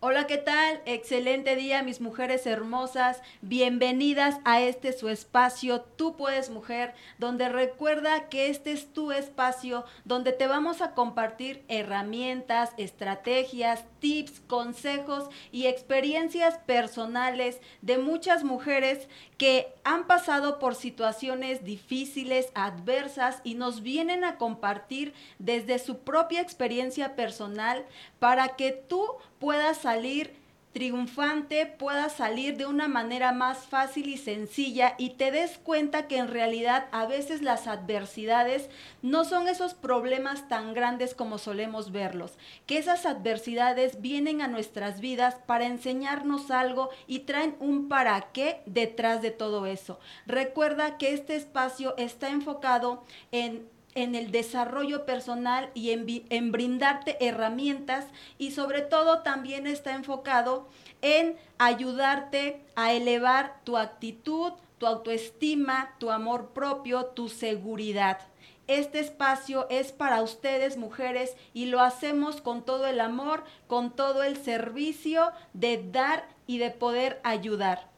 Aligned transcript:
Hola, 0.00 0.28
¿qué 0.28 0.38
tal? 0.38 0.80
Excelente 0.86 1.56
día, 1.56 1.82
mis 1.82 2.00
mujeres 2.00 2.46
hermosas. 2.46 3.20
Bienvenidas 3.42 4.38
a 4.44 4.60
este 4.60 4.92
su 4.92 5.08
espacio, 5.08 5.80
Tú 5.80 6.16
puedes 6.16 6.50
mujer, 6.50 6.94
donde 7.18 7.48
recuerda 7.48 8.28
que 8.28 8.48
este 8.48 8.70
es 8.70 8.92
tu 8.92 9.10
espacio, 9.10 9.84
donde 10.04 10.30
te 10.30 10.46
vamos 10.46 10.82
a 10.82 10.94
compartir 10.94 11.64
herramientas, 11.66 12.70
estrategias, 12.76 13.86
tips, 13.98 14.38
consejos 14.46 15.28
y 15.50 15.66
experiencias 15.66 16.58
personales 16.58 17.60
de 17.82 17.98
muchas 17.98 18.44
mujeres 18.44 19.08
que 19.36 19.74
han 19.82 20.06
pasado 20.06 20.60
por 20.60 20.76
situaciones 20.76 21.64
difíciles, 21.64 22.52
adversas 22.54 23.40
y 23.42 23.56
nos 23.56 23.82
vienen 23.82 24.22
a 24.22 24.36
compartir 24.36 25.12
desde 25.40 25.80
su 25.80 25.98
propia 25.98 26.40
experiencia 26.40 27.16
personal 27.16 27.84
para 28.20 28.54
que 28.54 28.70
tú 28.70 29.04
puedas 29.38 29.78
salir 29.78 30.38
triunfante, 30.72 31.66
puedas 31.66 32.12
salir 32.12 32.56
de 32.56 32.66
una 32.66 32.88
manera 32.88 33.32
más 33.32 33.66
fácil 33.66 34.08
y 34.08 34.16
sencilla 34.16 34.94
y 34.98 35.10
te 35.10 35.30
des 35.30 35.58
cuenta 35.58 36.06
que 36.06 36.18
en 36.18 36.28
realidad 36.28 36.86
a 36.92 37.06
veces 37.06 37.42
las 37.42 37.66
adversidades 37.66 38.68
no 39.02 39.24
son 39.24 39.48
esos 39.48 39.74
problemas 39.74 40.48
tan 40.48 40.74
grandes 40.74 41.14
como 41.14 41.38
solemos 41.38 41.90
verlos, 41.90 42.38
que 42.66 42.78
esas 42.78 43.06
adversidades 43.06 44.00
vienen 44.00 44.40
a 44.42 44.48
nuestras 44.48 45.00
vidas 45.00 45.36
para 45.46 45.66
enseñarnos 45.66 46.50
algo 46.50 46.90
y 47.06 47.20
traen 47.20 47.56
un 47.60 47.88
para 47.88 48.30
qué 48.32 48.62
detrás 48.66 49.22
de 49.22 49.30
todo 49.30 49.66
eso. 49.66 49.98
Recuerda 50.26 50.98
que 50.98 51.12
este 51.12 51.34
espacio 51.34 51.96
está 51.96 52.28
enfocado 52.28 53.02
en 53.32 53.66
en 53.98 54.14
el 54.14 54.30
desarrollo 54.30 55.04
personal 55.04 55.70
y 55.74 55.90
en, 55.90 56.52
brindarte 56.52 57.16
herramientas 57.18 58.06
y 58.38 58.52
sobre 58.52 58.80
todo 58.80 59.22
también 59.22 59.66
está 59.66 59.92
enfocado 59.94 60.68
en 61.02 61.36
ayudarte 61.58 62.62
a 62.76 62.92
elevar 62.92 63.60
tu 63.64 63.76
actitud, 63.76 64.52
tu 64.78 64.86
autoestima, 64.86 65.96
tu 65.98 66.12
amor 66.12 66.50
propio, 66.50 67.06
tu 67.06 67.28
seguridad. 67.28 68.20
Este 68.68 69.00
espacio 69.00 69.66
es 69.68 69.90
para 69.90 70.22
ustedes 70.22 70.76
mujeres 70.76 71.36
y 71.52 71.66
lo 71.66 71.80
hacemos 71.80 72.40
con 72.40 72.62
todo 72.62 72.86
el 72.86 73.00
amor, 73.00 73.42
con 73.66 73.90
todo 73.90 74.22
el 74.22 74.36
servicio 74.36 75.32
de 75.54 75.82
dar 75.90 76.28
y 76.46 76.58
de 76.58 76.70
poder 76.70 77.20
ayudar. 77.24 77.88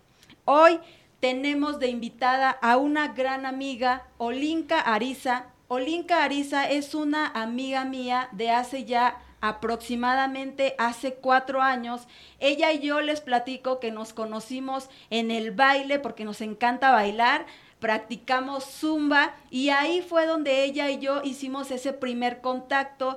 Hoy 0.47 0.81
tenemos 1.21 1.79
de 1.79 1.89
invitada 1.89 2.51
a 2.51 2.79
una 2.79 3.09
gran 3.09 3.45
amiga, 3.45 4.07
Olinka 4.17 4.81
Ariza, 4.81 5.49
Olinka 5.73 6.25
Ariza 6.25 6.69
es 6.69 6.97
una 6.97 7.29
amiga 7.29 7.85
mía 7.85 8.29
de 8.33 8.51
hace 8.51 8.87
ya 8.87 9.23
aproximadamente 9.41 10.75
hace 10.79 11.15
cuatro 11.15 11.63
años. 11.63 12.09
Ella 12.41 12.73
y 12.73 12.81
yo 12.81 13.01
les 13.01 13.21
platico 13.21 13.79
que 13.79 13.93
nos 13.93 14.13
conocimos 14.13 14.91
en 15.11 15.31
el 15.31 15.53
baile 15.53 16.01
porque 16.01 16.25
nos 16.25 16.41
encanta 16.41 16.91
bailar 16.91 17.47
practicamos 17.79 18.65
zumba 18.65 19.37
y 19.49 19.69
ahí 19.69 20.03
fue 20.03 20.27
donde 20.27 20.65
ella 20.65 20.91
y 20.91 20.99
yo 20.99 21.23
hicimos 21.23 21.71
ese 21.71 21.93
primer 21.93 22.41
contacto. 22.41 23.17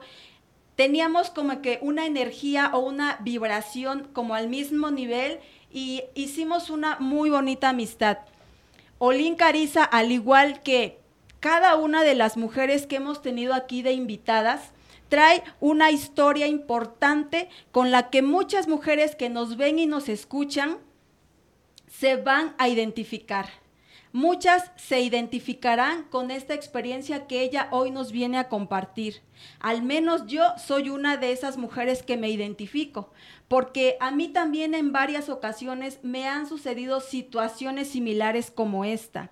Teníamos 0.76 1.32
como 1.32 1.60
que 1.64 1.80
una 1.82 2.06
energía 2.06 2.70
o 2.72 2.82
una 2.82 3.18
vibración 3.22 4.10
como 4.14 4.36
al 4.36 4.48
mismo 4.48 4.92
nivel 4.92 5.40
y 5.72 6.04
hicimos 6.14 6.70
una 6.70 6.98
muy 7.00 7.32
bonita 7.32 7.70
amistad. 7.70 8.20
Olin 9.00 9.34
Cariza, 9.34 9.84
al 9.84 10.12
igual 10.12 10.62
que 10.62 11.03
cada 11.44 11.76
una 11.76 12.06
de 12.06 12.16
las 12.16 12.38
mujeres 12.38 12.88
que 12.88 12.96
hemos 12.96 13.22
tenido 13.22 13.54
aquí 13.54 13.82
de 13.82 13.92
invitadas 13.92 14.72
trae 15.10 15.44
una 15.60 15.92
historia 15.92 16.48
importante 16.48 17.50
con 17.74 17.92
la 17.92 18.10
que 18.10 18.22
muchas 18.22 18.70
mujeres 18.70 19.18
que 19.18 19.30
nos 19.30 19.58
ven 19.58 19.78
y 19.78 19.86
nos 19.86 20.08
escuchan 20.08 20.78
se 21.90 22.16
van 22.16 22.56
a 22.60 22.70
identificar. 22.70 23.50
Muchas 24.14 24.72
se 24.78 25.02
identificarán 25.02 26.04
con 26.04 26.32
esta 26.32 26.54
experiencia 26.54 27.28
que 27.28 27.42
ella 27.42 27.68
hoy 27.72 27.92
nos 27.92 28.14
viene 28.14 28.38
a 28.38 28.48
compartir. 28.48 29.22
Al 29.60 29.82
menos 29.82 30.28
yo 30.28 30.46
soy 30.58 30.90
una 30.90 31.18
de 31.18 31.34
esas 31.34 31.58
mujeres 31.58 32.04
que 32.04 32.16
me 32.16 32.30
identifico, 32.30 33.12
porque 33.50 33.98
a 34.00 34.12
mí 34.12 34.30
también 34.30 34.76
en 34.76 34.94
varias 34.94 35.28
ocasiones 35.28 36.00
me 36.04 36.26
han 36.26 36.48
sucedido 36.48 37.02
situaciones 37.02 37.90
similares 37.90 38.50
como 38.50 38.86
esta, 38.86 39.30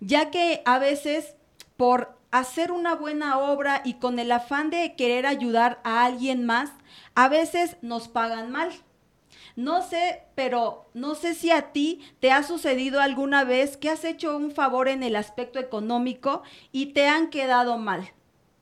ya 0.00 0.30
que 0.30 0.60
a 0.66 0.78
veces 0.78 1.37
por 1.78 2.18
hacer 2.32 2.72
una 2.72 2.96
buena 2.96 3.38
obra 3.38 3.82
y 3.84 3.94
con 3.94 4.18
el 4.18 4.32
afán 4.32 4.68
de 4.68 4.96
querer 4.96 5.26
ayudar 5.26 5.80
a 5.84 6.04
alguien 6.04 6.44
más, 6.44 6.70
a 7.14 7.28
veces 7.28 7.76
nos 7.82 8.08
pagan 8.08 8.50
mal. 8.50 8.72
No 9.54 9.82
sé, 9.82 10.24
pero 10.34 10.86
no 10.92 11.14
sé 11.14 11.34
si 11.34 11.52
a 11.52 11.70
ti 11.72 12.00
te 12.18 12.32
ha 12.32 12.42
sucedido 12.42 13.00
alguna 13.00 13.44
vez 13.44 13.76
que 13.76 13.90
has 13.90 14.04
hecho 14.04 14.36
un 14.36 14.50
favor 14.50 14.88
en 14.88 15.04
el 15.04 15.14
aspecto 15.14 15.60
económico 15.60 16.42
y 16.72 16.86
te 16.86 17.06
han 17.06 17.30
quedado 17.30 17.78
mal. 17.78 18.12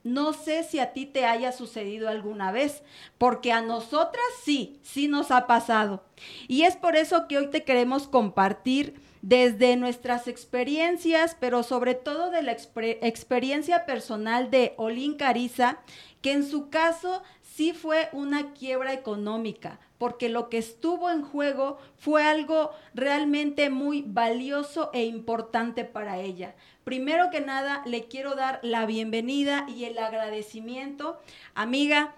No 0.04 0.34
sé 0.34 0.62
si 0.62 0.78
a 0.78 0.93
ti 0.93 1.06
te 1.06 1.25
haya 1.25 1.53
sucedido 1.53 2.10
alguna 2.10 2.53
vez, 2.53 2.83
porque 3.16 3.50
a 3.50 3.62
nosotras 3.62 4.25
sí, 4.44 4.78
sí 4.83 5.09
nos 5.09 5.31
ha 5.31 5.47
pasado. 5.47 6.04
Y 6.48 6.62
es 6.62 6.77
por 6.77 6.97
eso 6.97 7.27
que 7.28 7.38
hoy 7.38 7.48
te 7.50 7.65
queremos 7.65 8.09
compartir 8.09 9.06
desde 9.26 9.75
nuestras 9.75 10.28
experiencias, 10.28 11.37
pero 11.41 11.64
sobre 11.64 11.97
todo 11.97 12.31
de 12.31 12.44
la 12.44 12.53
experiencia 12.53 13.84
personal 13.84 14.53
de 14.53 14.75
Olin 14.76 15.16
Cariza, 15.16 15.78
que 16.22 16.31
en 16.31 16.48
su 16.48 16.70
caso 16.70 17.25
sí 17.42 17.72
fue 17.72 18.09
una 18.12 18.53
quiebra 18.53 18.92
económica, 18.92 19.81
porque 19.98 20.28
lo 20.28 20.48
que 20.48 20.59
estuvo 20.59 21.10
en 21.10 21.25
juego 21.25 21.76
fue 21.97 22.22
algo 22.22 22.70
realmente 22.94 23.69
muy 23.69 24.04
valioso 24.06 24.91
e 24.92 25.06
importante 25.06 25.84
para 25.84 26.20
ella. 26.20 26.54
Primero 26.84 27.28
que 27.32 27.41
nada, 27.41 27.82
le 27.84 28.04
quiero 28.04 28.36
dar 28.36 28.60
la 28.62 28.86
bienvenida 28.86 29.66
y 29.69 29.86
el 29.86 29.98
agradecimiento. 29.98 31.19
Amiga, 31.56 32.15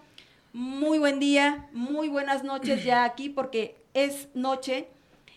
muy 0.52 0.98
buen 0.98 1.20
día, 1.20 1.70
muy 1.72 2.08
buenas 2.08 2.44
noches 2.44 2.84
ya 2.84 3.04
aquí 3.04 3.30
porque 3.30 3.76
es 3.94 4.28
noche 4.34 4.88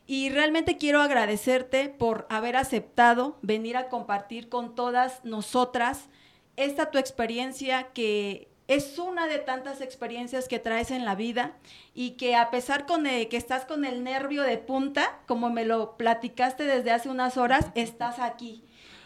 y 0.08 0.30
realmente 0.30 0.78
quiero 0.78 1.02
agradecerte 1.02 1.90
por 1.90 2.28
haber 2.30 2.56
aceptado 2.56 3.38
venir 3.42 3.78
a 3.78 3.90
compartir 3.90 4.50
con 4.50 4.76
todas 4.76 5.24
nosotras 5.24 6.10
esta 6.58 6.92
tu 6.92 6.98
experiencia 6.98 7.90
que 7.94 8.50
es 8.68 8.98
una 9.00 9.28
de 9.28 9.40
tantas 9.40 9.82
experiencias 9.82 10.48
que 10.48 10.60
traes 10.60 10.92
en 10.92 11.04
la 11.04 11.16
vida 11.16 11.58
y 11.94 12.12
que 12.12 12.36
a 12.36 12.52
pesar 12.52 12.86
con 12.86 13.04
que 13.04 13.38
estás 13.38 13.66
con 13.66 13.84
el 13.84 14.04
nervio 14.04 14.44
de 14.44 14.58
punta, 14.58 15.20
como 15.28 15.50
me 15.50 15.66
lo 15.66 15.98
platicaste 15.98 16.64
desde 16.64 16.92
hace 16.92 17.10
unas 17.10 17.36
horas, 17.38 17.72
estás 17.76 18.20
aquí 18.20 18.64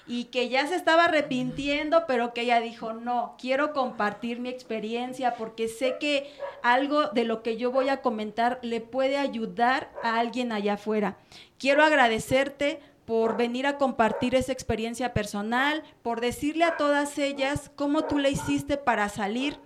y 0.08 0.26
que 0.26 0.50
ya 0.50 0.68
se 0.68 0.76
estaba 0.76 1.06
arrepintiendo, 1.06 2.06
pero 2.08 2.34
que 2.34 2.42
ella 2.42 2.60
dijo, 2.60 2.94
no, 2.94 3.36
quiero 3.40 3.74
compartir 3.74 4.40
mi 4.40 4.50
experiencia 4.50 5.36
porque 5.36 5.68
sé 5.68 5.98
que 6.00 6.32
algo 6.62 7.08
de 7.08 7.24
lo 7.24 7.42
que 7.42 7.58
yo 7.58 7.72
voy 7.72 7.90
a 7.90 8.02
comentar 8.02 8.60
le 8.62 8.82
puede 8.82 9.18
ayudar 9.18 9.90
a 10.04 10.20
alguien 10.20 10.52
allá 10.52 10.74
afuera. 10.74 11.18
Quiero 11.58 11.84
agradecerte 11.84 12.80
por 13.06 13.38
venir 13.38 13.68
a 13.68 13.78
compartir 13.78 14.36
esa 14.36 14.52
experiencia 14.52 15.14
personal, 15.14 15.84
por 16.02 16.22
decirle 16.22 16.66
a 16.66 16.78
todas 16.78 17.18
ellas 17.18 17.72
cómo 17.76 18.06
tú 18.06 18.20
le 18.20 18.32
hiciste 18.32 18.78
para 18.78 19.10
salir 19.10 19.58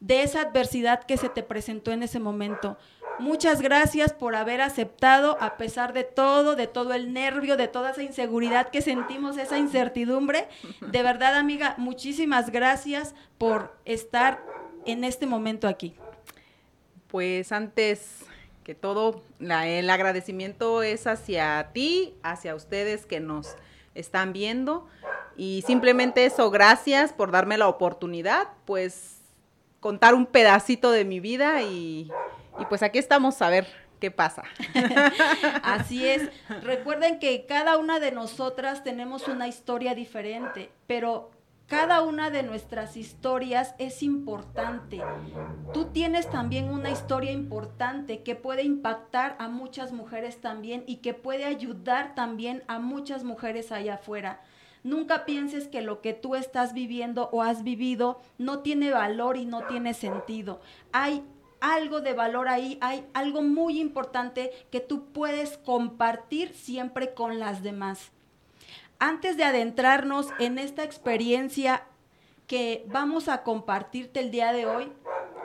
de 0.00 0.22
esa 0.22 0.40
adversidad 0.42 1.04
que 1.04 1.18
se 1.18 1.28
te 1.28 1.42
presentó 1.42 1.92
en 1.92 2.02
ese 2.02 2.18
momento. 2.18 2.78
Muchas 3.20 3.60
gracias 3.60 4.14
por 4.14 4.34
haber 4.34 4.62
aceptado 4.62 5.36
a 5.40 5.58
pesar 5.58 5.92
de 5.92 6.04
todo, 6.04 6.56
de 6.56 6.66
todo 6.66 6.94
el 6.94 7.12
nervio, 7.12 7.58
de 7.58 7.68
toda 7.68 7.90
esa 7.90 8.02
inseguridad 8.02 8.70
que 8.70 8.80
sentimos, 8.80 9.36
esa 9.36 9.58
incertidumbre. 9.58 10.48
De 10.80 11.02
verdad, 11.02 11.34
amiga, 11.36 11.74
muchísimas 11.76 12.48
gracias 12.50 13.14
por 13.36 13.76
estar 13.84 14.42
en 14.86 15.04
este 15.04 15.26
momento 15.26 15.68
aquí. 15.68 15.94
Pues 17.08 17.52
antes 17.52 18.24
que 18.64 18.74
todo, 18.74 19.22
el 19.38 19.90
agradecimiento 19.90 20.82
es 20.82 21.06
hacia 21.06 21.72
ti, 21.74 22.14
hacia 22.22 22.54
ustedes 22.54 23.04
que 23.04 23.20
nos 23.20 23.54
están 23.94 24.32
viendo. 24.32 24.88
Y 25.36 25.62
simplemente 25.66 26.24
eso, 26.24 26.50
gracias 26.50 27.12
por 27.12 27.32
darme 27.32 27.58
la 27.58 27.68
oportunidad, 27.68 28.48
pues 28.64 29.18
contar 29.80 30.14
un 30.14 30.24
pedacito 30.24 30.90
de 30.90 31.04
mi 31.04 31.20
vida 31.20 31.60
y 31.62 32.10
y 32.60 32.64
pues 32.66 32.82
aquí 32.82 32.98
estamos 32.98 33.40
a 33.42 33.50
ver 33.50 33.66
qué 34.00 34.10
pasa. 34.10 34.42
Así 35.62 36.06
es. 36.06 36.30
Recuerden 36.62 37.18
que 37.18 37.46
cada 37.46 37.76
una 37.76 38.00
de 38.00 38.12
nosotras 38.12 38.82
tenemos 38.82 39.28
una 39.28 39.48
historia 39.48 39.94
diferente, 39.94 40.70
pero 40.86 41.30
cada 41.70 42.02
una 42.02 42.30
de 42.30 42.42
nuestras 42.42 42.96
historias 42.96 43.76
es 43.78 44.02
importante. 44.02 45.00
Tú 45.72 45.84
tienes 45.86 46.28
también 46.28 46.68
una 46.68 46.90
historia 46.90 47.30
importante 47.30 48.24
que 48.24 48.34
puede 48.34 48.64
impactar 48.64 49.36
a 49.38 49.48
muchas 49.48 49.92
mujeres 49.92 50.40
también 50.40 50.82
y 50.88 50.96
que 50.96 51.14
puede 51.14 51.44
ayudar 51.44 52.16
también 52.16 52.64
a 52.66 52.80
muchas 52.80 53.22
mujeres 53.22 53.70
allá 53.70 53.94
afuera. 53.94 54.40
Nunca 54.82 55.24
pienses 55.24 55.68
que 55.68 55.80
lo 55.80 56.00
que 56.00 56.12
tú 56.12 56.34
estás 56.34 56.72
viviendo 56.72 57.28
o 57.30 57.42
has 57.42 57.62
vivido 57.62 58.20
no 58.38 58.60
tiene 58.60 58.90
valor 58.90 59.36
y 59.36 59.44
no 59.44 59.62
tiene 59.66 59.94
sentido. 59.94 60.60
Hay 60.90 61.22
algo 61.60 62.00
de 62.00 62.12
valor 62.12 62.48
ahí, 62.48 62.78
hay 62.80 63.06
algo 63.14 63.42
muy 63.42 63.80
importante 63.80 64.50
que 64.70 64.80
tú 64.80 65.12
puedes 65.12 65.58
compartir 65.58 66.54
siempre 66.54 67.14
con 67.14 67.38
las 67.38 67.62
demás. 67.62 68.10
Antes 68.98 69.36
de 69.36 69.44
adentrarnos 69.44 70.28
en 70.38 70.58
esta 70.58 70.84
experiencia 70.84 71.84
que 72.46 72.84
vamos 72.88 73.28
a 73.28 73.42
compartirte 73.42 74.20
el 74.20 74.30
día 74.30 74.52
de 74.52 74.66
hoy, 74.66 74.92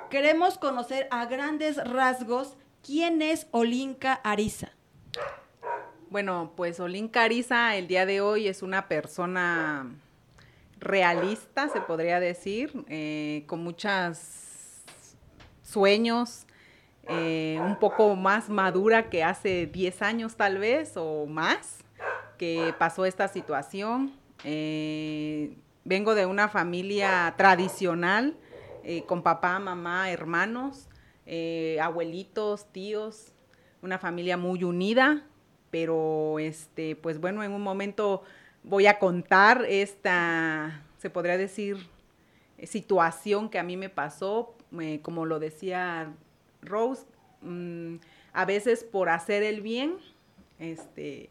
queremos 0.09 0.57
conocer 0.57 1.07
a 1.11 1.25
grandes 1.25 1.77
rasgos 1.77 2.57
quién 2.83 3.21
es 3.21 3.47
Olinka 3.51 4.13
Ariza. 4.13 4.71
Bueno, 6.09 6.53
pues 6.55 6.79
Olinka 6.79 7.23
Ariza 7.23 7.75
el 7.75 7.87
día 7.87 8.05
de 8.05 8.21
hoy 8.21 8.47
es 8.47 8.61
una 8.61 8.87
persona 8.87 9.87
realista, 10.79 11.69
se 11.69 11.81
podría 11.81 12.19
decir, 12.19 12.85
eh, 12.89 13.43
con 13.47 13.63
muchos 13.63 14.44
sueños, 15.65 16.45
eh, 17.09 17.59
un 17.61 17.77
poco 17.77 18.15
más 18.15 18.49
madura 18.49 19.09
que 19.09 19.23
hace 19.23 19.65
10 19.67 20.01
años 20.01 20.35
tal 20.35 20.57
vez 20.57 20.93
o 20.95 21.25
más, 21.25 21.79
que 22.37 22.73
pasó 22.77 23.05
esta 23.05 23.27
situación. 23.27 24.13
Eh, 24.43 25.57
vengo 25.83 26.15
de 26.15 26.25
una 26.25 26.47
familia 26.47 27.33
tradicional, 27.37 28.37
con 29.07 29.23
papá, 29.23 29.57
mamá, 29.57 30.11
hermanos, 30.11 30.87
abuelitos, 31.81 32.71
tíos, 32.71 33.31
una 33.81 33.97
familia 33.97 34.37
muy 34.37 34.63
unida, 34.63 35.23
pero 35.71 36.37
este, 36.37 36.95
pues 36.95 37.19
bueno, 37.19 37.43
en 37.43 37.51
un 37.51 37.63
momento 37.63 38.21
voy 38.63 38.87
a 38.87 38.99
contar 38.99 39.65
esta, 39.67 40.83
se 40.97 41.09
podría 41.09 41.37
decir, 41.37 41.87
situación 42.63 43.49
que 43.49 43.59
a 43.59 43.63
mí 43.63 43.77
me 43.77 43.89
pasó, 43.89 44.54
eh, 44.81 44.99
como 45.01 45.25
lo 45.25 45.39
decía 45.39 46.13
Rose, 46.61 47.05
mm, 47.41 47.95
a 48.33 48.45
veces 48.45 48.83
por 48.83 49.09
hacer 49.09 49.43
el 49.43 49.61
bien, 49.61 49.95
este, 50.59 51.29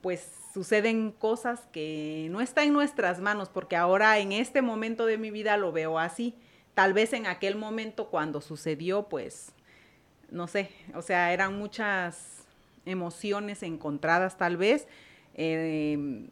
pues 0.00 0.30
suceden 0.52 1.12
cosas 1.12 1.66
que 1.72 2.28
no 2.30 2.40
están 2.40 2.68
en 2.68 2.72
nuestras 2.72 3.20
manos, 3.20 3.48
porque 3.48 3.76
ahora 3.76 4.18
en 4.18 4.32
este 4.32 4.62
momento 4.62 5.06
de 5.06 5.18
mi 5.18 5.30
vida 5.30 5.56
lo 5.56 5.72
veo 5.72 5.98
así. 5.98 6.34
Tal 6.74 6.92
vez 6.92 7.12
en 7.12 7.26
aquel 7.26 7.56
momento 7.56 8.08
cuando 8.08 8.40
sucedió, 8.40 9.08
pues, 9.08 9.52
no 10.30 10.46
sé, 10.46 10.70
o 10.94 11.02
sea, 11.02 11.32
eran 11.32 11.58
muchas 11.58 12.44
emociones 12.84 13.62
encontradas 13.62 14.36
tal 14.36 14.56
vez. 14.56 14.86
Eh, 15.34 16.28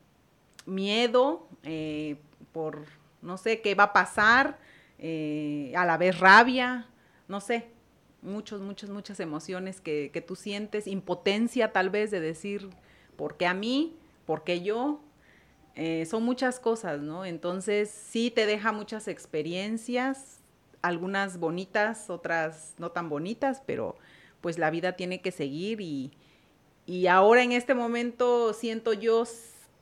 miedo 0.66 1.48
eh, 1.62 2.16
por, 2.52 2.84
no 3.22 3.36
sé, 3.36 3.60
qué 3.60 3.74
va 3.74 3.84
a 3.84 3.92
pasar, 3.92 4.58
eh, 4.98 5.72
a 5.76 5.84
la 5.84 5.96
vez 5.96 6.18
rabia, 6.18 6.86
no 7.28 7.40
sé, 7.40 7.66
muchos, 8.22 8.60
muchas, 8.60 8.90
muchas 8.90 9.20
emociones 9.20 9.80
que, 9.80 10.10
que, 10.12 10.20
tú 10.20 10.36
sientes, 10.36 10.86
impotencia 10.86 11.72
tal 11.72 11.90
vez 11.90 12.10
de 12.10 12.20
decir, 12.20 12.68
¿por 13.16 13.36
qué 13.36 13.46
a 13.46 13.54
mí? 13.54 13.96
¿Por 14.26 14.44
qué 14.44 14.62
yo? 14.62 15.00
Eh, 15.76 16.06
son 16.06 16.22
muchas 16.22 16.58
cosas, 16.58 17.02
¿no? 17.02 17.26
Entonces 17.26 17.90
sí 17.90 18.30
te 18.30 18.46
deja 18.46 18.72
muchas 18.72 19.08
experiencias, 19.08 20.40
algunas 20.80 21.38
bonitas, 21.38 22.08
otras 22.08 22.74
no 22.78 22.90
tan 22.90 23.10
bonitas, 23.10 23.62
pero 23.66 23.96
pues 24.40 24.58
la 24.58 24.70
vida 24.70 24.92
tiene 24.92 25.20
que 25.20 25.32
seguir 25.32 25.82
y, 25.82 26.12
y 26.86 27.08
ahora 27.08 27.42
en 27.42 27.52
este 27.52 27.74
momento 27.74 28.54
siento 28.54 28.94
yo 28.94 29.24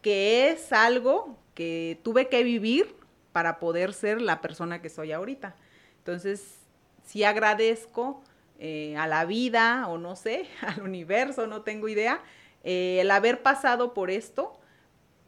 que 0.03 0.51
es 0.51 0.73
algo 0.73 1.39
que 1.55 2.01
tuve 2.03 2.29
que 2.29 2.43
vivir 2.43 2.97
para 3.35 3.59
poder 3.59 3.93
ser 3.93 4.23
la 4.23 4.41
persona 4.41 4.81
que 4.81 4.89
soy 4.89 5.11
ahorita. 5.11 5.57
Entonces, 5.99 6.61
sí 7.05 7.25
agradezco 7.25 8.23
eh, 8.61 8.97
a 8.97 9.09
la 9.09 9.25
vida 9.25 9.89
o 9.89 9.99
no 9.99 10.15
sé, 10.15 10.47
al 10.61 10.83
universo, 10.83 11.49
no 11.49 11.63
tengo 11.63 11.89
idea, 11.89 12.23
eh, 12.63 12.99
el 13.01 13.11
haber 13.11 13.43
pasado 13.43 13.93
por 13.93 14.09
esto, 14.09 14.53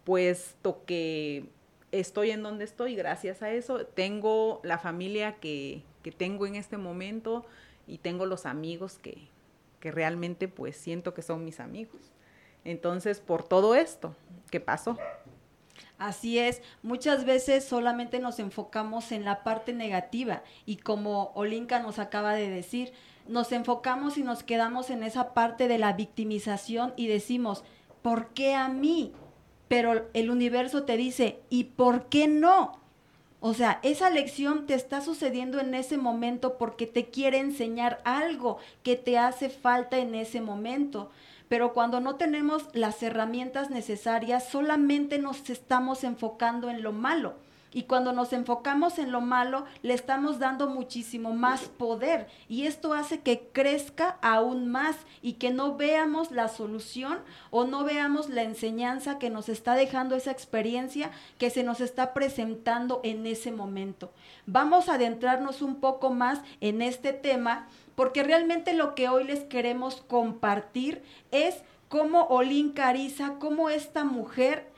puesto 0.05 0.85
que 0.87 1.47
estoy 1.91 2.31
en 2.31 2.45
donde 2.45 2.65
estoy 2.65 2.95
gracias 2.95 3.43
a 3.43 3.51
eso. 3.51 3.85
Tengo 3.87 4.61
la 4.63 4.79
familia 4.79 5.35
que, 5.41 5.83
que 6.05 6.13
tengo 6.13 6.47
en 6.47 6.55
este 6.55 6.77
momento 6.77 7.45
y 7.89 7.99
tengo 7.99 8.25
los 8.25 8.47
amigos 8.47 8.99
que, 8.99 9.27
que 9.81 9.91
realmente 9.91 10.47
pues 10.47 10.77
siento 10.77 11.13
que 11.13 11.23
son 11.23 11.45
mis 11.45 11.59
amigos. 11.59 12.13
Entonces, 12.65 13.19
por 13.19 13.43
todo 13.43 13.75
esto 13.75 14.15
que 14.53 14.61
pasó. 14.61 14.97
Así 15.99 16.39
es, 16.39 16.61
muchas 16.83 17.25
veces 17.25 17.65
solamente 17.65 18.19
nos 18.19 18.39
enfocamos 18.39 19.13
en 19.13 19.25
la 19.25 19.43
parte 19.43 19.73
negativa 19.73 20.43
y 20.67 20.77
como 20.77 21.33
Olinka 21.35 21.81
nos 21.81 21.99
acaba 21.99 22.35
de 22.35 22.51
decir, 22.51 22.93
nos 23.29 23.51
enfocamos 23.53 24.19
y 24.19 24.23
nos 24.23 24.43
quedamos 24.43 24.91
en 24.91 25.03
esa 25.03 25.33
parte 25.33 25.69
de 25.69 25.79
la 25.79 25.95
victimización 25.95 26.93
y 26.97 27.07
decimos, 27.07 27.65
¿por 28.03 28.29
qué 28.29 28.55
a 28.55 28.69
mí? 28.69 29.13
Pero 29.69 30.07
el 30.13 30.31
universo 30.31 30.85
te 30.85 30.99
dice, 30.99 31.41
¿y 31.49 31.65
por 31.65 32.07
qué 32.07 32.29
no? 32.29 32.79
O 33.41 33.55
sea, 33.55 33.81
esa 33.83 34.11
lección 34.11 34.67
te 34.67 34.75
está 34.75 35.01
sucediendo 35.01 35.61
en 35.61 35.75
ese 35.75 35.97
momento 35.97 36.59
porque 36.59 36.87
te 36.87 37.07
quiere 37.07 37.39
enseñar 37.39 38.01
algo 38.05 38.59
que 38.83 38.97
te 38.97 39.19
hace 39.19 39.49
falta 39.51 39.99
en 39.99 40.15
ese 40.15 40.41
momento 40.41 41.11
pero 41.49 41.73
cuando 41.73 42.01
no 42.01 42.17
tenemos 42.17 42.65
las 42.73 43.03
herramientas 43.03 43.71
necesarias, 43.71 44.49
solamente 44.49 45.19
nos 45.19 45.49
estamos 45.51 46.05
enfocando 46.05 46.71
en 46.71 46.83
lo 46.83 46.93
malo. 46.93 47.35
Y 47.77 47.83
cuando 47.83 48.15
nos 48.15 48.33
enfocamos 48.33 48.99
en 48.99 49.13
lo 49.13 49.21
malo, 49.21 49.67
le 49.83 49.93
estamos 49.93 50.39
dando 50.39 50.67
muchísimo 50.67 51.35
más 51.35 51.65
poder. 51.65 52.27
Y 52.49 52.63
esto 52.63 52.95
hace 52.95 53.21
que 53.21 53.51
crezca 53.53 54.17
aún 54.23 54.67
más 54.67 54.97
y 55.21 55.35
que 55.35 55.51
no 55.51 55.77
veamos 55.77 56.31
la 56.31 56.49
solución 56.49 57.19
o 57.51 57.65
no 57.65 57.85
veamos 57.85 58.31
la 58.31 58.45
enseñanza 58.45 59.19
que 59.19 59.29
nos 59.29 59.51
está 59.51 59.75
dejando 59.75 60.17
esa 60.17 60.31
experiencia 60.31 61.11
que 61.37 61.51
se 61.51 61.65
nos 61.65 61.83
está 61.83 62.15
presentando 62.15 63.03
en 63.05 63.27
ese 63.27 63.53
momento. 63.53 64.11
Vamos 64.47 64.89
a 64.89 64.95
adentrarnos 64.95 65.61
un 65.61 65.77
poco 65.77 66.09
más 66.09 66.41
en 66.63 66.81
este 66.81 67.13
tema 67.13 67.67
porque 67.97 68.23
realmente 68.23 68.75
lo 68.75 68.95
que 68.95 69.09
hoy 69.09 69.25
les 69.25 69.41
queremos 69.41 69.97
compartir 70.07 71.03
es 71.33 71.57
cómo 71.89 72.27
Olin 72.29 72.71
Cariza, 72.71 73.37
cómo 73.41 73.71
esta 73.71 74.05
mujer 74.05 74.71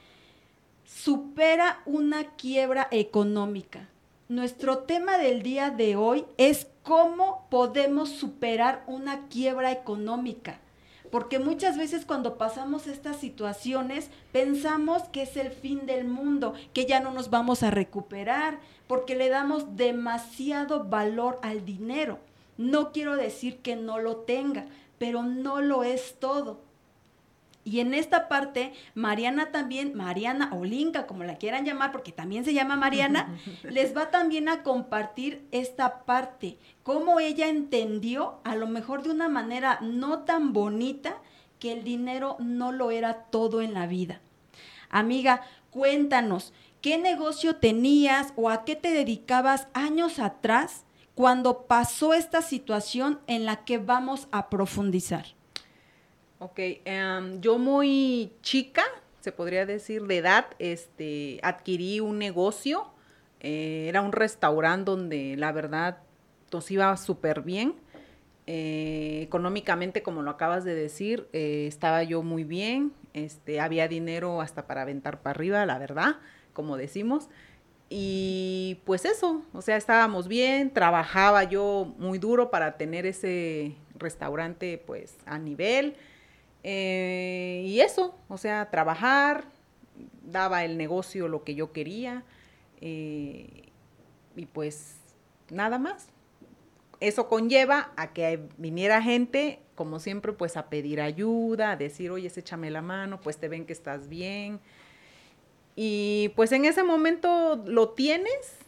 supera 0.84 1.82
una 1.84 2.36
quiebra 2.36 2.88
económica. 2.90 3.88
Nuestro 4.28 4.78
tema 4.78 5.18
del 5.18 5.42
día 5.42 5.70
de 5.70 5.96
hoy 5.96 6.24
es 6.38 6.68
cómo 6.82 7.46
podemos 7.50 8.10
superar 8.10 8.84
una 8.86 9.26
quiebra 9.28 9.72
económica. 9.72 10.60
Porque 11.10 11.38
muchas 11.38 11.78
veces 11.78 12.04
cuando 12.04 12.36
pasamos 12.36 12.86
estas 12.86 13.16
situaciones 13.16 14.10
pensamos 14.30 15.04
que 15.04 15.22
es 15.22 15.36
el 15.36 15.50
fin 15.50 15.86
del 15.86 16.06
mundo, 16.06 16.52
que 16.74 16.84
ya 16.84 17.00
no 17.00 17.10
nos 17.10 17.30
vamos 17.30 17.62
a 17.62 17.70
recuperar, 17.70 18.60
porque 18.86 19.16
le 19.16 19.30
damos 19.30 19.76
demasiado 19.76 20.84
valor 20.84 21.38
al 21.42 21.64
dinero. 21.64 22.18
No 22.58 22.92
quiero 22.92 23.16
decir 23.16 23.58
que 23.58 23.76
no 23.76 23.98
lo 23.98 24.16
tenga, 24.16 24.66
pero 24.98 25.22
no 25.22 25.62
lo 25.62 25.84
es 25.84 26.18
todo. 26.20 26.60
Y 27.64 27.80
en 27.80 27.92
esta 27.92 28.28
parte, 28.28 28.72
Mariana 28.94 29.52
también, 29.52 29.94
Mariana 29.94 30.50
o 30.54 30.64
Linka, 30.64 31.06
como 31.06 31.24
la 31.24 31.36
quieran 31.36 31.66
llamar, 31.66 31.92
porque 31.92 32.12
también 32.12 32.44
se 32.44 32.54
llama 32.54 32.76
Mariana, 32.76 33.38
les 33.62 33.96
va 33.96 34.10
también 34.10 34.48
a 34.48 34.62
compartir 34.62 35.46
esta 35.52 36.04
parte, 36.04 36.56
cómo 36.82 37.20
ella 37.20 37.48
entendió, 37.48 38.40
a 38.44 38.54
lo 38.56 38.66
mejor 38.66 39.02
de 39.02 39.10
una 39.10 39.28
manera 39.28 39.78
no 39.82 40.20
tan 40.20 40.52
bonita, 40.52 41.18
que 41.58 41.72
el 41.72 41.84
dinero 41.84 42.36
no 42.38 42.72
lo 42.72 42.90
era 42.90 43.24
todo 43.24 43.60
en 43.60 43.74
la 43.74 43.86
vida. 43.86 44.20
Amiga, 44.88 45.42
cuéntanos, 45.70 46.54
¿qué 46.80 46.96
negocio 46.96 47.56
tenías 47.56 48.32
o 48.36 48.48
a 48.48 48.64
qué 48.64 48.76
te 48.76 48.92
dedicabas 48.92 49.68
años 49.74 50.18
atrás 50.18 50.84
cuando 51.18 51.66
pasó 51.66 52.14
esta 52.14 52.42
situación 52.42 53.18
en 53.26 53.44
la 53.44 53.64
que 53.64 53.78
vamos 53.78 54.28
a 54.30 54.48
profundizar? 54.48 55.26
Ok, 56.38 56.60
em, 56.84 57.40
yo 57.40 57.58
muy 57.58 58.30
chica, 58.40 58.84
se 59.18 59.32
podría 59.32 59.66
decir 59.66 60.04
de 60.04 60.18
edad, 60.18 60.46
este, 60.60 61.40
adquirí 61.42 61.98
un 61.98 62.20
negocio, 62.20 62.86
eh, 63.40 63.86
era 63.88 64.00
un 64.00 64.12
restaurante 64.12 64.92
donde 64.92 65.34
la 65.36 65.50
verdad 65.50 65.98
nos 66.52 66.70
iba 66.70 66.96
súper 66.96 67.42
bien. 67.42 67.74
Eh, 68.46 69.18
económicamente, 69.20 70.04
como 70.04 70.22
lo 70.22 70.30
acabas 70.30 70.62
de 70.62 70.76
decir, 70.76 71.26
eh, 71.32 71.66
estaba 71.66 72.04
yo 72.04 72.22
muy 72.22 72.44
bien, 72.44 72.92
este, 73.12 73.58
había 73.58 73.88
dinero 73.88 74.40
hasta 74.40 74.68
para 74.68 74.82
aventar 74.82 75.20
para 75.20 75.32
arriba, 75.32 75.66
la 75.66 75.78
verdad, 75.78 76.18
como 76.52 76.76
decimos. 76.76 77.28
Y 77.90 78.80
pues 78.84 79.04
eso, 79.06 79.42
o 79.52 79.62
sea, 79.62 79.76
estábamos 79.76 80.28
bien, 80.28 80.72
trabajaba 80.72 81.44
yo 81.44 81.94
muy 81.98 82.18
duro 82.18 82.50
para 82.50 82.76
tener 82.76 83.06
ese 83.06 83.76
restaurante 83.94 84.78
pues 84.86 85.16
a 85.26 85.38
nivel. 85.38 85.96
Eh, 86.64 87.62
y 87.66 87.80
eso, 87.80 88.14
o 88.28 88.36
sea, 88.38 88.70
trabajar, 88.70 89.46
daba 90.22 90.64
el 90.64 90.76
negocio 90.76 91.28
lo 91.28 91.44
que 91.44 91.54
yo 91.54 91.72
quería. 91.72 92.24
Eh, 92.80 93.70
y 94.36 94.46
pues 94.46 94.96
nada 95.50 95.78
más. 95.78 96.08
eso 97.00 97.28
conlleva 97.28 97.92
a 97.96 98.12
que 98.12 98.48
viniera 98.58 99.02
gente, 99.02 99.60
como 99.74 100.00
siempre, 100.00 100.32
pues 100.32 100.56
a 100.56 100.68
pedir 100.68 101.00
ayuda, 101.00 101.72
a 101.72 101.76
decir, 101.76 102.10
oye, 102.10 102.30
échame 102.34 102.70
la 102.70 102.82
mano, 102.82 103.20
pues 103.20 103.38
te 103.38 103.48
ven 103.48 103.66
que 103.66 103.72
estás 103.72 104.08
bien. 104.08 104.60
Y 105.80 106.30
pues 106.30 106.50
en 106.50 106.64
ese 106.64 106.82
momento 106.82 107.62
lo 107.64 107.90
tienes. 107.90 108.58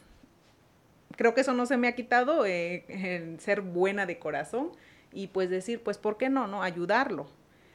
Creo 1.17 1.35
que 1.35 1.41
eso 1.41 1.53
no 1.53 1.67
se 1.67 1.77
me 1.77 1.89
ha 1.89 1.97
quitado, 1.97 2.47
eh, 2.47 3.35
ser 3.41 3.63
buena 3.63 4.07
de 4.07 4.21
corazón 4.21 4.71
y 5.13 5.27
pues 5.27 5.51
decir, 5.51 5.83
pues, 5.83 5.99
¿por 5.99 6.19
qué 6.19 6.29
no? 6.29 6.47
no? 6.47 6.63
Ayudarlo, 6.63 7.27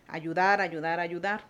ayudar, 0.08 0.62
ayudar, 0.62 1.02
ayudar. 1.02 1.44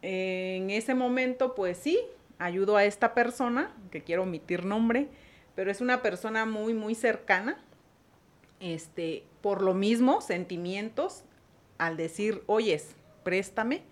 en 0.00 0.70
ese 0.70 0.94
momento, 0.94 1.54
pues 1.54 1.76
sí, 1.76 2.00
ayudo 2.38 2.78
a 2.78 2.84
esta 2.84 3.12
persona, 3.12 3.76
que 3.90 4.00
quiero 4.00 4.22
omitir 4.22 4.64
nombre, 4.64 5.08
pero 5.54 5.70
es 5.70 5.82
una 5.82 6.00
persona 6.00 6.46
muy, 6.46 6.72
muy 6.72 6.94
cercana. 6.94 7.62
Este, 8.60 9.24
por 9.42 9.60
lo 9.60 9.74
mismo, 9.74 10.22
sentimientos, 10.22 11.24
al 11.76 11.98
decir, 11.98 12.42
oyes, 12.46 12.96
préstame, 13.24 13.82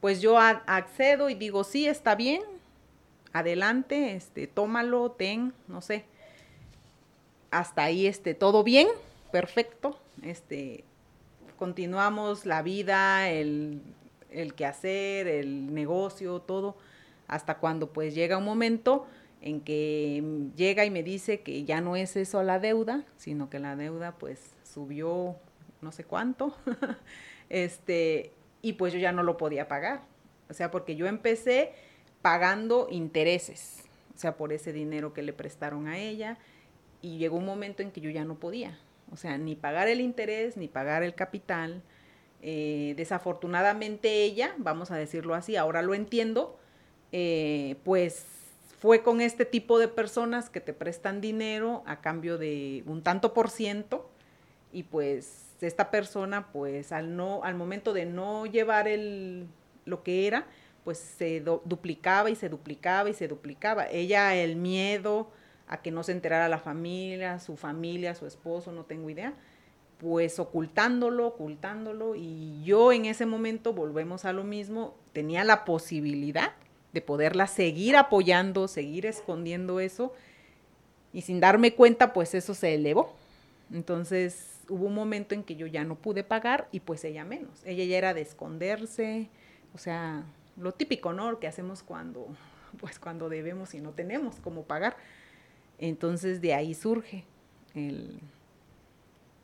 pues 0.00 0.20
yo 0.20 0.38
accedo 0.38 1.30
y 1.30 1.34
digo, 1.34 1.64
sí, 1.64 1.86
está 1.86 2.14
bien, 2.14 2.42
adelante, 3.32 4.14
este, 4.14 4.46
tómalo, 4.46 5.10
ten, 5.12 5.52
no 5.68 5.80
sé. 5.80 6.04
Hasta 7.50 7.84
ahí, 7.84 8.06
este, 8.06 8.34
todo 8.34 8.64
bien, 8.64 8.88
perfecto, 9.32 9.98
este, 10.22 10.84
continuamos 11.58 12.46
la 12.46 12.62
vida, 12.62 13.30
el, 13.30 13.82
el 14.30 14.54
quehacer, 14.54 15.26
el 15.28 15.72
negocio, 15.74 16.40
todo, 16.40 16.76
hasta 17.28 17.58
cuando 17.58 17.92
pues 17.92 18.14
llega 18.14 18.38
un 18.38 18.44
momento 18.44 19.06
en 19.40 19.60
que 19.60 20.50
llega 20.56 20.84
y 20.84 20.90
me 20.90 21.02
dice 21.02 21.40
que 21.40 21.64
ya 21.64 21.80
no 21.80 21.96
es 21.96 22.16
eso 22.16 22.42
la 22.42 22.58
deuda, 22.58 23.04
sino 23.16 23.50
que 23.50 23.58
la 23.58 23.76
deuda 23.76 24.12
pues 24.12 24.40
subió 24.64 25.36
no 25.80 25.92
sé 25.92 26.04
cuánto, 26.04 26.54
este, 27.48 28.32
y 28.62 28.74
pues 28.74 28.92
yo 28.92 28.98
ya 28.98 29.12
no 29.12 29.22
lo 29.22 29.36
podía 29.36 29.68
pagar. 29.68 30.02
O 30.48 30.54
sea, 30.54 30.70
porque 30.70 30.96
yo 30.96 31.06
empecé 31.06 31.72
pagando 32.22 32.88
intereses, 32.90 33.84
o 34.14 34.18
sea, 34.18 34.36
por 34.36 34.52
ese 34.52 34.72
dinero 34.72 35.12
que 35.12 35.22
le 35.22 35.32
prestaron 35.32 35.88
a 35.88 35.98
ella, 35.98 36.38
y 37.02 37.18
llegó 37.18 37.36
un 37.36 37.46
momento 37.46 37.82
en 37.82 37.90
que 37.90 38.00
yo 38.00 38.10
ya 38.10 38.24
no 38.24 38.36
podía. 38.36 38.78
O 39.12 39.16
sea, 39.16 39.38
ni 39.38 39.54
pagar 39.54 39.88
el 39.88 40.00
interés, 40.00 40.56
ni 40.56 40.68
pagar 40.68 41.02
el 41.02 41.14
capital. 41.14 41.82
Eh, 42.42 42.94
desafortunadamente 42.96 44.24
ella, 44.24 44.54
vamos 44.58 44.90
a 44.90 44.96
decirlo 44.96 45.34
así, 45.34 45.56
ahora 45.56 45.82
lo 45.82 45.94
entiendo, 45.94 46.58
eh, 47.12 47.76
pues 47.84 48.26
fue 48.78 49.02
con 49.02 49.20
este 49.20 49.44
tipo 49.44 49.78
de 49.78 49.88
personas 49.88 50.50
que 50.50 50.60
te 50.60 50.72
prestan 50.72 51.20
dinero 51.20 51.82
a 51.86 52.00
cambio 52.00 52.38
de 52.38 52.82
un 52.86 53.02
tanto 53.02 53.32
por 53.32 53.50
ciento 53.50 54.10
y 54.72 54.82
pues 54.82 55.45
esta 55.60 55.90
persona 55.90 56.52
pues 56.52 56.92
al 56.92 57.16
no 57.16 57.42
al 57.44 57.54
momento 57.54 57.92
de 57.92 58.06
no 58.06 58.46
llevar 58.46 58.88
el 58.88 59.46
lo 59.84 60.02
que 60.02 60.26
era 60.26 60.46
pues 60.84 60.98
se 60.98 61.40
duplicaba 61.40 62.30
y 62.30 62.36
se 62.36 62.48
duplicaba 62.48 63.08
y 63.08 63.14
se 63.14 63.26
duplicaba 63.26 63.88
ella 63.90 64.34
el 64.34 64.56
miedo 64.56 65.30
a 65.68 65.82
que 65.82 65.90
no 65.90 66.02
se 66.02 66.12
enterara 66.12 66.48
la 66.48 66.58
familia, 66.58 67.38
su 67.38 67.56
familia, 67.56 68.14
su 68.14 68.26
esposo, 68.26 68.72
no 68.72 68.84
tengo 68.84 69.10
idea, 69.10 69.34
pues 69.98 70.38
ocultándolo, 70.38 71.26
ocultándolo, 71.26 72.14
y 72.14 72.62
yo 72.64 72.92
en 72.92 73.06
ese 73.06 73.26
momento, 73.26 73.72
volvemos 73.72 74.24
a 74.24 74.32
lo 74.32 74.44
mismo, 74.44 74.94
tenía 75.12 75.42
la 75.44 75.64
posibilidad 75.64 76.52
de 76.92 77.00
poderla 77.00 77.46
seguir 77.46 77.96
apoyando, 77.96 78.68
seguir 78.68 79.06
escondiendo 79.06 79.80
eso, 79.80 80.12
y 81.12 81.22
sin 81.22 81.40
darme 81.40 81.74
cuenta, 81.74 82.12
pues 82.12 82.34
eso 82.34 82.54
se 82.54 82.74
elevó. 82.74 83.14
Entonces 83.72 84.55
hubo 84.68 84.86
un 84.86 84.94
momento 84.94 85.34
en 85.34 85.42
que 85.42 85.56
yo 85.56 85.66
ya 85.66 85.84
no 85.84 85.96
pude 85.96 86.24
pagar 86.24 86.68
y 86.72 86.80
pues 86.80 87.04
ella 87.04 87.24
menos. 87.24 87.64
Ella 87.64 87.84
ya 87.84 87.98
era 87.98 88.14
de 88.14 88.22
esconderse, 88.22 89.28
o 89.74 89.78
sea, 89.78 90.24
lo 90.56 90.72
típico, 90.72 91.12
¿no? 91.12 91.38
Que 91.38 91.46
hacemos 91.46 91.82
cuando, 91.82 92.28
pues 92.80 92.98
cuando 92.98 93.28
debemos 93.28 93.74
y 93.74 93.80
no 93.80 93.92
tenemos 93.92 94.40
cómo 94.40 94.62
pagar. 94.64 94.96
Entonces 95.78 96.40
de 96.40 96.54
ahí 96.54 96.74
surge 96.74 97.24
el, 97.74 98.20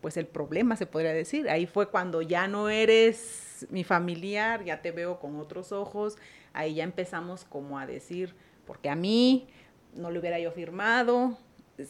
pues 0.01 0.17
el 0.17 0.27
problema, 0.27 0.77
se 0.77 0.87
podría 0.87 1.13
decir. 1.13 1.49
Ahí 1.49 1.67
fue 1.67 1.89
cuando 1.89 2.23
ya 2.23 2.49
no 2.49 2.69
eres 2.69 3.67
mi 3.71 3.85
familiar, 3.85 4.65
ya 4.65 4.83
te 4.83 4.91
veo 4.91 5.21
con 5.21 5.37
otros 5.37 5.73
ojos, 5.73 6.17
ahí 6.53 6.75
ya 6.75 6.85
empezamos 6.85 7.45
como 7.45 7.79
a 7.79 7.87
decir, 7.87 8.35
porque 8.67 8.89
a 8.89 8.97
mí 8.97 9.47
no 9.95 10.11
le 10.11 10.19
hubiera 10.19 10.39
yo 10.41 10.51
firmado, 10.51 11.39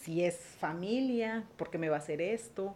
si 0.01 0.25
es 0.25 0.37
familia, 0.37 1.45
¿por 1.57 1.71
qué 1.71 1.79
me 1.79 1.89
va 1.89 1.97
a 1.97 2.01
hacer 2.01 2.21
esto? 2.21 2.75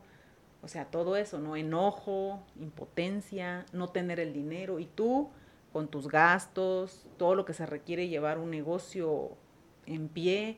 O 0.66 0.68
sea, 0.68 0.86
todo 0.86 1.16
eso, 1.16 1.38
¿no? 1.38 1.54
Enojo, 1.54 2.42
impotencia, 2.60 3.64
no 3.72 3.86
tener 3.86 4.18
el 4.18 4.32
dinero 4.32 4.80
y 4.80 4.86
tú 4.86 5.30
con 5.72 5.86
tus 5.86 6.08
gastos, 6.08 7.06
todo 7.18 7.36
lo 7.36 7.44
que 7.44 7.54
se 7.54 7.66
requiere 7.66 8.08
llevar 8.08 8.38
un 8.38 8.50
negocio 8.50 9.36
en 9.86 10.08
pie, 10.08 10.56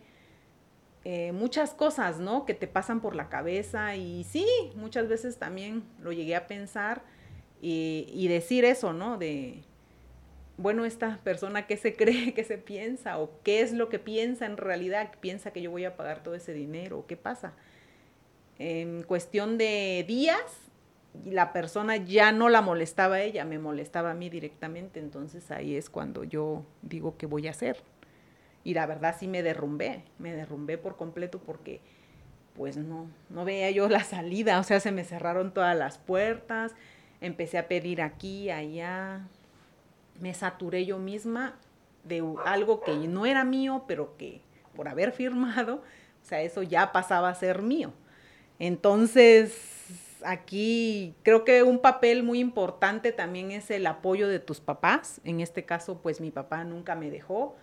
eh, 1.04 1.32
muchas 1.32 1.74
cosas, 1.74 2.20
¿no? 2.20 2.46
Que 2.46 2.54
te 2.54 2.66
pasan 2.66 3.02
por 3.02 3.14
la 3.14 3.28
cabeza 3.28 3.96
y 3.96 4.24
sí, 4.24 4.46
muchas 4.76 5.08
veces 5.08 5.36
también 5.36 5.84
lo 6.00 6.10
llegué 6.10 6.36
a 6.36 6.46
pensar 6.46 7.02
y, 7.60 8.28
decir 8.28 8.64
eso, 8.64 8.94
¿no? 8.94 9.18
De, 9.18 9.60
bueno, 10.56 10.86
esta 10.86 11.18
persona 11.22 11.66
qué 11.66 11.76
se 11.76 11.96
cree, 11.96 12.32
qué 12.32 12.44
se 12.44 12.56
piensa 12.56 13.18
o 13.18 13.28
qué 13.42 13.60
es 13.60 13.74
lo 13.74 13.90
que 13.90 13.98
piensa 13.98 14.46
en 14.46 14.56
realidad, 14.56 15.12
piensa 15.20 15.50
que 15.50 15.60
yo 15.60 15.70
voy 15.70 15.84
a 15.84 15.98
pagar 15.98 16.22
todo 16.22 16.34
ese 16.34 16.54
dinero, 16.54 17.04
¿qué 17.06 17.18
pasa? 17.18 17.52
En 18.58 19.02
cuestión 19.02 19.56
de 19.58 20.04
días, 20.06 20.40
la 21.24 21.52
persona 21.52 21.96
ya 21.96 22.32
no 22.32 22.48
la 22.48 22.60
molestaba 22.60 23.16
a 23.16 23.22
ella, 23.22 23.44
me 23.44 23.58
molestaba 23.58 24.10
a 24.12 24.14
mí 24.14 24.30
directamente, 24.30 25.00
entonces 25.00 25.50
ahí 25.50 25.76
es 25.76 25.90
cuando 25.90 26.24
yo 26.24 26.64
digo 26.82 27.16
qué 27.16 27.26
voy 27.26 27.46
a 27.46 27.50
hacer. 27.50 27.82
Y 28.64 28.74
la 28.74 28.86
verdad 28.86 29.16
sí 29.18 29.28
me 29.28 29.42
derrumbé, 29.42 30.04
me 30.18 30.32
derrumbé 30.32 30.78
por 30.78 30.96
completo 30.96 31.38
porque 31.38 31.80
pues 32.54 32.76
no, 32.76 33.06
no 33.30 33.44
veía 33.44 33.70
yo 33.70 33.88
la 33.88 34.02
salida, 34.02 34.58
o 34.58 34.64
sea, 34.64 34.80
se 34.80 34.90
me 34.90 35.04
cerraron 35.04 35.54
todas 35.54 35.76
las 35.76 35.98
puertas, 35.98 36.74
empecé 37.20 37.56
a 37.58 37.68
pedir 37.68 38.02
aquí, 38.02 38.50
allá, 38.50 39.20
me 40.20 40.34
saturé 40.34 40.84
yo 40.84 40.98
misma 40.98 41.54
de 42.02 42.24
algo 42.44 42.80
que 42.80 42.96
no 42.96 43.26
era 43.26 43.44
mío, 43.44 43.84
pero 43.86 44.16
que 44.16 44.40
por 44.74 44.88
haber 44.88 45.12
firmado, 45.12 45.76
o 45.76 46.24
sea, 46.24 46.42
eso 46.42 46.62
ya 46.62 46.90
pasaba 46.90 47.28
a 47.28 47.34
ser 47.34 47.62
mío. 47.62 47.92
Entonces, 48.58 49.56
aquí 50.24 51.14
creo 51.22 51.44
que 51.44 51.62
un 51.62 51.78
papel 51.78 52.22
muy 52.22 52.40
importante 52.40 53.12
también 53.12 53.50
es 53.52 53.70
el 53.70 53.86
apoyo 53.86 54.28
de 54.28 54.40
tus 54.40 54.60
papás. 54.60 55.20
En 55.24 55.40
este 55.40 55.64
caso, 55.64 56.00
pues 56.02 56.20
mi 56.20 56.30
papá 56.30 56.64
nunca 56.64 56.94
me 56.94 57.10
dejó 57.10 57.56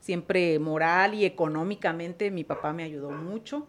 siempre 0.00 0.58
moral 0.58 1.14
y 1.14 1.24
económicamente 1.24 2.30
mi 2.30 2.42
papá 2.42 2.72
me 2.72 2.82
ayudó 2.82 3.10
mucho 3.10 3.68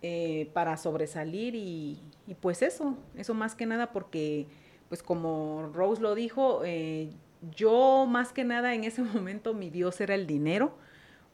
eh, 0.00 0.48
para 0.54 0.76
sobresalir 0.76 1.54
y, 1.56 2.00
pues 2.40 2.62
eso, 2.62 2.96
eso 3.16 3.34
más 3.34 3.54
que 3.54 3.66
nada 3.66 3.92
porque 3.92 4.46
pues 4.88 5.02
como 5.02 5.70
Rose 5.72 6.02
lo 6.02 6.14
dijo, 6.14 6.62
eh, 6.64 7.10
yo 7.56 8.06
más 8.08 8.32
que 8.32 8.44
nada 8.44 8.74
en 8.74 8.84
ese 8.84 9.02
momento 9.14 9.54
mi 9.54 9.70
Dios 9.70 10.00
era 10.00 10.14
el 10.14 10.26
dinero 10.26 10.76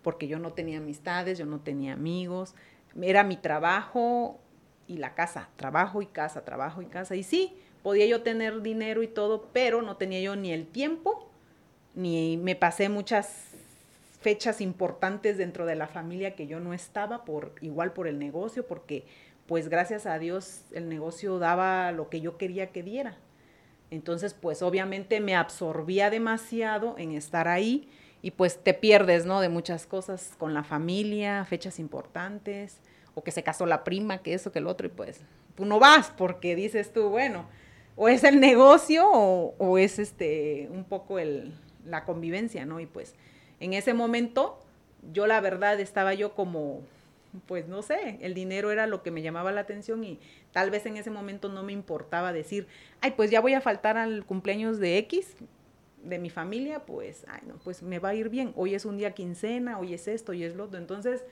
porque 0.02 0.28
yo 0.28 0.38
no 0.38 0.52
tenía 0.52 0.78
amistades, 0.78 1.38
yo 1.38 1.44
no 1.44 1.60
tenía 1.60 1.92
amigos, 1.92 2.54
era 3.00 3.24
mi 3.24 3.36
trabajo 3.36 4.40
y 4.88 4.96
la 4.96 5.14
casa, 5.14 5.48
trabajo 5.56 6.02
y 6.02 6.06
casa, 6.06 6.44
trabajo 6.44 6.82
y 6.82 6.86
casa. 6.86 7.14
Y 7.14 7.22
sí, 7.22 7.56
podía 7.82 8.06
yo 8.06 8.22
tener 8.22 8.62
dinero 8.62 9.02
y 9.02 9.08
todo, 9.08 9.48
pero 9.52 9.82
no 9.82 9.96
tenía 9.96 10.20
yo 10.20 10.34
ni 10.34 10.52
el 10.52 10.66
tiempo, 10.66 11.30
ni 11.94 12.36
me 12.36 12.56
pasé 12.56 12.88
muchas 12.88 13.52
fechas 14.20 14.60
importantes 14.60 15.38
dentro 15.38 15.66
de 15.66 15.76
la 15.76 15.86
familia 15.86 16.34
que 16.34 16.46
yo 16.46 16.58
no 16.58 16.74
estaba, 16.74 17.24
por 17.24 17.54
igual 17.60 17.92
por 17.92 18.08
el 18.08 18.18
negocio, 18.18 18.66
porque 18.66 19.04
pues 19.46 19.68
gracias 19.68 20.06
a 20.06 20.18
Dios 20.18 20.62
el 20.72 20.88
negocio 20.88 21.38
daba 21.38 21.92
lo 21.92 22.08
que 22.08 22.20
yo 22.20 22.36
quería 22.36 22.70
que 22.70 22.82
diera. 22.82 23.16
Entonces, 23.90 24.34
pues 24.34 24.60
obviamente 24.62 25.20
me 25.20 25.34
absorbía 25.34 26.10
demasiado 26.10 26.94
en 26.98 27.12
estar 27.12 27.48
ahí 27.48 27.88
y 28.20 28.32
pues 28.32 28.62
te 28.62 28.74
pierdes, 28.74 29.24
¿no? 29.24 29.40
De 29.40 29.48
muchas 29.48 29.86
cosas 29.86 30.34
con 30.38 30.52
la 30.52 30.64
familia, 30.64 31.44
fechas 31.44 31.78
importantes, 31.78 32.80
o 33.18 33.24
que 33.24 33.32
se 33.32 33.42
casó 33.42 33.66
la 33.66 33.82
prima, 33.82 34.18
que 34.18 34.32
eso, 34.32 34.52
que 34.52 34.60
el 34.60 34.68
otro, 34.68 34.86
y 34.86 34.90
pues 34.90 35.20
tú 35.56 35.64
no 35.64 35.80
vas 35.80 36.12
porque 36.16 36.54
dices 36.54 36.92
tú, 36.92 37.08
bueno, 37.08 37.46
o 37.96 38.08
es 38.08 38.22
el 38.22 38.38
negocio 38.38 39.10
o, 39.10 39.78
es 39.78 39.98
este 39.98 40.68
un 40.70 40.84
poco 40.84 41.18
el, 41.18 41.52
la 41.84 42.04
convivencia, 42.04 42.64
¿no? 42.64 42.78
Y 42.78 42.86
pues 42.86 43.16
en 43.58 43.72
ese 43.72 43.92
momento, 43.92 44.60
yo 45.12 45.26
la 45.26 45.40
verdad 45.40 45.80
estaba 45.80 46.14
yo 46.14 46.32
como, 46.36 46.82
pues 47.46 47.66
no 47.66 47.82
sé, 47.82 48.18
el 48.20 48.34
dinero 48.34 48.70
era 48.70 48.86
lo 48.86 49.02
que 49.02 49.10
me 49.10 49.20
llamaba 49.20 49.50
la 49.50 49.62
atención 49.62 50.04
y 50.04 50.20
tal 50.52 50.70
vez 50.70 50.86
en 50.86 50.96
ese 50.96 51.10
momento 51.10 51.48
no 51.48 51.64
me 51.64 51.72
importaba 51.72 52.32
decir, 52.32 52.68
ay, 53.00 53.14
pues 53.16 53.32
ya 53.32 53.40
voy 53.40 53.54
a 53.54 53.60
faltar 53.60 53.96
al 53.96 54.24
cumpleaños 54.24 54.78
de 54.78 54.96
X 54.98 55.34
de 56.04 56.20
mi 56.20 56.30
familia, 56.30 56.86
pues, 56.86 57.24
ay, 57.26 57.40
no, 57.48 57.56
pues 57.64 57.82
me 57.82 57.98
va 57.98 58.10
a 58.10 58.14
ir 58.14 58.28
bien. 58.28 58.52
Hoy 58.54 58.76
es 58.76 58.84
un 58.84 58.96
día 58.96 59.10
quincena, 59.10 59.80
hoy 59.80 59.94
es 59.94 60.06
esto, 60.06 60.30
hoy 60.30 60.44
es 60.44 60.54
lo 60.54 60.66
otro. 60.66 60.78
Entonces, 60.78 61.24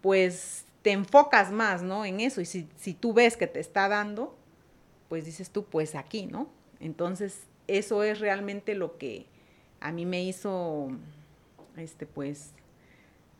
pues 0.00 0.64
te 0.88 0.92
enfocas 0.92 1.52
más, 1.52 1.82
¿no? 1.82 2.06
En 2.06 2.18
eso, 2.18 2.40
y 2.40 2.46
si, 2.46 2.66
si 2.78 2.94
tú 2.94 3.12
ves 3.12 3.36
que 3.36 3.46
te 3.46 3.60
está 3.60 3.90
dando, 3.90 4.34
pues 5.10 5.26
dices 5.26 5.50
tú, 5.50 5.66
pues 5.66 5.94
aquí, 5.94 6.24
¿no? 6.24 6.48
Entonces, 6.80 7.42
eso 7.66 8.02
es 8.02 8.20
realmente 8.20 8.74
lo 8.74 8.96
que 8.96 9.26
a 9.80 9.92
mí 9.92 10.06
me 10.06 10.24
hizo, 10.24 10.88
este, 11.76 12.06
pues, 12.06 12.54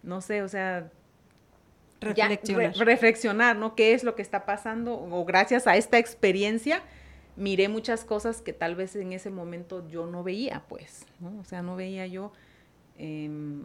no 0.02 0.20
sé, 0.20 0.42
o 0.42 0.48
sea, 0.48 0.92
reflexionar. 2.02 2.76
reflexionar, 2.76 3.56
¿no? 3.56 3.74
¿Qué 3.74 3.94
es 3.94 4.04
lo 4.04 4.14
que 4.14 4.20
está 4.20 4.44
pasando? 4.44 5.00
O 5.00 5.24
gracias 5.24 5.66
a 5.66 5.78
esta 5.78 5.96
experiencia 5.96 6.82
miré 7.34 7.70
muchas 7.70 8.04
cosas 8.04 8.42
que 8.42 8.52
tal 8.52 8.74
vez 8.74 8.94
en 8.94 9.14
ese 9.14 9.30
momento 9.30 9.88
yo 9.88 10.06
no 10.06 10.22
veía, 10.22 10.64
pues, 10.68 11.06
¿no? 11.18 11.40
O 11.40 11.44
sea, 11.44 11.62
no 11.62 11.76
veía 11.76 12.06
yo 12.06 12.30
em, 12.98 13.64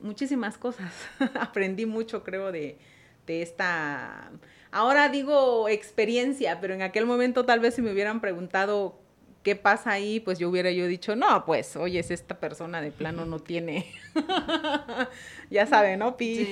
muchísimas 0.00 0.56
cosas. 0.56 0.90
Aprendí 1.38 1.84
mucho, 1.84 2.24
creo, 2.24 2.50
de, 2.50 2.78
de 3.26 3.42
esta... 3.42 4.30
Ahora 4.70 5.08
digo 5.08 5.68
experiencia, 5.68 6.60
pero 6.60 6.74
en 6.74 6.82
aquel 6.82 7.06
momento 7.06 7.44
tal 7.44 7.60
vez 7.60 7.74
si 7.74 7.82
me 7.82 7.92
hubieran 7.92 8.20
preguntado 8.20 8.98
¿qué 9.44 9.54
pasa 9.54 9.92
ahí? 9.92 10.18
Pues 10.18 10.38
yo 10.40 10.48
hubiera 10.48 10.72
yo 10.72 10.88
dicho, 10.88 11.14
no, 11.14 11.44
pues, 11.44 11.76
oye, 11.76 12.00
es 12.00 12.10
esta 12.10 12.40
persona 12.40 12.80
de 12.80 12.90
plano 12.90 13.26
no 13.26 13.38
tiene, 13.38 13.86
ya 15.50 15.66
sabe, 15.66 15.96
¿no, 15.96 16.16
Pi? 16.16 16.48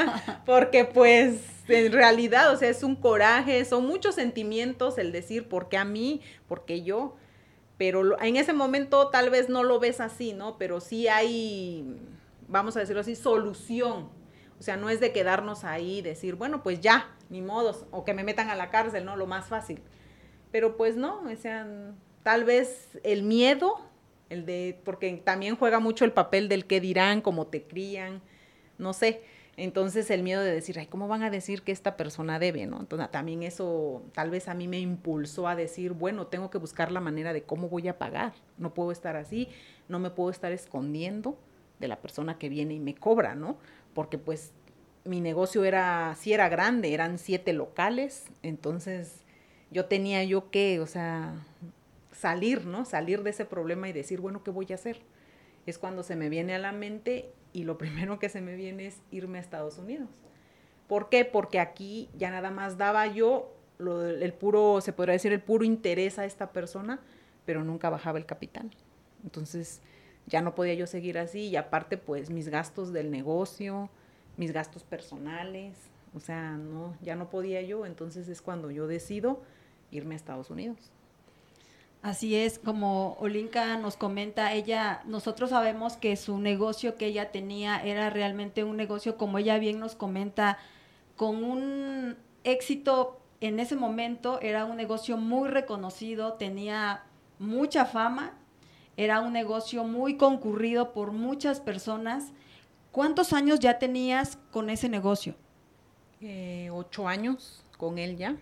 Porque 0.46 0.84
pues 0.84 1.40
en 1.66 1.90
realidad, 1.90 2.52
o 2.52 2.56
sea, 2.56 2.68
es 2.68 2.84
un 2.84 2.94
coraje, 2.94 3.64
son 3.64 3.86
muchos 3.86 4.14
sentimientos 4.14 4.98
el 4.98 5.10
decir, 5.10 5.48
¿por 5.48 5.68
qué 5.68 5.78
a 5.78 5.84
mí? 5.84 6.20
¿Por 6.46 6.64
qué 6.64 6.82
yo? 6.82 7.16
Pero 7.78 8.20
en 8.22 8.36
ese 8.36 8.52
momento 8.52 9.08
tal 9.08 9.30
vez 9.30 9.48
no 9.48 9.64
lo 9.64 9.80
ves 9.80 10.00
así, 10.00 10.32
¿no? 10.32 10.58
Pero 10.58 10.80
sí 10.80 11.08
hay, 11.08 11.84
vamos 12.48 12.76
a 12.76 12.80
decirlo 12.80 13.00
así, 13.00 13.16
solución. 13.16 14.10
O 14.58 14.62
sea, 14.62 14.76
no 14.76 14.88
es 14.88 15.00
de 15.00 15.12
quedarnos 15.12 15.64
ahí 15.64 15.98
y 15.98 16.02
decir, 16.02 16.34
bueno, 16.34 16.62
pues 16.62 16.80
ya, 16.80 17.14
ni 17.28 17.42
modos, 17.42 17.84
o 17.90 18.04
que 18.04 18.14
me 18.14 18.24
metan 18.24 18.48
a 18.50 18.54
la 18.54 18.70
cárcel, 18.70 19.04
¿no? 19.04 19.16
Lo 19.16 19.26
más 19.26 19.46
fácil. 19.46 19.80
Pero 20.50 20.76
pues 20.76 20.96
no, 20.96 21.22
o 21.22 21.36
sea, 21.36 21.66
tal 22.22 22.44
vez 22.44 22.98
el 23.02 23.22
miedo, 23.22 23.80
el 24.30 24.46
de, 24.46 24.80
porque 24.84 25.12
también 25.24 25.56
juega 25.56 25.80
mucho 25.80 26.04
el 26.04 26.12
papel 26.12 26.48
del 26.48 26.66
qué 26.66 26.80
dirán, 26.80 27.20
cómo 27.20 27.46
te 27.46 27.64
crían, 27.64 28.22
no 28.78 28.92
sé. 28.92 29.22
Entonces 29.58 30.10
el 30.10 30.22
miedo 30.22 30.42
de 30.42 30.52
decir, 30.52 30.78
ay, 30.78 30.86
¿cómo 30.86 31.08
van 31.08 31.22
a 31.22 31.30
decir 31.30 31.62
que 31.62 31.72
esta 31.72 31.96
persona 31.96 32.38
debe? 32.38 32.66
¿no? 32.66 32.78
Entonces 32.78 33.10
también 33.10 33.42
eso 33.42 34.02
tal 34.12 34.30
vez 34.30 34.48
a 34.48 34.54
mí 34.54 34.68
me 34.68 34.78
impulsó 34.80 35.48
a 35.48 35.56
decir, 35.56 35.92
bueno, 35.92 36.26
tengo 36.26 36.50
que 36.50 36.58
buscar 36.58 36.92
la 36.92 37.00
manera 37.00 37.32
de 37.32 37.42
cómo 37.42 37.68
voy 37.68 37.88
a 37.88 37.96
pagar. 37.96 38.34
No 38.58 38.74
puedo 38.74 38.92
estar 38.92 39.16
así, 39.16 39.48
no 39.88 39.98
me 39.98 40.10
puedo 40.10 40.30
estar 40.30 40.52
escondiendo 40.52 41.38
de 41.80 41.88
la 41.88 41.96
persona 41.96 42.38
que 42.38 42.48
viene 42.48 42.74
y 42.74 42.80
me 42.80 42.94
cobra, 42.94 43.34
¿no? 43.34 43.56
Porque 43.96 44.18
pues 44.18 44.52
mi 45.06 45.22
negocio 45.22 45.64
era, 45.64 46.14
sí 46.18 46.34
era 46.34 46.50
grande, 46.50 46.92
eran 46.92 47.16
siete 47.16 47.54
locales, 47.54 48.26
entonces 48.42 49.24
yo 49.70 49.86
tenía 49.86 50.22
yo 50.22 50.50
que, 50.50 50.80
o 50.80 50.86
sea, 50.86 51.46
salir, 52.12 52.66
¿no? 52.66 52.84
Salir 52.84 53.22
de 53.22 53.30
ese 53.30 53.46
problema 53.46 53.88
y 53.88 53.94
decir, 53.94 54.20
bueno, 54.20 54.44
¿qué 54.44 54.50
voy 54.50 54.66
a 54.70 54.74
hacer? 54.74 55.00
Es 55.64 55.78
cuando 55.78 56.02
se 56.02 56.14
me 56.14 56.28
viene 56.28 56.54
a 56.54 56.58
la 56.58 56.72
mente 56.72 57.32
y 57.54 57.64
lo 57.64 57.78
primero 57.78 58.18
que 58.18 58.28
se 58.28 58.42
me 58.42 58.54
viene 58.54 58.86
es 58.86 59.00
irme 59.10 59.38
a 59.38 59.40
Estados 59.40 59.78
Unidos. 59.78 60.10
¿Por 60.88 61.08
qué? 61.08 61.24
Porque 61.24 61.58
aquí 61.58 62.10
ya 62.18 62.30
nada 62.30 62.50
más 62.50 62.76
daba 62.76 63.06
yo 63.06 63.50
el 63.78 64.32
puro, 64.34 64.82
se 64.82 64.92
podría 64.92 65.14
decir, 65.14 65.32
el 65.32 65.40
puro 65.40 65.64
interés 65.64 66.18
a 66.18 66.26
esta 66.26 66.52
persona, 66.52 67.00
pero 67.46 67.64
nunca 67.64 67.88
bajaba 67.88 68.18
el 68.18 68.26
capital. 68.26 68.70
Entonces 69.24 69.80
ya 70.26 70.40
no 70.40 70.54
podía 70.54 70.74
yo 70.74 70.86
seguir 70.86 71.18
así 71.18 71.48
y 71.48 71.56
aparte 71.56 71.96
pues 71.96 72.30
mis 72.30 72.48
gastos 72.48 72.92
del 72.92 73.10
negocio, 73.10 73.88
mis 74.36 74.52
gastos 74.52 74.82
personales, 74.82 75.76
o 76.14 76.20
sea, 76.20 76.52
no, 76.52 76.96
ya 77.02 77.14
no 77.14 77.30
podía 77.30 77.62
yo, 77.62 77.86
entonces 77.86 78.28
es 78.28 78.42
cuando 78.42 78.70
yo 78.70 78.86
decido 78.86 79.40
irme 79.90 80.14
a 80.14 80.16
Estados 80.16 80.50
Unidos. 80.50 80.78
Así 82.02 82.36
es, 82.36 82.58
como 82.58 83.16
Olinka 83.20 83.76
nos 83.78 83.96
comenta, 83.96 84.52
ella, 84.52 85.02
nosotros 85.06 85.50
sabemos 85.50 85.96
que 85.96 86.16
su 86.16 86.38
negocio 86.38 86.96
que 86.96 87.06
ella 87.06 87.32
tenía 87.32 87.82
era 87.82 88.10
realmente 88.10 88.64
un 88.64 88.76
negocio, 88.76 89.16
como 89.16 89.38
ella 89.38 89.58
bien 89.58 89.80
nos 89.80 89.96
comenta, 89.96 90.58
con 91.16 91.42
un 91.42 92.16
éxito 92.44 93.18
en 93.40 93.58
ese 93.58 93.76
momento, 93.76 94.40
era 94.40 94.64
un 94.64 94.76
negocio 94.76 95.16
muy 95.16 95.48
reconocido, 95.48 96.34
tenía 96.34 97.02
mucha 97.38 97.84
fama, 97.84 98.34
era 98.96 99.20
un 99.20 99.32
negocio 99.32 99.84
muy 99.84 100.16
concurrido 100.16 100.92
por 100.92 101.12
muchas 101.12 101.60
personas. 101.60 102.32
¿Cuántos 102.92 103.32
años 103.32 103.60
ya 103.60 103.78
tenías 103.78 104.38
con 104.50 104.70
ese 104.70 104.88
negocio? 104.88 105.34
Eh, 106.20 106.70
ocho 106.72 107.06
años 107.06 107.62
con 107.76 107.98
él 107.98 108.16
ya. 108.16 108.36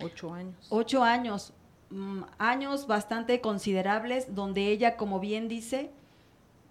Ocho 0.00 0.32
años. 0.32 0.66
Ocho 0.68 1.02
años. 1.04 1.52
Mm, 1.90 2.22
años 2.38 2.86
bastante 2.86 3.40
considerables 3.40 4.34
donde 4.34 4.68
ella, 4.68 4.96
como 4.96 5.20
bien 5.20 5.46
dice, 5.48 5.90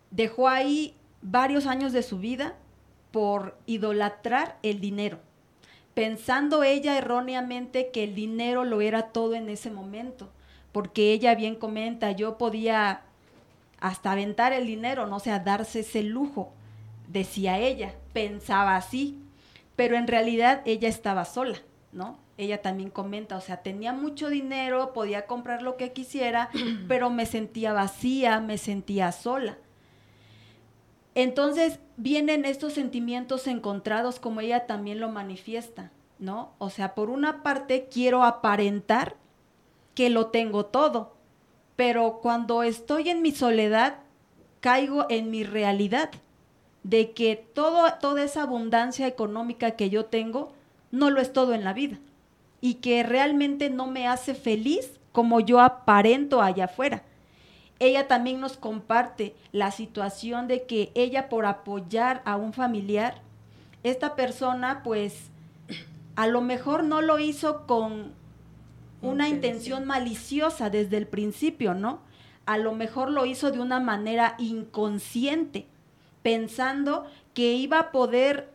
dejó 0.09 0.49
ahí 0.49 0.95
varios 1.21 1.67
años 1.67 1.93
de 1.93 2.03
su 2.03 2.17
vida 2.19 2.55
por 3.11 3.57
idolatrar 3.65 4.57
el 4.63 4.81
dinero, 4.81 5.19
pensando 5.93 6.63
ella 6.63 6.97
erróneamente 6.97 7.91
que 7.91 8.03
el 8.03 8.15
dinero 8.15 8.65
lo 8.65 8.81
era 8.81 9.09
todo 9.11 9.35
en 9.35 9.49
ese 9.49 9.69
momento, 9.69 10.29
porque 10.71 11.13
ella 11.13 11.35
bien 11.35 11.55
comenta, 11.55 12.11
yo 12.11 12.37
podía 12.37 13.01
hasta 13.79 14.11
aventar 14.11 14.53
el 14.53 14.67
dinero, 14.67 15.07
no 15.07 15.19
sé, 15.19 15.37
darse 15.43 15.81
ese 15.81 16.03
lujo, 16.03 16.51
decía 17.07 17.57
ella, 17.57 17.95
pensaba 18.13 18.75
así, 18.75 19.17
pero 19.75 19.97
en 19.97 20.07
realidad 20.07 20.61
ella 20.65 20.87
estaba 20.87 21.25
sola, 21.25 21.57
¿no? 21.91 22.17
ella 22.41 22.61
también 22.61 22.89
comenta, 22.89 23.37
o 23.37 23.41
sea, 23.41 23.57
tenía 23.57 23.93
mucho 23.93 24.29
dinero, 24.29 24.93
podía 24.93 25.27
comprar 25.27 25.61
lo 25.61 25.77
que 25.77 25.93
quisiera, 25.93 26.49
pero 26.87 27.09
me 27.09 27.25
sentía 27.25 27.73
vacía, 27.73 28.39
me 28.39 28.57
sentía 28.57 29.11
sola. 29.11 29.57
Entonces 31.13 31.79
vienen 31.97 32.45
estos 32.45 32.73
sentimientos 32.73 33.45
encontrados 33.47 34.19
como 34.19 34.41
ella 34.41 34.65
también 34.65 34.99
lo 34.99 35.09
manifiesta, 35.09 35.91
¿no? 36.19 36.53
O 36.57 36.69
sea, 36.69 36.95
por 36.95 37.09
una 37.09 37.43
parte 37.43 37.89
quiero 37.91 38.23
aparentar 38.23 39.17
que 39.95 40.09
lo 40.09 40.27
tengo 40.27 40.65
todo, 40.65 41.15
pero 41.75 42.19
cuando 42.21 42.63
estoy 42.63 43.09
en 43.09 43.21
mi 43.21 43.31
soledad, 43.31 43.99
caigo 44.59 45.05
en 45.09 45.31
mi 45.31 45.43
realidad 45.43 46.11
de 46.83 47.11
que 47.11 47.35
todo, 47.35 47.85
toda 47.99 48.23
esa 48.23 48.43
abundancia 48.43 49.07
económica 49.07 49.71
que 49.71 49.89
yo 49.89 50.05
tengo 50.05 50.51
no 50.91 51.09
lo 51.09 51.21
es 51.21 51.33
todo 51.33 51.53
en 51.53 51.63
la 51.63 51.73
vida 51.73 51.99
y 52.59 52.75
que 52.75 53.03
realmente 53.03 53.69
no 53.69 53.87
me 53.87 54.07
hace 54.07 54.35
feliz 54.35 54.99
como 55.11 55.39
yo 55.39 55.59
aparento 55.59 56.41
allá 56.41 56.65
afuera. 56.65 57.03
Ella 57.79 58.07
también 58.07 58.39
nos 58.39 58.57
comparte 58.57 59.35
la 59.51 59.71
situación 59.71 60.47
de 60.47 60.63
que 60.63 60.91
ella 60.93 61.29
por 61.29 61.45
apoyar 61.45 62.21
a 62.25 62.35
un 62.35 62.53
familiar, 62.53 63.21
esta 63.83 64.15
persona 64.15 64.83
pues 64.83 65.31
a 66.15 66.27
lo 66.27 66.41
mejor 66.41 66.83
no 66.83 67.01
lo 67.01 67.17
hizo 67.17 67.65
con 67.65 68.13
una 69.01 69.27
intención 69.27 69.85
maliciosa 69.85 70.69
desde 70.69 70.97
el 70.97 71.07
principio, 71.07 71.73
¿no? 71.73 72.01
A 72.45 72.57
lo 72.57 72.73
mejor 72.73 73.11
lo 73.11 73.25
hizo 73.25 73.51
de 73.51 73.59
una 73.59 73.79
manera 73.79 74.35
inconsciente, 74.37 75.67
pensando 76.21 77.05
que 77.33 77.53
iba 77.53 77.79
a 77.79 77.91
poder 77.91 78.49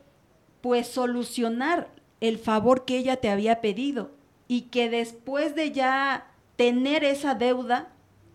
pues 0.61 0.89
solucionar 0.89 1.89
el 2.21 2.39
favor 2.39 2.85
que 2.85 2.99
ella 2.99 3.17
te 3.17 3.29
había 3.29 3.61
pedido 3.61 4.11
y 4.49 4.63
que 4.63 4.91
después 4.91 5.55
de 5.55 5.73
ya 5.73 6.27
tener 6.57 7.05
esa 7.05 7.35
deuda, 7.35 7.89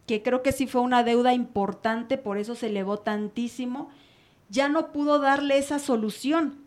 que 0.05 0.21
creo 0.21 0.41
que 0.41 0.51
sí 0.51 0.67
fue 0.67 0.81
una 0.81 1.03
deuda 1.03 1.33
importante, 1.33 2.17
por 2.17 2.37
eso 2.37 2.55
se 2.55 2.67
elevó 2.67 2.97
tantísimo, 2.97 3.89
ya 4.49 4.67
no 4.67 4.91
pudo 4.91 5.19
darle 5.19 5.57
esa 5.57 5.79
solución. 5.79 6.59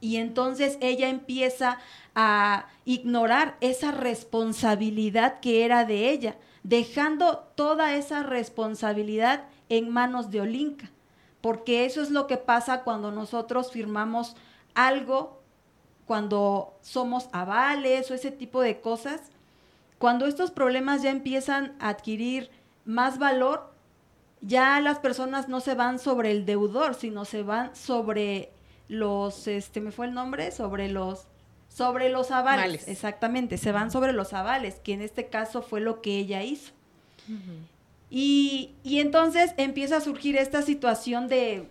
Y 0.00 0.16
entonces 0.16 0.78
ella 0.80 1.08
empieza 1.08 1.78
a 2.16 2.66
ignorar 2.84 3.56
esa 3.60 3.92
responsabilidad 3.92 5.38
que 5.38 5.64
era 5.64 5.84
de 5.84 6.10
ella, 6.10 6.36
dejando 6.64 7.50
toda 7.54 7.94
esa 7.94 8.24
responsabilidad 8.24 9.44
en 9.68 9.90
manos 9.90 10.30
de 10.30 10.40
Olinka, 10.40 10.90
porque 11.40 11.84
eso 11.84 12.02
es 12.02 12.10
lo 12.10 12.26
que 12.26 12.38
pasa 12.38 12.82
cuando 12.82 13.12
nosotros 13.12 13.70
firmamos 13.70 14.34
algo 14.74 15.36
cuando 16.06 16.78
somos 16.82 17.28
avales 17.32 18.10
o 18.10 18.14
ese 18.14 18.30
tipo 18.30 18.62
de 18.62 18.80
cosas, 18.80 19.20
cuando 19.98 20.26
estos 20.26 20.50
problemas 20.50 21.02
ya 21.02 21.10
empiezan 21.10 21.74
a 21.80 21.88
adquirir 21.90 22.50
más 22.84 23.18
valor, 23.18 23.72
ya 24.40 24.80
las 24.80 25.00
personas 25.00 25.48
no 25.48 25.60
se 25.60 25.74
van 25.74 25.98
sobre 25.98 26.30
el 26.30 26.46
deudor, 26.46 26.94
sino 26.94 27.24
se 27.24 27.42
van 27.42 27.74
sobre 27.74 28.52
los, 28.88 29.48
este, 29.48 29.80
me 29.80 29.90
fue 29.90 30.06
el 30.06 30.14
nombre, 30.14 30.52
sobre 30.52 30.88
los, 30.88 31.26
sobre 31.76 32.08
los 32.08 32.30
avales, 32.30 32.88
exactamente, 32.88 33.58
se 33.58 33.70
van 33.70 33.90
sobre 33.90 34.14
los 34.14 34.32
avales, 34.32 34.76
que 34.76 34.94
en 34.94 35.02
este 35.02 35.26
caso 35.26 35.60
fue 35.60 35.80
lo 35.80 36.00
que 36.00 36.16
ella 36.16 36.42
hizo. 36.42 36.72
y, 38.08 38.70
y, 38.82 39.00
entonces 39.00 39.52
empieza 39.58 39.98
a 39.98 40.00
surgir 40.00 40.38
esta 40.38 40.62
situación 40.62 41.28
de, 41.28 41.68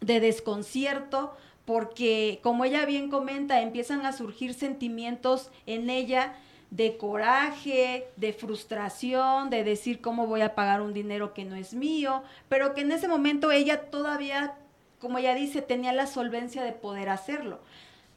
de 0.00 0.20
desconcierto, 0.20 1.36
porque 1.66 2.40
como 2.42 2.64
ella 2.64 2.86
bien 2.86 3.10
comenta, 3.10 3.60
empiezan 3.60 4.06
a 4.06 4.14
surgir 4.14 4.54
sentimientos 4.54 5.50
en 5.66 5.90
ella 5.90 6.36
de 6.70 6.96
coraje, 6.96 8.06
de 8.16 8.32
frustración, 8.32 9.50
de 9.50 9.64
decir 9.64 10.00
cómo 10.00 10.26
voy 10.26 10.40
a 10.40 10.54
pagar 10.54 10.80
un 10.80 10.94
dinero 10.94 11.34
que 11.34 11.44
no 11.44 11.56
es 11.56 11.74
mío, 11.74 12.22
pero 12.48 12.72
que 12.72 12.80
en 12.80 12.92
ese 12.92 13.06
momento 13.06 13.52
ella 13.52 13.90
todavía, 13.90 14.54
como 14.98 15.18
ella 15.18 15.34
dice, 15.34 15.60
tenía 15.60 15.92
la 15.92 16.06
solvencia 16.06 16.62
de 16.62 16.72
poder 16.72 17.10
hacerlo. 17.10 17.60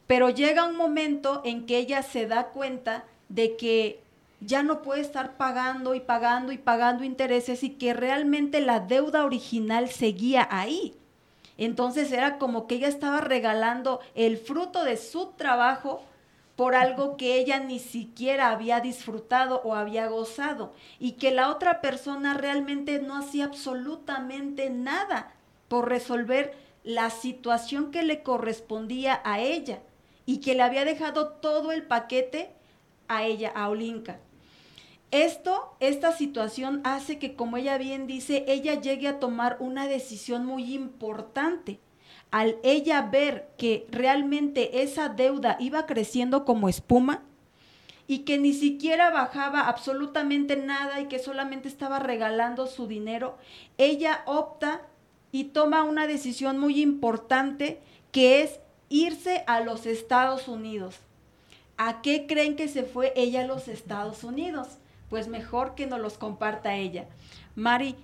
Pero 0.06 0.30
llega 0.30 0.66
un 0.66 0.76
momento 0.76 1.42
en 1.44 1.66
que 1.66 1.78
ella 1.78 2.02
se 2.02 2.26
da 2.26 2.48
cuenta 2.48 3.04
de 3.28 3.56
que 3.56 4.02
ya 4.40 4.62
no 4.62 4.82
puede 4.82 5.00
estar 5.00 5.36
pagando 5.36 5.94
y 5.94 6.00
pagando 6.00 6.52
y 6.52 6.58
pagando 6.58 7.04
intereses 7.04 7.62
y 7.62 7.70
que 7.70 7.94
realmente 7.94 8.60
la 8.60 8.80
deuda 8.80 9.24
original 9.24 9.88
seguía 9.88 10.46
ahí. 10.50 10.94
Entonces 11.58 12.10
era 12.12 12.38
como 12.38 12.66
que 12.66 12.76
ella 12.76 12.88
estaba 12.88 13.20
regalando 13.20 14.00
el 14.14 14.38
fruto 14.38 14.84
de 14.84 14.96
su 14.96 15.32
trabajo 15.36 16.02
por 16.56 16.74
algo 16.74 17.16
que 17.16 17.38
ella 17.38 17.60
ni 17.60 17.78
siquiera 17.78 18.50
había 18.50 18.80
disfrutado 18.80 19.62
o 19.64 19.74
había 19.74 20.08
gozado 20.08 20.72
y 20.98 21.12
que 21.12 21.30
la 21.30 21.50
otra 21.50 21.80
persona 21.80 22.34
realmente 22.34 23.00
no 23.00 23.16
hacía 23.16 23.44
absolutamente 23.44 24.70
nada 24.70 25.32
por 25.68 25.88
resolver 25.88 26.54
la 26.84 27.10
situación 27.10 27.90
que 27.90 28.02
le 28.02 28.22
correspondía 28.22 29.20
a 29.24 29.40
ella 29.40 29.80
y 30.26 30.38
que 30.38 30.54
le 30.54 30.62
había 30.62 30.84
dejado 30.84 31.28
todo 31.28 31.72
el 31.72 31.84
paquete 31.84 32.52
a 33.08 33.24
ella, 33.24 33.52
a 33.54 33.68
Olinka. 33.68 34.20
Esto, 35.10 35.76
esta 35.80 36.12
situación 36.12 36.80
hace 36.84 37.18
que, 37.18 37.34
como 37.34 37.58
ella 37.58 37.76
bien 37.76 38.06
dice, 38.06 38.44
ella 38.48 38.80
llegue 38.80 39.08
a 39.08 39.20
tomar 39.20 39.58
una 39.60 39.86
decisión 39.86 40.46
muy 40.46 40.74
importante. 40.74 41.80
Al 42.30 42.56
ella 42.62 43.02
ver 43.02 43.50
que 43.58 43.86
realmente 43.90 44.82
esa 44.82 45.10
deuda 45.10 45.58
iba 45.60 45.84
creciendo 45.84 46.46
como 46.46 46.70
espuma 46.70 47.22
y 48.06 48.20
que 48.20 48.38
ni 48.38 48.54
siquiera 48.54 49.10
bajaba 49.10 49.68
absolutamente 49.68 50.56
nada 50.56 51.00
y 51.00 51.08
que 51.08 51.18
solamente 51.18 51.68
estaba 51.68 51.98
regalando 51.98 52.66
su 52.66 52.86
dinero, 52.86 53.36
ella 53.76 54.22
opta 54.24 54.82
y 55.30 55.44
toma 55.44 55.82
una 55.82 56.06
decisión 56.06 56.58
muy 56.58 56.80
importante 56.80 57.80
que 58.12 58.42
es 58.42 58.60
irse 58.92 59.44
a 59.46 59.60
los 59.60 59.86
Estados 59.86 60.46
Unidos. 60.48 60.96
¿A 61.76 62.02
qué 62.02 62.26
creen 62.26 62.54
que 62.54 62.68
se 62.68 62.84
fue 62.84 63.12
ella 63.16 63.42
a 63.42 63.46
los 63.46 63.66
Estados 63.66 64.22
Unidos? 64.22 64.78
pues 65.12 65.28
mejor 65.28 65.74
que 65.74 65.86
nos 65.86 66.00
los 66.00 66.16
comparta 66.16 66.76
ella. 66.76 67.04
Mari, 67.54 67.96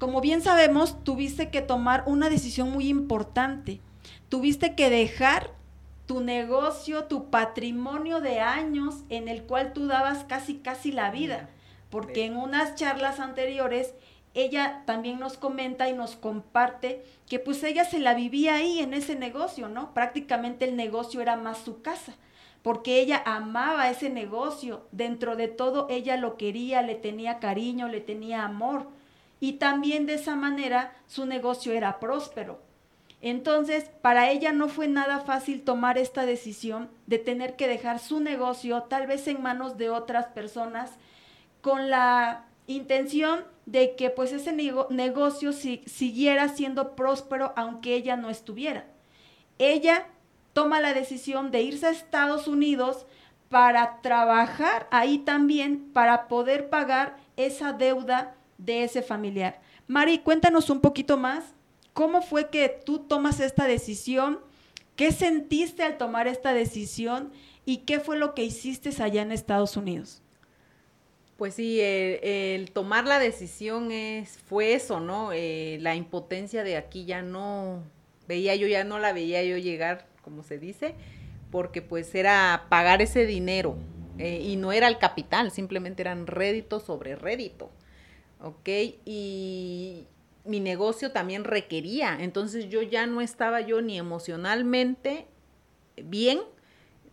como 0.00 0.20
bien 0.20 0.42
sabemos, 0.42 1.04
tuviste 1.04 1.48
que 1.48 1.62
tomar 1.62 2.02
una 2.06 2.28
decisión 2.28 2.72
muy 2.72 2.88
importante. 2.88 3.80
Tuviste 4.28 4.74
que 4.74 4.90
dejar 4.90 5.52
tu 6.06 6.22
negocio, 6.22 7.04
tu 7.04 7.30
patrimonio 7.30 8.20
de 8.20 8.40
años 8.40 9.04
en 9.10 9.28
el 9.28 9.44
cual 9.44 9.72
tú 9.74 9.86
dabas 9.86 10.24
casi, 10.24 10.56
casi 10.56 10.90
la 10.90 11.12
vida. 11.12 11.50
Porque 11.88 12.24
en 12.24 12.36
unas 12.36 12.74
charlas 12.74 13.20
anteriores 13.20 13.94
ella 14.34 14.82
también 14.86 15.18
nos 15.18 15.38
comenta 15.38 15.88
y 15.88 15.94
nos 15.94 16.16
comparte 16.16 17.04
que 17.28 17.38
pues 17.38 17.62
ella 17.62 17.84
se 17.84 18.00
la 18.00 18.14
vivía 18.14 18.56
ahí 18.56 18.80
en 18.80 18.92
ese 18.92 19.16
negocio, 19.16 19.68
¿no? 19.68 19.94
Prácticamente 19.94 20.66
el 20.66 20.76
negocio 20.76 21.20
era 21.20 21.36
más 21.36 21.58
su 21.58 21.80
casa 21.80 22.14
porque 22.64 22.98
ella 22.98 23.22
amaba 23.26 23.90
ese 23.90 24.08
negocio, 24.08 24.86
dentro 24.90 25.36
de 25.36 25.48
todo 25.48 25.86
ella 25.90 26.16
lo 26.16 26.38
quería, 26.38 26.80
le 26.80 26.94
tenía 26.94 27.38
cariño, 27.38 27.88
le 27.88 28.00
tenía 28.00 28.42
amor, 28.42 28.88
y 29.38 29.54
también 29.54 30.06
de 30.06 30.14
esa 30.14 30.34
manera 30.34 30.96
su 31.06 31.26
negocio 31.26 31.74
era 31.74 32.00
próspero. 32.00 32.62
Entonces, 33.20 33.90
para 34.00 34.30
ella 34.30 34.52
no 34.52 34.68
fue 34.68 34.88
nada 34.88 35.20
fácil 35.20 35.60
tomar 35.60 35.98
esta 35.98 36.24
decisión 36.24 36.88
de 37.06 37.18
tener 37.18 37.54
que 37.54 37.68
dejar 37.68 37.98
su 37.98 38.20
negocio, 38.20 38.84
tal 38.84 39.06
vez 39.06 39.28
en 39.28 39.42
manos 39.42 39.76
de 39.76 39.90
otras 39.90 40.28
personas, 40.28 40.92
con 41.60 41.90
la 41.90 42.46
intención 42.66 43.44
de 43.66 43.96
que 43.96 44.10
pues 44.10 44.32
ese 44.32 44.52
negocio 44.52 45.52
siguiera 45.52 46.48
siendo 46.48 46.94
próspero 46.94 47.52
aunque 47.56 47.94
ella 47.94 48.16
no 48.16 48.30
estuviera. 48.30 48.86
Ella 49.58 50.06
toma 50.52 50.80
la 50.80 50.94
decisión 50.94 51.50
de 51.50 51.62
irse 51.62 51.86
a 51.86 51.90
Estados 51.90 52.48
Unidos 52.48 53.06
para 53.48 54.00
trabajar 54.02 54.88
ahí 54.90 55.18
también 55.18 55.90
para 55.92 56.28
poder 56.28 56.70
pagar 56.70 57.16
esa 57.36 57.72
deuda 57.72 58.34
de 58.58 58.84
ese 58.84 59.02
familiar. 59.02 59.60
Mari, 59.86 60.18
cuéntanos 60.18 60.70
un 60.70 60.80
poquito 60.80 61.16
más, 61.16 61.54
¿cómo 61.92 62.22
fue 62.22 62.48
que 62.50 62.68
tú 62.68 63.00
tomas 63.00 63.40
esta 63.40 63.66
decisión? 63.66 64.40
¿Qué 64.96 65.12
sentiste 65.12 65.82
al 65.82 65.98
tomar 65.98 66.26
esta 66.26 66.52
decisión? 66.52 67.32
¿Y 67.64 67.78
qué 67.78 68.00
fue 68.00 68.18
lo 68.18 68.34
que 68.34 68.44
hiciste 68.44 68.90
allá 69.02 69.22
en 69.22 69.32
Estados 69.32 69.76
Unidos? 69.76 70.23
Pues 71.36 71.54
sí, 71.54 71.80
el, 71.80 72.70
tomar 72.70 73.06
la 73.06 73.18
decisión 73.18 73.90
es, 73.90 74.38
fue 74.38 74.74
eso, 74.74 75.00
¿no? 75.00 75.32
Eh, 75.32 75.78
la 75.80 75.96
impotencia 75.96 76.62
de 76.62 76.76
aquí 76.76 77.06
ya 77.06 77.22
no, 77.22 77.82
veía 78.28 78.54
yo, 78.54 78.66
ya 78.66 78.84
no 78.84 78.98
la 78.98 79.12
veía 79.12 79.42
yo 79.42 79.58
llegar 79.58 80.06
como 80.22 80.42
se 80.42 80.58
dice, 80.58 80.94
porque 81.50 81.82
pues 81.82 82.14
era 82.14 82.66
pagar 82.68 83.02
ese 83.02 83.26
dinero 83.26 83.76
eh, 84.18 84.40
y 84.42 84.56
no 84.56 84.72
era 84.72 84.88
el 84.88 84.98
capital, 84.98 85.50
simplemente 85.50 86.02
eran 86.02 86.26
rédito 86.26 86.80
sobre 86.80 87.14
rédito, 87.14 87.70
¿ok? 88.40 88.68
Y 89.04 90.06
mi 90.44 90.60
negocio 90.60 91.12
también 91.12 91.44
requería, 91.44 92.16
entonces 92.20 92.68
yo 92.68 92.82
ya 92.82 93.06
no 93.06 93.20
estaba 93.20 93.60
yo 93.60 93.82
ni 93.82 93.98
emocionalmente 93.98 95.26
bien, 95.96 96.40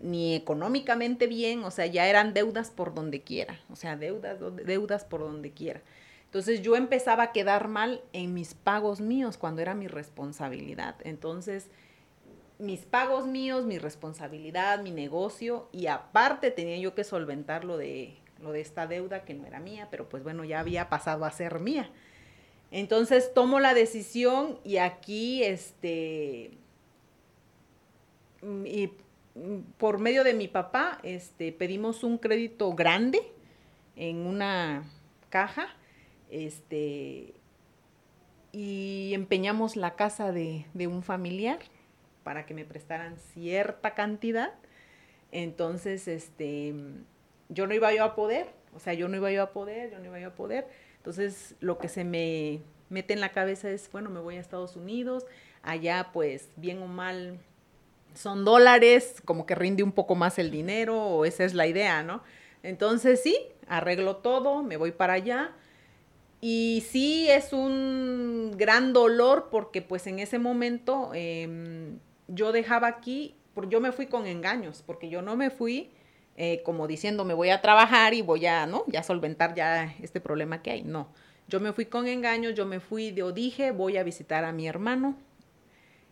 ni 0.01 0.35
económicamente 0.35 1.27
bien, 1.27 1.63
o 1.63 1.71
sea, 1.71 1.85
ya 1.85 2.07
eran 2.07 2.33
deudas 2.33 2.69
por 2.71 2.93
donde 2.93 3.21
quiera, 3.21 3.59
o 3.71 3.75
sea, 3.75 3.95
deudas, 3.95 4.37
deudas 4.65 5.05
por 5.05 5.21
donde 5.21 5.51
quiera. 5.51 5.81
Entonces 6.25 6.61
yo 6.61 6.75
empezaba 6.75 7.23
a 7.23 7.31
quedar 7.33 7.67
mal 7.67 8.01
en 8.13 8.33
mis 8.33 8.53
pagos 8.53 9.01
míos 9.01 9.37
cuando 9.37 9.61
era 9.61 9.73
mi 9.73 9.87
responsabilidad. 9.87 10.95
Entonces 11.03 11.67
mis 12.61 12.81
pagos 12.81 13.25
míos, 13.25 13.65
mi 13.65 13.79
responsabilidad, 13.79 14.81
mi 14.81 14.91
negocio 14.91 15.67
y 15.71 15.87
aparte 15.87 16.51
tenía 16.51 16.77
yo 16.77 16.93
que 16.93 17.03
solventar 17.03 17.65
lo 17.65 17.75
de, 17.75 18.15
lo 18.39 18.51
de 18.51 18.61
esta 18.61 18.87
deuda 18.87 19.25
que 19.25 19.33
no 19.33 19.45
era 19.47 19.59
mía, 19.59 19.87
pero 19.89 20.07
pues 20.07 20.23
bueno, 20.23 20.43
ya 20.43 20.59
había 20.59 20.87
pasado 20.87 21.25
a 21.25 21.31
ser 21.31 21.59
mía. 21.59 21.89
Entonces 22.69 23.33
tomo 23.33 23.59
la 23.59 23.73
decisión 23.73 24.59
y 24.63 24.77
aquí, 24.77 25.43
este, 25.43 26.51
mm, 28.43 28.65
y 28.65 28.93
por 29.77 29.99
medio 29.99 30.23
de 30.23 30.33
mi 30.33 30.47
papá, 30.47 30.99
este, 31.03 31.51
pedimos 31.51 32.03
un 32.03 32.17
crédito 32.17 32.73
grande 32.73 33.21
en 33.95 34.25
una 34.25 34.83
caja, 35.29 35.67
este, 36.29 37.33
y 38.51 39.11
empeñamos 39.13 39.75
la 39.75 39.95
casa 39.95 40.31
de, 40.31 40.65
de 40.73 40.87
un 40.87 41.03
familiar 41.03 41.59
para 42.23 42.45
que 42.45 42.53
me 42.53 42.65
prestaran 42.65 43.17
cierta 43.33 43.93
cantidad. 43.93 44.53
Entonces, 45.31 46.07
este, 46.07 46.73
yo 47.49 47.67
no 47.67 47.73
iba 47.73 47.93
yo 47.93 48.03
a 48.03 48.15
poder, 48.15 48.47
o 48.73 48.79
sea, 48.79 48.93
yo 48.93 49.07
no 49.07 49.17
iba 49.17 49.31
yo 49.31 49.43
a 49.43 49.51
poder, 49.51 49.91
yo 49.91 49.99
no 49.99 50.05
iba 50.05 50.19
yo 50.19 50.29
a 50.29 50.35
poder. 50.35 50.67
Entonces, 50.97 51.55
lo 51.59 51.77
que 51.77 51.87
se 51.87 52.03
me 52.03 52.61
mete 52.89 53.13
en 53.13 53.21
la 53.21 53.31
cabeza 53.31 53.69
es, 53.69 53.89
bueno, 53.91 54.09
me 54.09 54.19
voy 54.19 54.35
a 54.35 54.39
Estados 54.39 54.75
Unidos, 54.75 55.25
allá 55.63 56.09
pues 56.11 56.49
bien 56.57 56.81
o 56.81 56.87
mal 56.87 57.39
son 58.13 58.45
dólares, 58.45 59.21
como 59.25 59.45
que 59.45 59.55
rinde 59.55 59.83
un 59.83 59.91
poco 59.91 60.15
más 60.15 60.39
el 60.39 60.51
dinero, 60.51 60.97
o 61.01 61.25
esa 61.25 61.43
es 61.43 61.53
la 61.53 61.67
idea, 61.67 62.03
¿no? 62.03 62.23
Entonces, 62.63 63.21
sí, 63.21 63.37
arreglo 63.67 64.17
todo, 64.17 64.63
me 64.63 64.77
voy 64.77 64.91
para 64.91 65.13
allá. 65.13 65.51
Y 66.41 66.83
sí 66.89 67.29
es 67.29 67.53
un 67.53 68.53
gran 68.57 68.93
dolor 68.93 69.49
porque 69.51 69.81
pues 69.81 70.07
en 70.07 70.17
ese 70.19 70.39
momento 70.39 71.11
em, 71.13 71.99
yo 72.27 72.51
dejaba 72.51 72.87
aquí, 72.87 73.35
yo 73.69 73.79
me 73.79 73.91
fui 73.91 74.07
con 74.07 74.25
engaños, 74.25 74.83
porque 74.85 75.09
yo 75.09 75.21
no 75.21 75.35
me 75.35 75.51
fui 75.51 75.91
eh, 76.37 76.63
como 76.63 76.87
diciendo 76.87 77.25
me 77.25 77.33
voy 77.33 77.49
a 77.49 77.61
trabajar 77.61 78.13
y 78.13 78.21
voy 78.21 78.45
a, 78.45 78.65
¿no? 78.65 78.83
Ya 78.87 79.03
solventar 79.03 79.53
ya 79.53 79.93
este 80.01 80.21
problema 80.21 80.61
que 80.61 80.71
hay. 80.71 80.83
No, 80.83 81.09
yo 81.47 81.59
me 81.59 81.73
fui 81.73 81.85
con 81.85 82.07
engaños, 82.07 82.55
yo 82.55 82.65
me 82.65 82.79
fui, 82.79 83.13
yo 83.13 83.31
dije 83.31 83.71
voy 83.71 83.97
a 83.97 84.03
visitar 84.03 84.45
a 84.45 84.51
mi 84.51 84.67
hermano, 84.67 85.15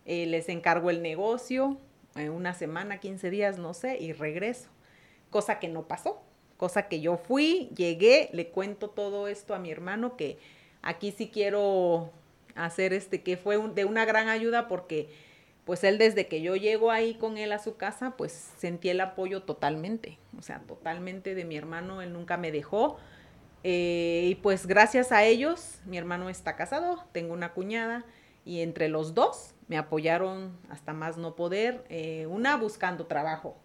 eh, 0.06 0.26
les 0.26 0.50
encargo 0.50 0.90
el 0.90 1.02
negocio, 1.02 1.78
en 2.16 2.32
una 2.32 2.54
semana, 2.54 3.00
15 3.00 3.30
días, 3.30 3.58
no 3.58 3.74
sé, 3.74 3.98
y 4.00 4.14
regreso. 4.14 4.70
Cosa 5.30 5.60
que 5.60 5.68
no 5.68 5.88
pasó, 5.88 6.22
cosa 6.58 6.88
que 6.88 7.02
yo 7.02 7.18
fui, 7.18 7.70
llegué, 7.76 8.30
le 8.34 8.50
cuento 8.50 8.90
todo 8.90 9.28
esto 9.28 9.54
a 9.54 9.60
mi 9.60 9.72
hermano, 9.72 10.18
que 10.18 10.38
aquí 10.82 11.12
sí 11.12 11.30
quiero 11.32 12.12
hacer 12.56 12.94
este, 12.94 13.22
que 13.22 13.38
fue 13.38 13.58
de 13.76 13.86
una 13.86 14.06
gran 14.06 14.28
ayuda 14.28 14.68
porque 14.68 15.10
pues 15.64 15.84
él 15.84 16.00
desde 16.00 16.28
que 16.28 16.42
yo 16.42 16.56
llego 16.56 16.90
ahí 16.90 17.14
con 17.14 17.38
él 17.38 17.52
a 17.52 17.60
su 17.60 17.78
casa, 17.78 18.16
pues 18.18 18.32
sentí 18.58 18.90
el 18.90 19.00
apoyo 19.02 19.44
totalmente, 19.44 20.18
o 20.38 20.42
sea, 20.42 20.60
totalmente 20.62 21.36
de 21.36 21.46
mi 21.46 21.58
hermano, 21.58 22.02
él 22.02 22.12
nunca 22.12 22.38
me 22.38 22.52
dejó. 22.52 22.98
Eh, 23.64 24.26
y 24.30 24.36
pues 24.36 24.66
gracias 24.66 25.12
a 25.12 25.24
ellos, 25.26 25.80
mi 25.86 25.98
hermano 25.98 26.30
está 26.30 26.56
casado, 26.56 27.04
tengo 27.12 27.34
una 27.34 27.54
cuñada 27.54 28.04
y 28.46 28.62
entre 28.62 28.88
los 28.88 29.14
dos 29.14 29.54
me 29.70 29.78
apoyaron 29.78 30.58
hasta 30.68 30.94
más 30.94 31.18
no 31.18 31.36
poder, 31.36 31.86
eh, 31.90 32.26
una 32.26 32.58
buscando 32.58 33.06
trabajo. 33.06 33.56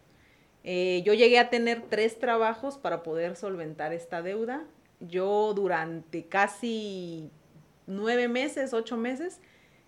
Eh, 0.63 1.03
yo 1.05 1.15
llegué 1.15 1.39
a 1.39 1.49
tener 1.51 1.83
tres 1.89 2.19
trabajos 2.19 2.77
para 2.79 3.03
poder 3.03 3.37
solventar 3.37 3.93
esta 3.95 4.23
deuda. 4.23 4.65
Yo 5.01 5.55
durante 5.55 6.27
casi 6.27 7.31
nueve 7.87 8.29
meses, 8.29 8.75
ocho 8.75 8.99
meses, 8.99 9.41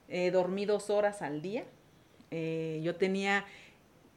eh, 0.09 0.31
dormí 0.31 0.64
dos 0.64 0.90
horas 0.90 1.22
al 1.22 1.42
día. 1.42 1.64
yo 2.31 2.96
tenía 2.96 3.44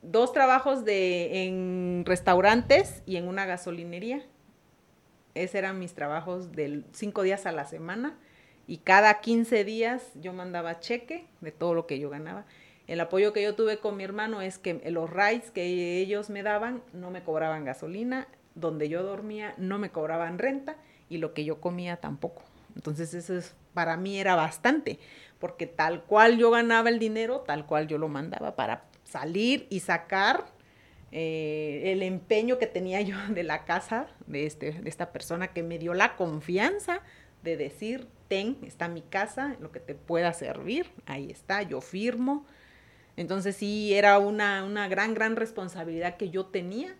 dos 0.01 0.33
trabajos 0.33 0.83
de, 0.83 1.45
en 1.45 2.03
restaurantes 2.05 3.03
y 3.05 3.17
en 3.17 3.27
una 3.27 3.45
gasolinería. 3.45 4.25
Esos 5.35 5.55
eran 5.55 5.79
mis 5.79 5.93
trabajos 5.93 6.53
de 6.53 6.83
cinco 6.91 7.23
días 7.23 7.45
a 7.45 7.51
la 7.51 7.65
semana 7.65 8.17
y 8.69 8.77
cada 8.77 9.19
15 9.19 9.65
días 9.65 10.12
yo 10.13 10.32
mandaba 10.32 10.79
cheque 10.79 11.25
de 11.41 11.51
todo 11.51 11.73
lo 11.73 11.88
que 11.88 11.97
yo 11.97 12.12
ganaba. 12.12 12.45
El 12.86 12.99
apoyo 12.99 13.34
que 13.34 13.41
yo 13.41 13.55
tuve 13.55 13.79
con 13.79 13.97
mi 13.97 14.03
hermano 14.03 14.41
es 14.41 14.60
que 14.60 14.75
los 14.91 15.10
rides 15.10 15.49
que 15.49 15.97
ellos 15.97 16.29
me 16.29 16.43
daban 16.43 16.84
no 16.93 17.10
me 17.10 17.23
cobraban 17.23 17.65
gasolina, 17.65 18.27
donde 18.53 18.88
yo 18.88 19.01
dormía 19.01 19.55
no 19.58 19.79
me 19.79 19.89
cobraban 19.89 20.38
renta 20.38 20.77
y 21.10 21.17
lo 21.17 21.34
que 21.34 21.45
yo 21.45 21.60
comía 21.60 21.97
tampoco. 21.97 22.43
Entonces 22.75 23.15
eso 23.15 23.36
es, 23.36 23.55
para 23.73 23.97
mí 23.97 24.19
era 24.19 24.36
bastante, 24.36 24.99
porque 25.39 25.65
tal 25.65 26.03
cual 26.03 26.38
yo 26.38 26.51
ganaba 26.51 26.89
el 26.89 26.99
dinero, 26.99 27.39
tal 27.39 27.65
cual 27.65 27.88
yo 27.88 27.97
lo 27.97 28.08
mandaba 28.08 28.55
para 28.55 28.84
salir 29.03 29.65
y 29.71 29.79
sacar 29.79 30.45
eh, 31.12 31.82
el 31.86 32.03
empeño 32.03 32.60
que 32.60 32.67
tenía 32.67 33.01
yo 33.01 33.15
de 33.29 33.41
la 33.41 33.65
casa 33.65 34.05
de, 34.27 34.45
este, 34.45 34.73
de 34.73 34.89
esta 34.89 35.12
persona 35.12 35.47
que 35.47 35.63
me 35.63 35.79
dio 35.79 35.95
la 35.95 36.15
confianza 36.15 37.01
de 37.41 37.58
decir, 37.58 38.08
ten, 38.30 38.58
está 38.65 38.88
mi 38.88 39.02
casa, 39.02 39.58
lo 39.60 39.74
que 39.74 39.82
te 39.82 39.96
pueda 39.96 40.32
servir, 40.34 40.89
ahí 41.06 41.30
está, 41.30 41.63
yo 41.63 41.82
firmo. 41.82 42.46
Entonces 43.18 43.58
sí, 43.58 43.94
era 43.94 44.18
una, 44.20 44.63
una 44.63 44.88
gran, 44.88 45.13
gran 45.13 45.36
responsabilidad 45.36 46.15
que 46.15 46.30
yo 46.30 46.46
tenía. 46.46 46.96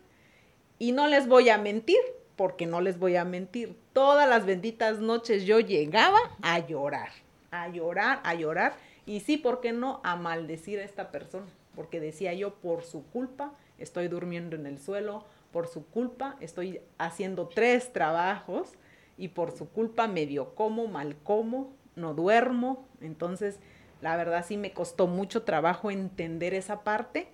Y 0.78 0.92
no 0.92 1.06
les 1.06 1.26
voy 1.26 1.48
a 1.48 1.56
mentir, 1.56 2.00
porque 2.36 2.66
no 2.66 2.80
les 2.80 2.98
voy 2.98 3.16
a 3.16 3.24
mentir. 3.24 3.78
Todas 3.92 4.28
las 4.28 4.44
benditas 4.44 4.98
noches 4.98 5.44
yo 5.44 5.60
llegaba 5.60 6.18
a 6.42 6.58
llorar, 6.66 7.10
a 7.50 7.68
llorar, 7.68 8.20
a 8.24 8.34
llorar. 8.34 8.74
Y 9.06 9.20
sí, 9.20 9.36
¿por 9.36 9.60
qué 9.60 9.72
no? 9.72 10.00
A 10.04 10.16
maldecir 10.16 10.78
a 10.78 10.84
esta 10.84 11.10
persona. 11.10 11.46
Porque 11.74 12.00
decía 12.00 12.34
yo, 12.34 12.54
por 12.54 12.82
su 12.82 13.04
culpa 13.06 13.52
estoy 13.78 14.08
durmiendo 14.08 14.56
en 14.56 14.66
el 14.66 14.78
suelo, 14.78 15.24
por 15.52 15.68
su 15.68 15.86
culpa 15.86 16.36
estoy 16.40 16.80
haciendo 16.98 17.48
tres 17.48 17.92
trabajos 17.92 18.74
y 19.20 19.28
por 19.28 19.52
su 19.52 19.68
culpa 19.68 20.08
medio 20.08 20.54
como, 20.54 20.86
mal 20.86 21.14
como, 21.22 21.76
no 21.94 22.14
duermo. 22.14 22.88
Entonces, 23.02 23.60
la 24.00 24.16
verdad 24.16 24.44
sí 24.48 24.56
me 24.56 24.72
costó 24.72 25.06
mucho 25.06 25.42
trabajo 25.42 25.90
entender 25.90 26.54
esa 26.54 26.82
parte, 26.82 27.28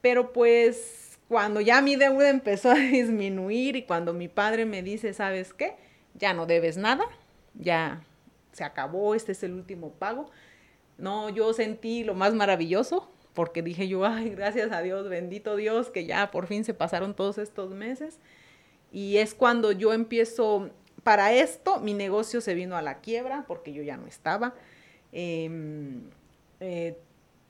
pero 0.00 0.32
pues 0.32 1.18
cuando 1.28 1.60
ya 1.60 1.82
mi 1.82 1.96
deuda 1.96 2.30
empezó 2.30 2.70
a 2.70 2.74
disminuir 2.92 3.74
y 3.74 3.82
cuando 3.82 4.12
mi 4.12 4.28
padre 4.28 4.66
me 4.66 4.84
dice, 4.84 5.12
¿sabes 5.12 5.52
qué? 5.52 5.74
Ya 6.14 6.32
no 6.32 6.46
debes 6.46 6.76
nada, 6.76 7.04
ya 7.54 8.04
se 8.52 8.62
acabó, 8.62 9.16
este 9.16 9.32
es 9.32 9.42
el 9.42 9.54
último 9.54 9.90
pago. 9.90 10.30
No, 10.96 11.28
yo 11.28 11.52
sentí 11.54 12.04
lo 12.04 12.14
más 12.14 12.34
maravilloso 12.34 13.10
porque 13.34 13.62
dije 13.62 13.88
yo, 13.88 14.04
ay, 14.04 14.30
gracias 14.30 14.70
a 14.70 14.80
Dios, 14.80 15.08
bendito 15.08 15.56
Dios, 15.56 15.90
que 15.90 16.06
ya 16.06 16.30
por 16.30 16.46
fin 16.46 16.64
se 16.64 16.74
pasaron 16.74 17.14
todos 17.14 17.38
estos 17.38 17.70
meses. 17.70 18.20
Y 18.92 19.18
es 19.18 19.34
cuando 19.34 19.72
yo 19.72 19.92
empiezo 19.92 20.70
para 21.02 21.32
esto 21.32 21.80
mi 21.80 21.94
negocio 21.94 22.40
se 22.40 22.54
vino 22.54 22.76
a 22.76 22.82
la 22.82 23.00
quiebra 23.00 23.44
porque 23.46 23.72
yo 23.72 23.82
ya 23.82 23.96
no 23.96 24.06
estaba. 24.06 24.54
Em, 25.12 26.10
eh, 26.60 26.96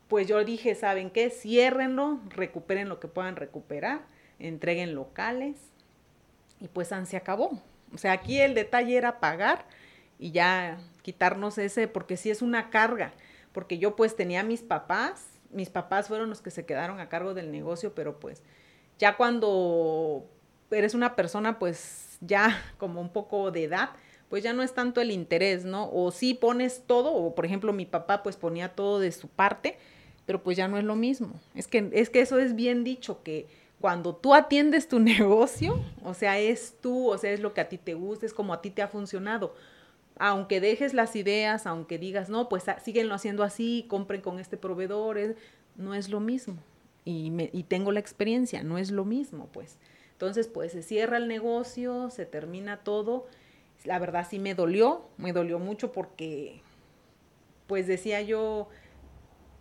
pues 0.08 0.26
yo 0.26 0.44
dije, 0.44 0.74
¿saben 0.74 1.10
qué? 1.10 1.30
Ciérrenlo, 1.30 2.20
recuperen 2.30 2.88
lo 2.88 2.98
que 2.98 3.08
puedan 3.08 3.36
recuperar, 3.36 4.00
entreguen 4.38 4.94
locales 4.94 5.56
y 6.60 6.68
pues 6.68 6.90
se 7.04 7.16
acabó. 7.16 7.62
O 7.94 7.98
sea, 7.98 8.12
aquí 8.12 8.40
el 8.40 8.54
detalle 8.54 8.96
era 8.96 9.20
pagar 9.20 9.66
y 10.18 10.32
ya 10.32 10.78
quitarnos 11.02 11.58
ese, 11.58 11.88
porque 11.88 12.16
sí 12.16 12.30
es 12.30 12.42
una 12.42 12.70
carga, 12.70 13.12
porque 13.52 13.78
yo 13.78 13.96
pues 13.96 14.16
tenía 14.16 14.42
mis 14.42 14.62
papás, 14.62 15.26
mis 15.50 15.70
papás 15.70 16.08
fueron 16.08 16.28
los 16.28 16.42
que 16.42 16.50
se 16.50 16.66
quedaron 16.66 17.00
a 17.00 17.08
cargo 17.08 17.34
del 17.34 17.50
negocio, 17.50 17.94
pero 17.94 18.20
pues 18.20 18.42
ya 18.98 19.16
cuando 19.16 20.26
eres 20.70 20.94
una 20.94 21.16
persona 21.16 21.58
pues 21.58 22.09
ya 22.20 22.62
como 22.78 23.00
un 23.00 23.10
poco 23.10 23.50
de 23.50 23.64
edad, 23.64 23.90
pues 24.28 24.44
ya 24.44 24.52
no 24.52 24.62
es 24.62 24.74
tanto 24.74 25.00
el 25.00 25.10
interés, 25.10 25.64
¿no? 25.64 25.90
O 25.92 26.10
sí 26.12 26.34
pones 26.34 26.84
todo, 26.86 27.12
o 27.12 27.34
por 27.34 27.44
ejemplo 27.46 27.72
mi 27.72 27.86
papá 27.86 28.22
pues 28.22 28.36
ponía 28.36 28.70
todo 28.70 29.00
de 29.00 29.12
su 29.12 29.28
parte, 29.28 29.76
pero 30.26 30.42
pues 30.42 30.56
ya 30.56 30.68
no 30.68 30.78
es 30.78 30.84
lo 30.84 30.96
mismo. 30.96 31.32
Es 31.54 31.66
que, 31.66 31.90
es 31.92 32.10
que 32.10 32.20
eso 32.20 32.38
es 32.38 32.54
bien 32.54 32.84
dicho, 32.84 33.22
que 33.22 33.48
cuando 33.80 34.14
tú 34.14 34.34
atiendes 34.34 34.88
tu 34.88 35.00
negocio, 35.00 35.82
o 36.04 36.14
sea, 36.14 36.38
es 36.38 36.76
tú, 36.80 37.10
o 37.10 37.18
sea, 37.18 37.32
es 37.32 37.40
lo 37.40 37.54
que 37.54 37.62
a 37.62 37.68
ti 37.68 37.78
te 37.78 37.94
gusta, 37.94 38.26
es 38.26 38.34
como 38.34 38.52
a 38.52 38.60
ti 38.62 38.70
te 38.70 38.82
ha 38.82 38.88
funcionado. 38.88 39.54
Aunque 40.18 40.60
dejes 40.60 40.92
las 40.92 41.16
ideas, 41.16 41.66
aunque 41.66 41.98
digas, 41.98 42.28
no, 42.28 42.50
pues 42.50 42.68
ah, 42.68 42.78
síguenlo 42.78 43.14
haciendo 43.14 43.42
así, 43.42 43.86
compren 43.88 44.20
con 44.20 44.38
este 44.38 44.58
proveedor, 44.58 45.34
no 45.76 45.94
es 45.94 46.10
lo 46.10 46.20
mismo. 46.20 46.58
Y, 47.04 47.64
tengo 47.64 47.90
la 47.90 48.00
experiencia, 48.00 48.62
no 48.62 48.78
es 48.78 48.90
lo 48.90 49.04
mismo, 49.04 49.48
pues. 49.52 49.78
Entonces, 50.20 50.48
pues 50.48 50.72
se 50.72 50.82
cierra 50.82 51.16
el 51.16 51.28
negocio, 51.28 52.10
se 52.10 52.26
termina 52.26 52.80
todo. 52.80 53.26
La 53.84 53.98
verdad 53.98 54.26
sí 54.28 54.38
me 54.38 54.54
dolió, 54.54 55.08
me 55.16 55.32
dolió 55.32 55.58
mucho 55.58 55.92
porque, 55.92 56.60
pues 57.66 57.86
decía 57.86 58.20
yo, 58.20 58.68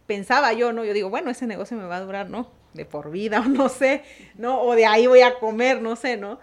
pensaba 0.06 0.52
yo, 0.52 0.74
¿no? 0.74 0.84
Yo 0.84 0.92
digo, 0.92 1.10
bueno, 1.10 1.30
ese 1.30 1.48
negocio 1.48 1.78
me 1.78 1.86
va 1.86 1.96
a 1.96 2.02
durar, 2.02 2.30
¿no? 2.30 2.52
De 2.74 2.84
por 2.84 3.10
vida 3.10 3.40
o 3.46 3.46
no 3.46 3.70
sé, 3.70 4.04
¿no? 4.36 4.62
O 4.62 4.76
de 4.76 4.86
ahí 4.86 5.08
voy 5.08 5.22
a 5.22 5.40
comer, 5.40 5.82
no 5.82 5.96
sé, 5.96 6.18
¿no? 6.18 6.40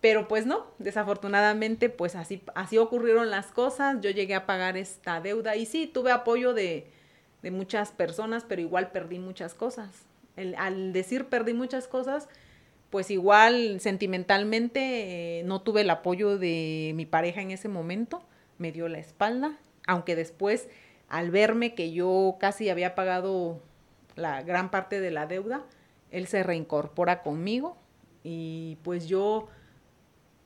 Pero 0.00 0.26
pues 0.26 0.44
no, 0.44 0.66
desafortunadamente 0.80 1.88
pues 1.88 2.16
así, 2.16 2.42
así 2.56 2.78
ocurrieron 2.78 3.30
las 3.30 3.52
cosas, 3.52 4.00
yo 4.00 4.10
llegué 4.10 4.34
a 4.34 4.44
pagar 4.44 4.76
esta 4.76 5.20
deuda 5.20 5.54
y 5.54 5.66
sí, 5.66 5.86
tuve 5.86 6.10
apoyo 6.10 6.52
de, 6.52 6.88
de 7.42 7.52
muchas 7.52 7.92
personas, 7.92 8.42
pero 8.42 8.60
igual 8.60 8.90
perdí 8.90 9.20
muchas 9.20 9.54
cosas. 9.54 9.88
El, 10.34 10.56
al 10.56 10.92
decir 10.92 11.26
perdí 11.26 11.54
muchas 11.54 11.86
cosas, 11.86 12.28
pues 12.92 13.10
igual 13.10 13.80
sentimentalmente 13.80 15.38
eh, 15.40 15.42
no 15.44 15.62
tuve 15.62 15.80
el 15.80 15.88
apoyo 15.88 16.36
de 16.36 16.92
mi 16.94 17.06
pareja 17.06 17.40
en 17.40 17.50
ese 17.50 17.66
momento, 17.66 18.22
me 18.58 18.70
dio 18.70 18.86
la 18.86 18.98
espalda, 18.98 19.56
aunque 19.86 20.14
después 20.14 20.68
al 21.08 21.30
verme 21.30 21.74
que 21.74 21.92
yo 21.92 22.36
casi 22.38 22.68
había 22.68 22.94
pagado 22.94 23.62
la 24.14 24.42
gran 24.42 24.70
parte 24.70 25.00
de 25.00 25.10
la 25.10 25.26
deuda, 25.26 25.64
él 26.10 26.26
se 26.26 26.42
reincorpora 26.42 27.22
conmigo 27.22 27.78
y 28.24 28.76
pues 28.82 29.06
yo 29.08 29.48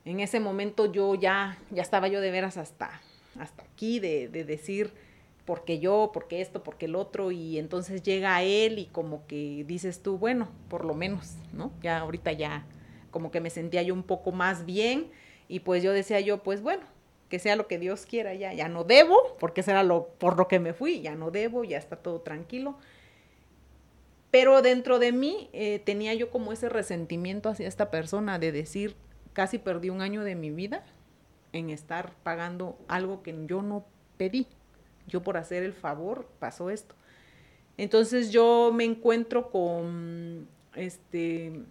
en 0.05 0.21
ese 0.21 0.39
momento 0.39 0.89
yo 0.89 1.15
ya, 1.15 1.57
ya 1.69 1.81
estaba 1.81 2.07
yo 2.07 2.21
de 2.21 2.31
veras 2.31 2.55
hasta, 2.55 3.01
hasta 3.37 3.63
aquí 3.63 3.99
de, 3.99 4.29
de 4.29 4.45
decir, 4.45 4.93
porque 5.47 5.79
yo, 5.79 6.11
porque 6.13 6.41
esto, 6.41 6.61
porque 6.61 6.87
el 6.87 6.95
otro, 6.95 7.31
y 7.31 7.57
entonces 7.57 8.03
llega 8.03 8.43
él 8.43 8.79
y 8.79 8.87
como 8.87 9.25
que 9.27 9.63
dices 9.65 10.03
tú, 10.03 10.17
bueno, 10.17 10.49
por 10.67 10.83
lo 10.83 10.93
menos, 10.93 11.35
¿no? 11.53 11.71
Ya 11.81 11.99
ahorita 11.99 12.33
ya 12.33 12.65
como 13.11 13.31
que 13.31 13.39
me 13.39 13.49
sentía 13.49 13.81
yo 13.81 13.93
un 13.93 14.03
poco 14.03 14.33
más 14.33 14.65
bien 14.65 15.09
y 15.47 15.61
pues 15.61 15.81
yo 15.81 15.93
decía 15.93 16.19
yo, 16.19 16.43
pues 16.43 16.61
bueno, 16.61 16.83
que 17.29 17.39
sea 17.39 17.55
lo 17.55 17.65
que 17.67 17.79
Dios 17.79 18.05
quiera 18.05 18.33
ya, 18.33 18.51
ya 18.51 18.67
no 18.67 18.83
debo, 18.83 19.37
porque 19.39 19.63
será 19.63 19.83
lo 19.83 20.09
por 20.19 20.37
lo 20.37 20.49
que 20.49 20.59
me 20.59 20.73
fui, 20.73 20.99
ya 20.99 21.15
no 21.15 21.31
debo, 21.31 21.63
ya 21.63 21.77
está 21.77 21.95
todo 21.95 22.19
tranquilo. 22.19 22.77
Pero 24.31 24.61
dentro 24.61 24.99
de 24.99 25.13
mí 25.13 25.49
eh, 25.53 25.79
tenía 25.79 26.13
yo 26.13 26.29
como 26.29 26.51
ese 26.51 26.67
resentimiento 26.67 27.47
hacia 27.47 27.69
esta 27.69 27.89
persona 27.89 28.37
de 28.37 28.51
decir, 28.51 28.97
casi 29.31 29.59
perdí 29.59 29.91
un 29.91 30.01
año 30.01 30.25
de 30.25 30.35
mi 30.35 30.51
vida 30.51 30.83
en 31.53 31.69
estar 31.69 32.11
pagando 32.23 32.77
algo 32.89 33.23
que 33.23 33.33
yo 33.47 33.61
no 33.61 33.85
pedí 34.17 34.47
yo 35.07 35.23
por 35.23 35.37
hacer 35.37 35.63
el 35.63 35.73
favor 35.73 36.27
pasó 36.39 36.69
esto. 36.69 36.95
Entonces 37.77 38.31
yo 38.31 38.71
me 38.73 38.83
encuentro 38.83 39.49
con 39.49 40.47
este 40.75 41.63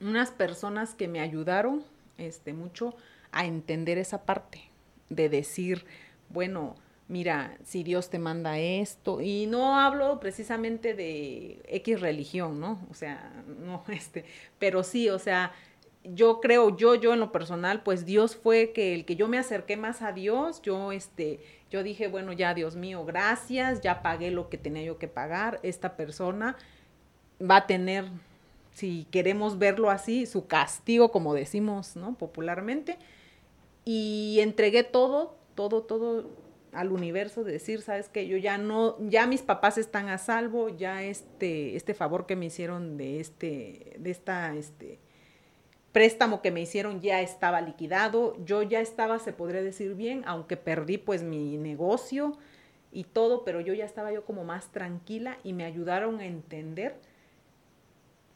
unas 0.00 0.30
personas 0.30 0.94
que 0.94 1.06
me 1.08 1.20
ayudaron 1.20 1.84
este 2.18 2.52
mucho 2.52 2.94
a 3.30 3.46
entender 3.46 3.98
esa 3.98 4.24
parte 4.24 4.62
de 5.08 5.28
decir, 5.28 5.84
bueno, 6.28 6.74
mira, 7.08 7.56
si 7.64 7.82
Dios 7.82 8.10
te 8.10 8.18
manda 8.18 8.58
esto, 8.58 9.20
y 9.20 9.46
no 9.46 9.78
hablo 9.78 10.18
precisamente 10.18 10.94
de 10.94 11.60
X 11.68 12.00
religión, 12.00 12.58
¿no? 12.58 12.86
O 12.90 12.94
sea, 12.94 13.32
no, 13.64 13.84
este, 13.88 14.24
pero 14.58 14.82
sí, 14.82 15.08
o 15.08 15.18
sea, 15.18 15.52
yo 16.04 16.40
creo, 16.40 16.76
yo, 16.76 16.94
yo 16.94 17.12
en 17.12 17.20
lo 17.20 17.30
personal, 17.30 17.82
pues 17.82 18.04
Dios 18.04 18.34
fue 18.34 18.72
que 18.72 18.94
el 18.94 19.04
que 19.04 19.16
yo 19.16 19.28
me 19.28 19.38
acerqué 19.38 19.76
más 19.76 20.02
a 20.02 20.12
Dios, 20.12 20.62
yo, 20.62 20.90
este, 20.90 21.40
yo 21.72 21.82
dije, 21.82 22.06
bueno, 22.06 22.34
ya 22.34 22.52
Dios 22.52 22.76
mío, 22.76 23.02
gracias, 23.06 23.80
ya 23.80 24.02
pagué 24.02 24.30
lo 24.30 24.50
que 24.50 24.58
tenía 24.58 24.82
yo 24.82 24.98
que 24.98 25.08
pagar, 25.08 25.58
esta 25.62 25.96
persona 25.96 26.56
va 27.40 27.56
a 27.56 27.66
tener, 27.66 28.04
si 28.74 29.06
queremos 29.10 29.58
verlo 29.58 29.88
así, 29.88 30.26
su 30.26 30.46
castigo, 30.46 31.10
como 31.10 31.32
decimos, 31.32 31.96
¿no? 31.96 32.14
Popularmente, 32.14 32.98
y 33.86 34.38
entregué 34.40 34.84
todo, 34.84 35.34
todo, 35.54 35.82
todo, 35.82 36.28
al 36.72 36.92
universo 36.92 37.42
de 37.42 37.52
decir, 37.52 37.80
sabes 37.80 38.10
que 38.10 38.26
yo 38.26 38.36
ya 38.36 38.58
no, 38.58 38.98
ya 39.08 39.26
mis 39.26 39.40
papás 39.40 39.78
están 39.78 40.10
a 40.10 40.18
salvo, 40.18 40.68
ya 40.68 41.02
este, 41.02 41.74
este 41.74 41.94
favor 41.94 42.26
que 42.26 42.36
me 42.36 42.46
hicieron 42.46 42.98
de 42.98 43.18
este, 43.18 43.96
de 43.98 44.10
esta, 44.10 44.54
este, 44.54 44.98
préstamo 45.92 46.42
que 46.42 46.50
me 46.50 46.60
hicieron 46.60 47.00
ya 47.00 47.20
estaba 47.20 47.60
liquidado, 47.60 48.36
yo 48.44 48.62
ya 48.62 48.80
estaba, 48.80 49.18
se 49.18 49.32
podría 49.32 49.62
decir 49.62 49.94
bien, 49.94 50.22
aunque 50.26 50.56
perdí 50.56 50.98
pues 50.98 51.22
mi 51.22 51.58
negocio 51.58 52.36
y 52.90 53.04
todo, 53.04 53.44
pero 53.44 53.60
yo 53.60 53.74
ya 53.74 53.84
estaba 53.84 54.12
yo 54.12 54.24
como 54.24 54.44
más 54.44 54.72
tranquila 54.72 55.38
y 55.44 55.52
me 55.52 55.64
ayudaron 55.64 56.20
a 56.20 56.26
entender 56.26 56.96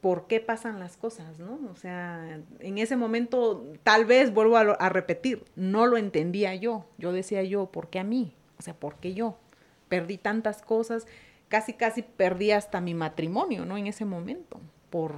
por 0.01 0.27
qué 0.27 0.41
pasan 0.41 0.79
las 0.79 0.97
cosas, 0.97 1.39
¿no? 1.39 1.59
O 1.73 1.77
sea, 1.77 2.41
en 2.61 2.79
ese 2.79 2.97
momento, 2.97 3.65
tal 3.83 4.05
vez 4.05 4.33
vuelvo 4.33 4.57
a, 4.57 4.89
repetir, 4.89 5.45
no 5.57 5.87
lo 5.87 5.97
entendía 5.97 6.55
yo. 6.55 6.87
Yo 6.99 7.13
decía 7.13 7.43
yo, 7.43 7.67
¿por 7.67 7.89
qué 7.89 7.99
a 7.99 8.05
mí? 8.05 8.35
O 8.59 8.63
sea, 8.63 8.75
¿por 8.75 8.97
qué 8.97 9.15
yo? 9.15 9.37
Perdí 9.89 10.17
tantas 10.17 10.63
cosas, 10.63 11.07
casi, 11.49 11.73
casi 11.73 12.03
perdí 12.03 12.53
hasta 12.53 12.81
mi 12.81 12.95
matrimonio, 12.95 13.65
¿no? 13.65 13.77
En 13.77 13.87
ese 13.87 14.05
momento, 14.05 14.61
por, 14.91 15.15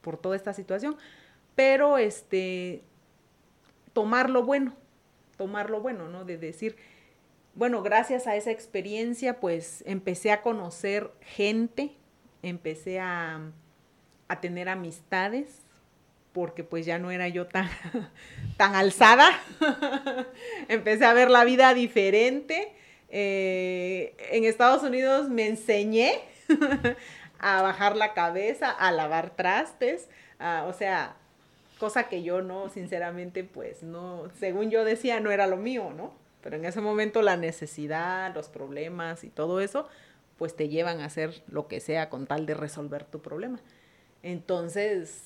por 0.00 0.16
toda 0.16 0.34
esta 0.34 0.54
situación. 0.54 0.96
Pero, 1.60 1.98
este, 1.98 2.82
tomar 3.92 4.30
lo 4.30 4.44
bueno, 4.44 4.74
tomar 5.36 5.68
lo 5.68 5.82
bueno, 5.82 6.08
¿no? 6.08 6.24
De 6.24 6.38
decir, 6.38 6.76
bueno, 7.54 7.82
gracias 7.82 8.26
a 8.26 8.36
esa 8.36 8.50
experiencia, 8.50 9.40
pues 9.40 9.84
empecé 9.86 10.32
a 10.32 10.40
conocer 10.40 11.10
gente, 11.20 11.92
empecé 12.42 12.98
a 12.98 13.52
a 14.30 14.40
tener 14.40 14.68
amistades, 14.68 15.48
porque 16.32 16.62
pues 16.62 16.86
ya 16.86 17.00
no 17.00 17.10
era 17.10 17.26
yo 17.26 17.48
tan, 17.48 17.68
tan 18.56 18.76
alzada. 18.76 19.28
Empecé 20.68 21.04
a 21.04 21.12
ver 21.12 21.30
la 21.30 21.42
vida 21.42 21.74
diferente. 21.74 22.72
Eh, 23.08 24.14
en 24.30 24.44
Estados 24.44 24.84
Unidos 24.84 25.28
me 25.28 25.48
enseñé 25.48 26.20
a 27.40 27.60
bajar 27.60 27.96
la 27.96 28.14
cabeza, 28.14 28.70
a 28.70 28.92
lavar 28.92 29.30
trastes, 29.30 30.08
o 30.38 30.72
sea, 30.72 31.16
cosa 31.80 32.08
que 32.08 32.22
yo 32.22 32.42
no, 32.42 32.68
sinceramente, 32.68 33.42
pues 33.42 33.82
no, 33.82 34.28
según 34.38 34.70
yo 34.70 34.84
decía, 34.84 35.18
no 35.18 35.30
era 35.30 35.46
lo 35.46 35.56
mío, 35.56 35.90
¿no? 35.96 36.12
Pero 36.42 36.56
en 36.56 36.66
ese 36.66 36.82
momento 36.82 37.22
la 37.22 37.38
necesidad, 37.38 38.34
los 38.34 38.48
problemas 38.48 39.24
y 39.24 39.30
todo 39.30 39.60
eso, 39.60 39.88
pues 40.36 40.54
te 40.54 40.68
llevan 40.68 41.00
a 41.00 41.06
hacer 41.06 41.42
lo 41.48 41.68
que 41.68 41.80
sea 41.80 42.10
con 42.10 42.26
tal 42.26 42.44
de 42.44 42.54
resolver 42.54 43.04
tu 43.04 43.20
problema. 43.20 43.60
Entonces, 44.22 45.22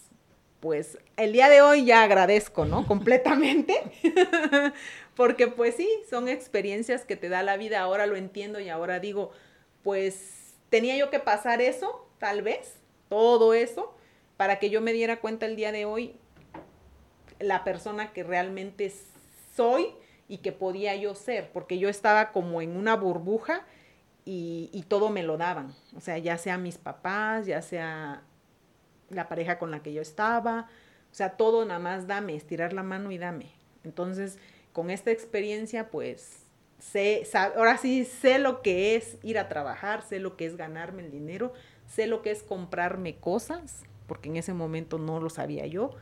pues 0.60 0.96
el 1.16 1.32
día 1.32 1.48
de 1.48 1.60
hoy 1.60 1.84
ya 1.84 2.04
agradezco, 2.04 2.64
¿no? 2.64 2.86
Completamente. 2.88 3.74
Porque 5.16 5.48
pues 5.48 5.74
sí, 5.74 5.88
son 6.08 6.28
experiencias 6.28 7.04
que 7.04 7.16
te 7.16 7.28
da 7.28 7.42
la 7.42 7.56
vida, 7.56 7.80
ahora 7.80 8.06
lo 8.06 8.14
entiendo 8.16 8.60
y 8.60 8.68
ahora 8.68 9.00
digo, 9.00 9.32
pues 9.82 10.54
tenía 10.70 10.96
yo 10.96 11.10
que 11.10 11.18
pasar 11.18 11.60
eso, 11.60 12.08
tal 12.18 12.42
vez, 12.42 12.76
todo 13.08 13.54
eso, 13.54 13.94
para 14.36 14.60
que 14.60 14.70
yo 14.70 14.80
me 14.80 14.92
diera 14.92 15.20
cuenta 15.20 15.46
el 15.46 15.56
día 15.56 15.72
de 15.72 15.84
hoy 15.84 16.16
la 17.38 17.64
persona 17.64 18.12
que 18.12 18.22
realmente 18.22 18.92
soy 19.54 19.88
y 20.28 20.38
que 20.38 20.52
podía 20.52 20.94
yo 20.96 21.14
ser, 21.14 21.50
porque 21.52 21.78
yo 21.78 21.88
estaba 21.88 22.32
como 22.32 22.62
en 22.62 22.76
una 22.76 22.96
burbuja 22.96 23.64
y, 24.24 24.84
todo 24.88 25.10
me 25.10 25.22
lo 25.22 25.36
daban, 25.36 25.74
o 25.94 26.00
sea, 26.00 26.16
ya 26.18 26.38
sea 26.38 26.56
mis 26.56 26.78
papás, 26.78 27.46
ya 27.46 27.60
sea 27.60 28.22
la 29.10 29.28
pareja 29.28 29.58
con 29.58 29.70
la 29.70 29.82
que 29.82 29.92
yo 29.92 30.00
estaba, 30.00 30.68
o 31.12 31.14
sea, 31.14 31.36
todo 31.36 31.64
nada 31.64 31.80
más 31.80 32.06
dame, 32.06 32.34
estirar 32.34 32.72
la 32.72 32.82
mano 32.82 33.12
y 33.12 33.18
dame. 33.18 33.52
Entonces, 33.84 34.38
con 34.72 34.90
esta 34.90 35.10
experiencia, 35.10 35.90
pues, 35.90 36.44
sé, 36.78 37.26
ahora 37.34 37.76
sí 37.76 38.04
sé 38.04 38.38
lo 38.38 38.62
que 38.62 38.96
es 38.96 39.18
ir 39.22 39.38
a 39.38 39.48
trabajar, 39.48 40.02
sé 40.02 40.18
lo 40.18 40.36
que 40.36 40.46
es 40.46 40.56
ganarme 40.56 41.02
el 41.02 41.10
dinero, 41.10 41.52
sé 41.86 42.06
lo 42.06 42.22
que 42.22 42.30
es 42.30 42.42
comprarme 42.42 43.16
cosas, 43.16 43.82
porque 44.06 44.28
en 44.28 44.36
ese 44.36 44.54
momento 44.54 44.98
no 44.98 45.20
lo 45.20 45.30
sabía 45.30 45.66
yo. 45.66 45.94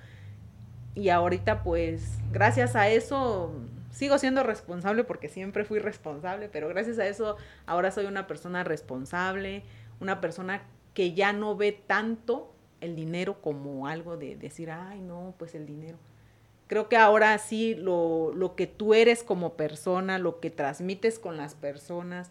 Y 0.94 1.08
ahorita, 1.08 1.62
pues, 1.62 2.18
gracias 2.32 2.76
a 2.76 2.88
eso, 2.88 3.52
sigo 3.90 4.18
siendo 4.18 4.42
responsable 4.42 5.04
porque 5.04 5.28
siempre 5.28 5.64
fui 5.64 5.78
responsable, 5.78 6.48
pero 6.48 6.68
gracias 6.68 6.98
a 6.98 7.06
eso 7.06 7.36
ahora 7.66 7.90
soy 7.90 8.06
una 8.06 8.26
persona 8.26 8.64
responsable, 8.64 9.62
una 10.00 10.20
persona 10.20 10.62
que 10.94 11.14
ya 11.14 11.32
no 11.32 11.56
ve 11.56 11.72
tanto 11.72 12.52
el 12.80 12.96
dinero 12.96 13.40
como 13.40 13.86
algo 13.86 14.16
de 14.16 14.36
decir, 14.36 14.70
ay, 14.70 15.00
no, 15.00 15.34
pues 15.38 15.54
el 15.54 15.66
dinero. 15.66 15.96
Creo 16.66 16.88
que 16.88 16.96
ahora 16.96 17.36
sí 17.38 17.74
lo, 17.74 18.32
lo 18.34 18.54
que 18.54 18.66
tú 18.66 18.94
eres 18.94 19.22
como 19.22 19.54
persona, 19.54 20.18
lo 20.18 20.40
que 20.40 20.50
transmites 20.50 21.18
con 21.18 21.36
las 21.36 21.54
personas, 21.54 22.30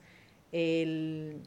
el 0.52 1.42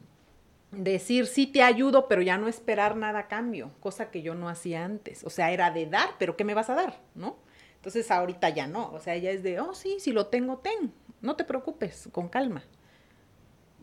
decir 0.75 1.27
sí 1.27 1.47
te 1.47 1.63
ayudo, 1.63 2.07
pero 2.07 2.21
ya 2.21 2.37
no 2.37 2.47
esperar 2.47 2.95
nada 2.95 3.19
a 3.19 3.27
cambio, 3.27 3.71
cosa 3.79 4.11
que 4.11 4.21
yo 4.21 4.35
no 4.35 4.49
hacía 4.49 4.85
antes. 4.85 5.23
O 5.23 5.29
sea, 5.29 5.51
era 5.51 5.71
de 5.71 5.85
dar, 5.85 6.09
pero 6.19 6.35
¿qué 6.37 6.43
me 6.43 6.53
vas 6.53 6.69
a 6.69 6.75
dar? 6.75 7.01
¿No? 7.15 7.37
Entonces 7.75 8.09
ahorita 8.09 8.49
ya 8.49 8.67
no, 8.67 8.91
o 8.91 8.99
sea, 8.99 9.15
ya 9.17 9.31
es 9.31 9.43
de, 9.43 9.59
oh 9.59 9.75
sí, 9.75 9.99
si 9.99 10.11
lo 10.11 10.27
tengo, 10.27 10.57
ten, 10.57 10.91
no 11.21 11.35
te 11.35 11.43
preocupes, 11.43 12.09
con 12.11 12.29
calma. 12.29 12.63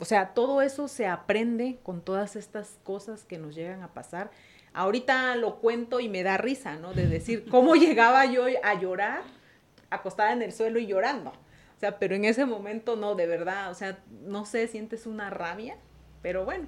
O 0.00 0.04
sea, 0.04 0.34
todo 0.34 0.62
eso 0.62 0.88
se 0.88 1.06
aprende 1.06 1.78
con 1.82 2.00
todas 2.00 2.34
estas 2.34 2.78
cosas 2.82 3.24
que 3.24 3.38
nos 3.38 3.54
llegan 3.54 3.82
a 3.82 3.94
pasar 3.94 4.30
Ahorita 4.74 5.36
lo 5.36 5.56
cuento 5.56 6.00
y 6.00 6.08
me 6.08 6.22
da 6.22 6.38
risa, 6.38 6.76
¿no? 6.76 6.94
De 6.94 7.06
decir 7.06 7.46
cómo 7.50 7.74
llegaba 7.76 8.24
yo 8.26 8.44
a 8.62 8.74
llorar 8.74 9.22
acostada 9.90 10.32
en 10.32 10.42
el 10.42 10.52
suelo 10.52 10.78
y 10.78 10.86
llorando. 10.86 11.30
O 11.30 11.80
sea, 11.80 11.98
pero 11.98 12.14
en 12.14 12.24
ese 12.24 12.46
momento 12.46 12.96
no, 12.96 13.14
de 13.14 13.26
verdad, 13.26 13.70
o 13.70 13.74
sea, 13.74 13.98
no 14.22 14.46
sé, 14.46 14.66
sientes 14.68 15.06
una 15.06 15.30
rabia, 15.30 15.76
pero 16.22 16.44
bueno, 16.44 16.66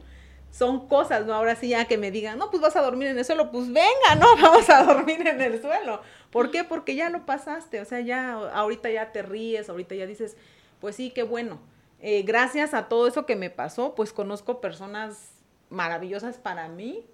son 0.51 0.87
cosas, 0.89 1.27
¿no? 1.27 1.35
Ahora 1.35 1.57
sí 1.57 1.69
ya 1.69 1.87
que 1.87 1.99
me 1.99 2.11
digan, 2.11 2.39
no, 2.39 2.51
pues 2.51 2.63
vas 2.63 2.77
a 2.77 2.83
dormir 2.83 3.09
en 3.09 3.19
el 3.19 3.25
suelo, 3.25 3.51
pues 3.51 3.67
venga, 3.67 4.15
no, 4.19 4.37
vamos 4.43 4.69
a 4.71 4.85
dormir 4.85 5.27
en 5.27 5.41
el 5.41 5.61
suelo. 5.61 6.01
¿Por 6.31 6.51
qué? 6.51 6.65
Porque 6.65 6.95
ya 6.95 7.11
lo 7.11 7.27
pasaste, 7.27 7.81
o 7.81 7.85
sea, 7.85 8.01
ya 8.01 8.35
ahorita 8.35 8.91
ya 8.91 9.13
te 9.13 9.23
ríes, 9.23 9.69
ahorita 9.69 9.95
ya 9.95 10.07
dices, 10.07 10.37
pues 10.81 10.97
sí, 10.97 11.11
qué 11.11 11.23
bueno. 11.23 11.59
Eh, 12.01 12.23
gracias 12.23 12.75
a 12.75 12.89
todo 12.89 13.09
eso 13.09 13.25
que 13.25 13.35
me 13.35 13.51
pasó, 13.51 13.95
pues 13.95 14.13
conozco 14.13 14.61
personas 14.61 15.33
maravillosas 15.71 16.39
para 16.39 16.69
mí, 16.69 17.07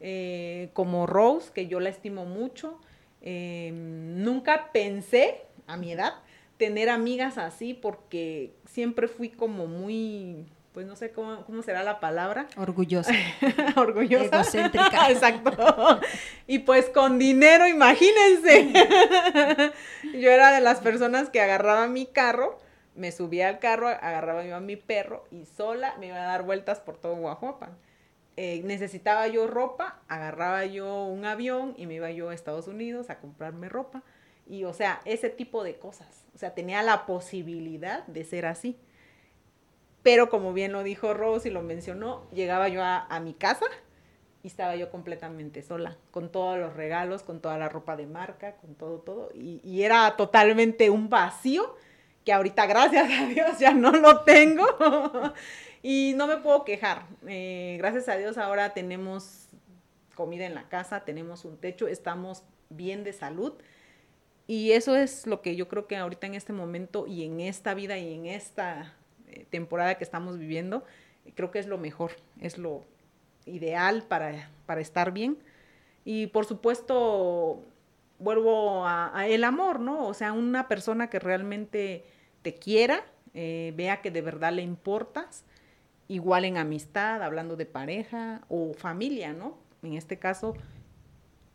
eh, 0.00 0.70
como 0.72 1.06
Rose, 1.06 1.52
que 1.52 1.66
yo 1.66 1.78
la 1.78 1.90
estimo 1.90 2.24
mucho. 2.24 2.80
Em, 3.22 4.22
nunca 4.22 4.70
pensé, 4.72 5.42
a 5.66 5.76
mi 5.76 5.92
edad, 5.92 6.14
tener 6.56 6.88
amigas 6.88 7.38
así 7.38 7.74
porque 7.74 8.54
siempre 8.66 9.08
fui 9.08 9.28
como 9.28 9.66
muy, 9.66 10.46
pues 10.72 10.86
no 10.86 10.94
sé 10.96 11.10
cómo, 11.10 11.44
cómo 11.44 11.62
será 11.62 11.82
la 11.82 12.00
palabra. 12.00 12.46
Orgullosa. 12.56 13.12
Orgullosa. 13.76 14.24
Egocéntrica. 14.26 15.10
Exacto. 15.10 16.00
Y 16.46 16.60
pues 16.60 16.86
con 16.90 17.18
dinero, 17.18 17.66
imagínense. 17.66 18.72
yo 20.14 20.30
era 20.30 20.52
de 20.52 20.60
las 20.60 20.80
personas 20.80 21.28
que 21.28 21.40
agarraba 21.40 21.88
mi 21.88 22.06
carro, 22.06 22.58
me 22.94 23.12
subía 23.12 23.48
al 23.48 23.58
carro, 23.58 23.88
agarraba 23.88 24.44
yo 24.44 24.56
a 24.56 24.60
mi 24.60 24.76
perro 24.76 25.24
y 25.30 25.44
sola 25.46 25.94
me 25.98 26.08
iba 26.08 26.16
a 26.16 26.26
dar 26.26 26.44
vueltas 26.44 26.80
por 26.80 26.96
todo 26.96 27.16
Guajuapan. 27.16 27.76
Eh, 28.36 28.62
necesitaba 28.64 29.26
yo 29.26 29.46
ropa, 29.48 30.00
agarraba 30.08 30.64
yo 30.64 31.04
un 31.04 31.24
avión 31.24 31.74
y 31.76 31.86
me 31.86 31.94
iba 31.94 32.10
yo 32.10 32.30
a 32.30 32.34
Estados 32.34 32.68
Unidos 32.68 33.10
a 33.10 33.18
comprarme 33.18 33.68
ropa. 33.68 34.02
Y 34.46 34.64
o 34.64 34.72
sea, 34.72 35.00
ese 35.04 35.30
tipo 35.30 35.62
de 35.62 35.78
cosas. 35.78 36.24
O 36.34 36.38
sea, 36.38 36.54
tenía 36.54 36.82
la 36.82 37.06
posibilidad 37.06 38.06
de 38.06 38.24
ser 38.24 38.46
así. 38.46 38.78
Pero 40.02 40.30
como 40.30 40.52
bien 40.52 40.72
lo 40.72 40.82
dijo 40.82 41.12
Rose 41.14 41.48
y 41.48 41.52
lo 41.52 41.62
mencionó, 41.62 42.26
llegaba 42.32 42.68
yo 42.68 42.82
a, 42.82 43.20
mi 43.20 43.34
casa 43.34 43.66
y 44.42 44.46
estaba 44.46 44.74
yo 44.76 44.90
completamente 44.90 45.62
sola, 45.62 45.98
con 46.10 46.32
todos 46.32 46.58
los 46.58 46.74
regalos, 46.74 47.22
con 47.22 47.40
toda 47.40 47.58
la 47.58 47.68
ropa 47.68 47.96
de 47.96 48.06
marca, 48.06 48.56
con 48.56 48.74
todo, 48.74 49.00
todo. 49.00 49.30
Y, 49.34 49.82
era 49.82 50.16
totalmente 50.16 50.88
un 50.88 51.10
vacío 51.10 51.76
que 52.24 52.32
ahorita, 52.32 52.66
gracias 52.66 53.10
a 53.10 53.26
Dios, 53.26 53.58
ya 53.58 53.72
no 53.72 53.92
lo 53.92 54.22
tengo. 54.22 54.66
Y 55.82 56.12
no 56.14 56.26
me 56.26 56.36
puedo 56.36 56.62
quejar. 56.66 57.06
Eh, 57.26 57.76
gracias 57.78 58.06
a 58.10 58.16
Dios 58.18 58.36
ahora 58.36 58.74
tenemos 58.74 59.48
comida 60.14 60.44
en 60.44 60.54
la 60.54 60.68
casa, 60.68 61.06
tenemos 61.06 61.46
un 61.46 61.56
techo, 61.56 61.88
estamos 61.88 62.42
bien 62.68 63.02
de 63.02 63.14
salud. 63.14 63.54
Y 64.46 64.72
eso 64.72 64.94
es 64.94 65.26
lo 65.26 65.40
que 65.40 65.56
yo 65.56 65.68
creo 65.68 65.86
que 65.86 65.96
ahorita 65.96 66.26
en 66.26 66.34
este 66.34 66.52
momento 66.52 67.06
y 67.06 67.24
en 67.24 67.40
esta 67.40 67.72
vida 67.72 67.96
y 67.96 68.12
en 68.12 68.26
esta 68.26 68.94
temporada 69.50 69.96
que 69.96 70.04
estamos 70.04 70.38
viviendo, 70.38 70.84
creo 71.34 71.50
que 71.50 71.58
es 71.58 71.66
lo 71.66 71.78
mejor, 71.78 72.12
es 72.40 72.58
lo 72.58 72.84
ideal 73.46 74.02
para, 74.02 74.50
para 74.66 74.80
estar 74.80 75.12
bien. 75.12 75.38
Y 76.04 76.28
por 76.28 76.46
supuesto, 76.46 77.62
vuelvo 78.20 78.86
a, 78.86 79.26
el 79.26 79.44
amor, 79.44 79.80
¿no? 79.80 80.06
O 80.06 80.14
sea, 80.14 80.32
una 80.32 80.68
persona 80.68 81.10
que 81.10 81.18
realmente 81.18 82.04
te 82.42 82.54
quiera, 82.54 83.04
eh, 83.34 83.72
vea 83.76 84.00
que 84.00 84.10
de 84.10 84.22
verdad 84.22 84.52
le 84.52 84.62
importas 84.62 85.44
igual 86.08 86.44
en 86.44 86.58
amistad, 86.58 87.22
hablando 87.22 87.56
de 87.56 87.66
pareja 87.66 88.42
o 88.48 88.74
familia, 88.74 89.32
¿no? 89.32 89.56
En 89.82 89.94
este 89.94 90.18
caso, 90.18 90.54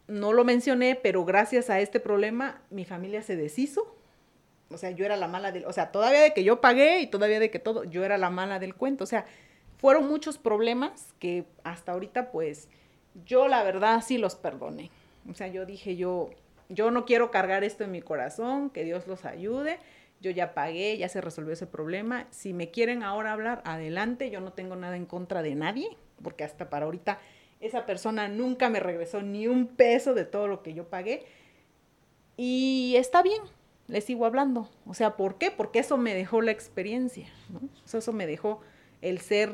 no 0.07 0.33
lo 0.33 0.43
mencioné, 0.43 0.95
pero 0.95 1.25
gracias 1.25 1.69
a 1.69 1.79
este 1.79 1.99
problema 1.99 2.61
mi 2.69 2.85
familia 2.85 3.21
se 3.21 3.35
deshizo. 3.35 3.94
O 4.75 4.77
sea, 4.77 4.91
yo 4.91 5.05
era 5.05 5.17
la 5.17 5.27
mala 5.27 5.51
del, 5.51 5.65
o 5.65 5.73
sea, 5.73 5.91
todavía 5.91 6.21
de 6.21 6.33
que 6.33 6.43
yo 6.43 6.61
pagué 6.61 6.99
y 6.99 7.07
todavía 7.07 7.39
de 7.39 7.49
que 7.49 7.59
todo, 7.59 7.85
yo 7.85 8.05
era 8.05 8.17
la 8.17 8.29
mala 8.29 8.59
del 8.59 8.75
cuento. 8.75 9.03
O 9.03 9.07
sea, 9.07 9.25
fueron 9.77 10.07
muchos 10.07 10.37
problemas 10.37 11.13
que 11.19 11.45
hasta 11.63 11.93
ahorita, 11.93 12.31
pues, 12.31 12.67
yo 13.25 13.47
la 13.47 13.63
verdad 13.63 14.03
sí 14.05 14.17
los 14.17 14.35
perdoné. 14.35 14.91
O 15.29 15.33
sea, 15.33 15.47
yo 15.47 15.65
dije, 15.65 15.95
yo, 15.95 16.29
yo 16.69 16.91
no 16.91 17.05
quiero 17.05 17.31
cargar 17.31 17.63
esto 17.63 17.83
en 17.83 17.91
mi 17.91 18.01
corazón, 18.01 18.69
que 18.69 18.83
Dios 18.83 19.07
los 19.07 19.25
ayude. 19.25 19.79
Yo 20.21 20.31
ya 20.31 20.53
pagué, 20.53 20.97
ya 20.97 21.09
se 21.09 21.21
resolvió 21.21 21.53
ese 21.53 21.67
problema. 21.67 22.27
Si 22.31 22.53
me 22.53 22.69
quieren 22.69 23.01
ahora 23.01 23.31
hablar, 23.31 23.61
adelante. 23.65 24.29
Yo 24.29 24.41
no 24.41 24.53
tengo 24.53 24.75
nada 24.75 24.95
en 24.97 25.05
contra 25.05 25.41
de 25.41 25.55
nadie, 25.55 25.87
porque 26.21 26.43
hasta 26.43 26.69
para 26.69 26.85
ahorita 26.85 27.19
esa 27.61 27.85
persona 27.85 28.27
nunca 28.27 28.69
me 28.69 28.79
regresó 28.79 29.21
ni 29.21 29.47
un 29.47 29.67
peso 29.67 30.13
de 30.13 30.25
todo 30.25 30.47
lo 30.47 30.61
que 30.61 30.73
yo 30.73 30.85
pagué. 30.89 31.25
Y 32.37 32.95
está 32.97 33.21
bien, 33.21 33.41
le 33.87 34.01
sigo 34.01 34.25
hablando. 34.25 34.69
O 34.85 34.93
sea, 34.93 35.15
¿por 35.15 35.37
qué? 35.37 35.51
Porque 35.51 35.79
eso 35.79 35.97
me 35.97 36.13
dejó 36.13 36.41
la 36.41 36.51
experiencia, 36.51 37.27
¿no? 37.49 37.61
eso 37.97 38.13
me 38.13 38.25
dejó 38.27 38.61
el 39.01 39.19
ser 39.19 39.53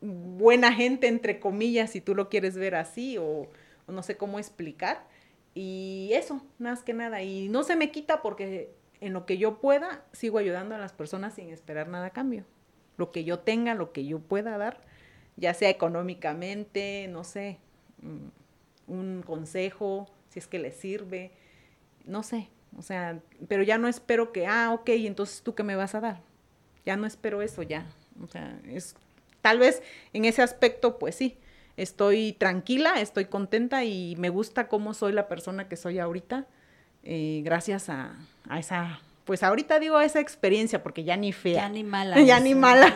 buena 0.00 0.72
gente, 0.72 1.08
entre 1.08 1.40
comillas, 1.40 1.90
si 1.90 2.00
tú 2.00 2.14
lo 2.14 2.28
quieres 2.28 2.56
ver 2.56 2.74
así, 2.74 3.16
o, 3.18 3.48
no 3.88 4.02
sé 4.02 4.16
cómo 4.16 4.38
explicar. 4.38 5.06
Y 5.54 6.10
eso, 6.12 6.44
más 6.58 6.82
que 6.82 6.92
nada. 6.92 7.22
Y 7.22 7.48
no 7.48 7.62
se 7.62 7.76
me 7.76 7.90
quita 7.90 8.22
porque 8.22 8.74
en 9.00 9.12
lo 9.12 9.24
que 9.24 9.38
yo 9.38 9.60
pueda, 9.60 10.04
sigo 10.12 10.38
ayudando 10.38 10.74
a 10.74 10.78
las 10.78 10.92
personas 10.92 11.34
sin 11.34 11.50
esperar 11.50 11.88
nada 11.88 12.06
a 12.06 12.10
cambio. 12.10 12.44
Lo 12.96 13.12
que 13.12 13.24
yo 13.24 13.40
tenga, 13.40 13.74
lo 13.74 13.92
que 13.92 14.04
yo 14.04 14.20
pueda 14.20 14.58
dar, 14.58 14.80
ya 15.36 15.54
sea 15.54 15.70
económicamente, 15.70 17.08
no 17.08 17.24
sé, 17.24 17.58
mm, 18.02 18.92
un 18.92 19.22
consejo, 19.22 20.06
si 20.28 20.38
es 20.38 20.46
que 20.46 20.58
les 20.58 20.76
sirve, 20.76 21.32
no 22.04 22.22
sé, 22.22 22.48
o 22.76 22.82
sea, 22.82 23.20
pero 23.48 23.62
ya 23.62 23.78
no 23.78 23.88
espero 23.88 24.32
que, 24.32 24.46
ah, 24.46 24.72
ok, 24.72 24.88
entonces 24.90 25.42
tú 25.42 25.54
qué 25.54 25.62
me 25.62 25.76
vas 25.76 25.94
a 25.94 26.00
dar. 26.00 26.20
Ya 26.84 26.96
no 26.96 27.06
espero 27.06 27.42
eso, 27.42 27.62
ya. 27.62 27.86
O 28.22 28.26
sea, 28.26 28.58
es 28.66 28.94
tal 29.40 29.58
vez 29.58 29.82
en 30.12 30.24
ese 30.24 30.42
aspecto, 30.42 30.98
pues 30.98 31.14
sí, 31.14 31.36
estoy 31.76 32.32
tranquila, 32.32 33.00
estoy 33.00 33.26
contenta 33.26 33.84
y 33.84 34.16
me 34.16 34.28
gusta 34.28 34.68
cómo 34.68 34.94
soy 34.94 35.12
la 35.12 35.28
persona 35.28 35.68
que 35.68 35.76
soy 35.76 35.98
ahorita, 35.98 36.46
eh, 37.02 37.42
gracias 37.44 37.88
a, 37.88 38.16
a, 38.48 38.58
esa, 38.58 39.00
pues 39.24 39.42
ahorita 39.42 39.78
digo 39.78 40.00
esa 40.00 40.20
experiencia, 40.20 40.82
porque 40.82 41.04
ya 41.04 41.16
ni 41.16 41.32
fea. 41.32 41.62
Ya 41.62 41.68
ni 41.68 41.84
mala. 41.84 42.20
ya 42.22 42.40
ni 42.40 42.54
mala. 42.54 42.94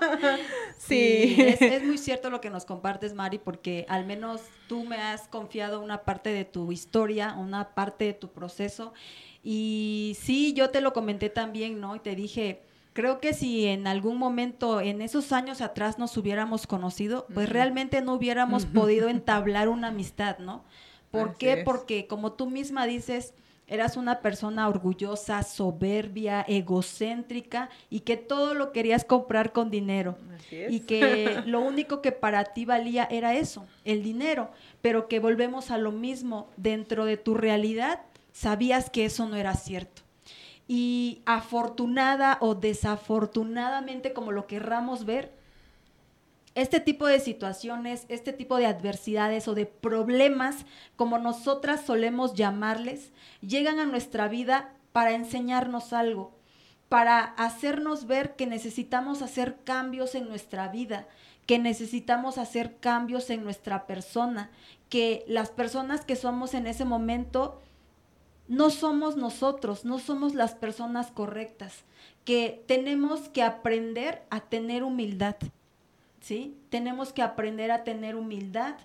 sí. 0.78 1.36
es, 1.38 1.60
es, 1.62 1.82
muy 1.82 1.98
cierto 1.98 2.30
lo 2.30 2.40
que 2.40 2.50
nos 2.50 2.64
compartes, 2.64 3.14
Mari, 3.14 3.38
porque 3.38 3.86
al 3.88 4.04
menos 4.04 4.42
tú 4.68 4.84
me 4.84 4.96
has 4.96 5.28
confiado 5.28 5.80
una 5.80 6.02
parte 6.02 6.30
de 6.30 6.44
tu 6.44 6.70
historia, 6.72 7.34
una 7.38 7.74
parte 7.74 8.04
de 8.04 8.12
tu 8.12 8.28
proceso. 8.28 8.92
Y 9.42 10.16
sí, 10.20 10.52
yo 10.52 10.70
te 10.70 10.80
lo 10.80 10.92
comenté 10.92 11.30
también, 11.30 11.80
¿no? 11.80 11.96
Y 11.96 12.00
te 12.00 12.14
dije, 12.14 12.62
creo 12.92 13.20
que 13.20 13.32
si 13.32 13.66
en 13.66 13.86
algún 13.86 14.18
momento, 14.18 14.80
en 14.80 15.00
esos 15.00 15.32
años 15.32 15.60
atrás 15.60 15.98
nos 15.98 16.16
hubiéramos 16.16 16.66
conocido, 16.66 17.26
pues 17.32 17.48
realmente 17.48 18.02
no 18.02 18.14
hubiéramos 18.14 18.66
podido 18.66 19.08
entablar 19.08 19.68
una 19.68 19.88
amistad, 19.88 20.38
¿no? 20.38 20.64
¿Por 21.10 21.36
qué? 21.36 21.62
Porque 21.64 22.06
como 22.06 22.32
tú 22.32 22.50
misma 22.50 22.86
dices, 22.86 23.34
eras 23.70 23.96
una 23.96 24.20
persona 24.20 24.68
orgullosa, 24.68 25.42
soberbia, 25.44 26.44
egocéntrica 26.46 27.70
y 27.88 28.00
que 28.00 28.16
todo 28.16 28.52
lo 28.52 28.72
querías 28.72 29.04
comprar 29.04 29.52
con 29.52 29.70
dinero. 29.70 30.18
Y 30.50 30.80
que 30.80 31.42
lo 31.46 31.60
único 31.60 32.02
que 32.02 32.10
para 32.10 32.44
ti 32.44 32.64
valía 32.64 33.06
era 33.10 33.36
eso, 33.36 33.66
el 33.84 34.02
dinero, 34.02 34.50
pero 34.82 35.06
que 35.06 35.20
volvemos 35.20 35.70
a 35.70 35.78
lo 35.78 35.92
mismo, 35.92 36.50
dentro 36.56 37.04
de 37.04 37.16
tu 37.16 37.34
realidad 37.34 38.00
sabías 38.32 38.90
que 38.90 39.04
eso 39.04 39.28
no 39.28 39.36
era 39.36 39.54
cierto. 39.54 40.02
Y 40.66 41.22
afortunada 41.24 42.38
o 42.40 42.56
desafortunadamente, 42.56 44.12
como 44.12 44.32
lo 44.32 44.48
querramos 44.48 45.04
ver, 45.04 45.32
este 46.60 46.78
tipo 46.78 47.06
de 47.06 47.20
situaciones, 47.20 48.04
este 48.08 48.34
tipo 48.34 48.58
de 48.58 48.66
adversidades 48.66 49.48
o 49.48 49.54
de 49.54 49.64
problemas, 49.64 50.66
como 50.94 51.18
nosotras 51.18 51.86
solemos 51.86 52.34
llamarles, 52.34 53.12
llegan 53.40 53.78
a 53.78 53.86
nuestra 53.86 54.28
vida 54.28 54.74
para 54.92 55.12
enseñarnos 55.12 55.94
algo, 55.94 56.32
para 56.90 57.20
hacernos 57.20 58.06
ver 58.06 58.36
que 58.36 58.46
necesitamos 58.46 59.22
hacer 59.22 59.56
cambios 59.64 60.14
en 60.14 60.28
nuestra 60.28 60.68
vida, 60.68 61.08
que 61.46 61.58
necesitamos 61.58 62.36
hacer 62.36 62.76
cambios 62.76 63.30
en 63.30 63.42
nuestra 63.42 63.86
persona, 63.86 64.50
que 64.90 65.24
las 65.28 65.50
personas 65.50 66.04
que 66.04 66.14
somos 66.14 66.52
en 66.52 66.66
ese 66.66 66.84
momento 66.84 67.58
no 68.48 68.68
somos 68.68 69.16
nosotros, 69.16 69.86
no 69.86 69.98
somos 69.98 70.34
las 70.34 70.54
personas 70.54 71.10
correctas, 71.10 71.84
que 72.26 72.62
tenemos 72.66 73.30
que 73.30 73.42
aprender 73.42 74.22
a 74.28 74.40
tener 74.40 74.82
humildad 74.82 75.36
¿sí? 76.20 76.56
Tenemos 76.68 77.12
que 77.12 77.22
aprender 77.22 77.70
a 77.70 77.84
tener 77.84 78.16
humildad 78.16 78.76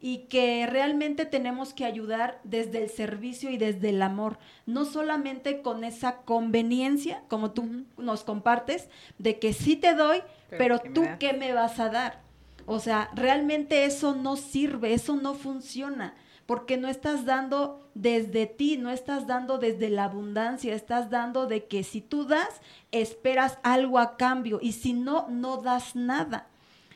y 0.00 0.26
que 0.28 0.66
realmente 0.66 1.24
tenemos 1.24 1.72
que 1.72 1.86
ayudar 1.86 2.38
desde 2.44 2.82
el 2.82 2.90
servicio 2.90 3.50
y 3.50 3.56
desde 3.56 3.88
el 3.88 4.02
amor, 4.02 4.38
no 4.66 4.84
solamente 4.84 5.62
con 5.62 5.82
esa 5.82 6.18
conveniencia, 6.18 7.22
como 7.28 7.52
tú 7.52 7.86
nos 7.96 8.22
compartes, 8.22 8.90
de 9.16 9.38
que 9.38 9.54
sí 9.54 9.76
te 9.76 9.94
doy, 9.94 10.22
pero, 10.50 10.78
tú 10.78 11.04
qué 11.18 11.32
me 11.32 11.54
vas 11.54 11.80
a 11.80 11.88
dar. 11.88 12.20
O 12.66 12.80
sea, 12.80 13.10
realmente 13.14 13.86
eso 13.86 14.14
no 14.14 14.36
sirve, 14.36 14.92
eso 14.92 15.16
no 15.16 15.32
funciona, 15.32 16.14
porque 16.44 16.76
no 16.76 16.88
estás 16.88 17.24
dando 17.24 17.88
desde 17.94 18.44
ti, 18.44 18.76
no 18.76 18.90
estás 18.90 19.26
dando 19.26 19.56
desde 19.56 19.88
la 19.88 20.04
abundancia, 20.04 20.74
estás 20.74 21.08
dando 21.08 21.46
de 21.46 21.64
que 21.64 21.82
si 21.82 22.02
tú 22.02 22.26
das, 22.26 22.60
esperas 22.92 23.58
algo 23.62 23.98
a 23.98 24.18
cambio 24.18 24.58
y 24.60 24.72
si 24.72 24.92
no, 24.92 25.28
no 25.30 25.56
das 25.58 25.96
nada. 25.96 26.48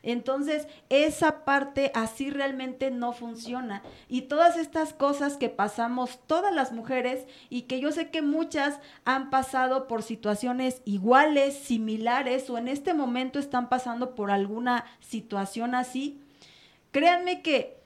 Entonces, 0.02 0.66
esa 0.88 1.44
parte 1.44 1.90
así 1.94 2.30
realmente 2.30 2.90
no 2.90 3.12
funciona. 3.12 3.82
Y 4.08 4.22
todas 4.22 4.56
estas 4.56 4.92
cosas 4.92 5.36
que 5.36 5.48
pasamos 5.48 6.20
todas 6.26 6.54
las 6.54 6.72
mujeres 6.72 7.26
y 7.50 7.62
que 7.62 7.80
yo 7.80 7.92
sé 7.92 8.10
que 8.10 8.22
muchas 8.22 8.80
han 9.04 9.30
pasado 9.30 9.88
por 9.88 10.02
situaciones 10.02 10.82
iguales, 10.84 11.54
similares 11.58 12.48
o 12.50 12.58
en 12.58 12.68
este 12.68 12.94
momento 12.94 13.38
están 13.38 13.68
pasando 13.68 14.14
por 14.14 14.30
alguna 14.30 14.84
situación 15.00 15.74
así, 15.74 16.20
créanme 16.90 17.42
que 17.42 17.78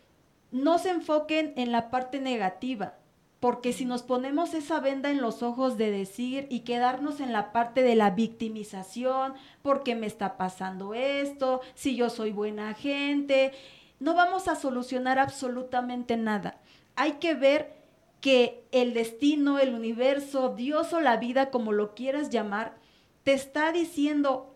no 0.50 0.78
se 0.78 0.90
enfoquen 0.90 1.54
en 1.56 1.72
la 1.72 1.90
parte 1.90 2.20
negativa 2.20 2.94
porque 3.42 3.72
si 3.72 3.84
nos 3.84 4.04
ponemos 4.04 4.54
esa 4.54 4.78
venda 4.78 5.10
en 5.10 5.20
los 5.20 5.42
ojos 5.42 5.76
de 5.76 5.90
decir 5.90 6.46
y 6.48 6.60
quedarnos 6.60 7.18
en 7.18 7.32
la 7.32 7.50
parte 7.50 7.82
de 7.82 7.96
la 7.96 8.10
victimización, 8.10 9.34
porque 9.62 9.96
me 9.96 10.06
está 10.06 10.36
pasando 10.36 10.94
esto, 10.94 11.60
si 11.74 11.96
yo 11.96 12.08
soy 12.08 12.30
buena 12.30 12.72
gente, 12.74 13.50
no 13.98 14.14
vamos 14.14 14.46
a 14.46 14.54
solucionar 14.54 15.18
absolutamente 15.18 16.16
nada. 16.16 16.60
Hay 16.94 17.14
que 17.14 17.34
ver 17.34 17.74
que 18.20 18.62
el 18.70 18.94
destino, 18.94 19.58
el 19.58 19.74
universo, 19.74 20.54
Dios 20.54 20.92
o 20.92 21.00
la 21.00 21.16
vida, 21.16 21.50
como 21.50 21.72
lo 21.72 21.96
quieras 21.96 22.30
llamar, 22.30 22.76
te 23.24 23.32
está 23.32 23.72
diciendo 23.72 24.54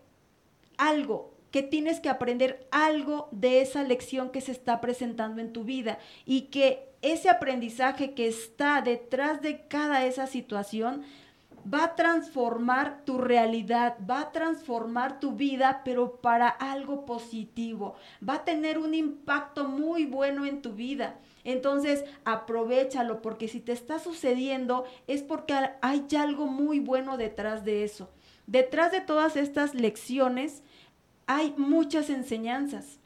algo, 0.77 1.33
que 1.51 1.61
tienes 1.61 1.99
que 1.99 2.07
aprender 2.07 2.65
algo 2.71 3.27
de 3.31 3.59
esa 3.59 3.83
lección 3.83 4.29
que 4.29 4.39
se 4.39 4.53
está 4.53 4.79
presentando 4.79 5.41
en 5.41 5.51
tu 5.51 5.65
vida 5.65 5.99
y 6.25 6.43
que 6.43 6.86
ese 7.01 7.29
aprendizaje 7.29 8.13
que 8.13 8.27
está 8.27 8.81
detrás 8.81 9.41
de 9.41 9.67
cada 9.67 10.05
esa 10.05 10.27
situación 10.27 11.03
va 11.71 11.83
a 11.83 11.95
transformar 11.95 13.03
tu 13.03 13.17
realidad, 13.17 13.97
va 14.09 14.21
a 14.21 14.31
transformar 14.31 15.19
tu 15.19 15.33
vida, 15.33 15.81
pero 15.83 16.21
para 16.21 16.47
algo 16.47 17.05
positivo. 17.05 17.95
Va 18.27 18.35
a 18.35 18.45
tener 18.45 18.77
un 18.77 18.93
impacto 18.93 19.67
muy 19.67 20.05
bueno 20.05 20.45
en 20.45 20.61
tu 20.61 20.73
vida. 20.73 21.19
Entonces, 21.43 22.03
aprovechalo 22.25 23.21
porque 23.21 23.47
si 23.47 23.59
te 23.59 23.71
está 23.71 23.99
sucediendo 23.99 24.85
es 25.07 25.23
porque 25.23 25.53
hay 25.81 26.05
algo 26.17 26.47
muy 26.47 26.79
bueno 26.79 27.17
detrás 27.17 27.65
de 27.65 27.83
eso. 27.83 28.09
Detrás 28.45 28.91
de 28.91 29.01
todas 29.01 29.35
estas 29.35 29.73
lecciones 29.73 30.63
hay 31.25 31.53
muchas 31.57 32.09
enseñanzas 32.09 32.99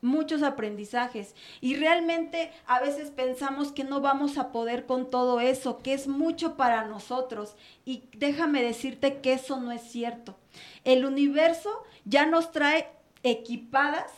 muchos 0.00 0.42
aprendizajes 0.42 1.34
y 1.60 1.76
realmente 1.76 2.52
a 2.66 2.80
veces 2.80 3.10
pensamos 3.10 3.72
que 3.72 3.84
no 3.84 4.00
vamos 4.00 4.38
a 4.38 4.52
poder 4.52 4.86
con 4.86 5.10
todo 5.10 5.40
eso, 5.40 5.78
que 5.78 5.92
es 5.94 6.06
mucho 6.06 6.56
para 6.56 6.84
nosotros 6.84 7.56
y 7.84 8.04
déjame 8.16 8.62
decirte 8.62 9.20
que 9.20 9.32
eso 9.32 9.58
no 9.60 9.72
es 9.72 9.82
cierto. 9.82 10.36
El 10.84 11.04
universo 11.04 11.82
ya 12.04 12.26
nos 12.26 12.52
trae 12.52 12.88
equipadas 13.22 14.10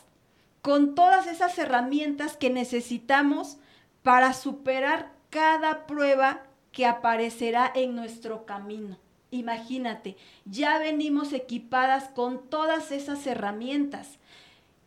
con 0.61 0.93
todas 0.95 1.27
esas 1.27 1.57
herramientas 1.57 2.37
que 2.37 2.49
necesitamos 2.49 3.57
para 4.03 4.33
superar 4.33 5.11
cada 5.29 5.87
prueba 5.87 6.43
que 6.71 6.85
aparecerá 6.85 7.71
en 7.73 7.95
nuestro 7.95 8.45
camino. 8.45 8.97
Imagínate, 9.31 10.17
ya 10.45 10.77
venimos 10.77 11.31
equipadas 11.33 12.09
con 12.09 12.49
todas 12.49 12.91
esas 12.91 13.25
herramientas 13.25 14.19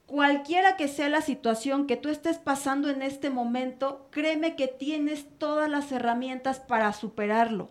cualquiera 0.06 0.76
que 0.76 0.88
sea 0.88 1.08
la 1.08 1.20
situación 1.20 1.86
que 1.86 1.96
tú 1.96 2.08
estés 2.08 2.38
pasando 2.38 2.88
en 2.88 3.02
este 3.02 3.30
momento, 3.30 4.06
créeme 4.10 4.56
que 4.56 4.68
tienes 4.68 5.26
todas 5.38 5.70
las 5.70 5.90
herramientas 5.92 6.60
para 6.60 6.92
superarlo. 6.92 7.70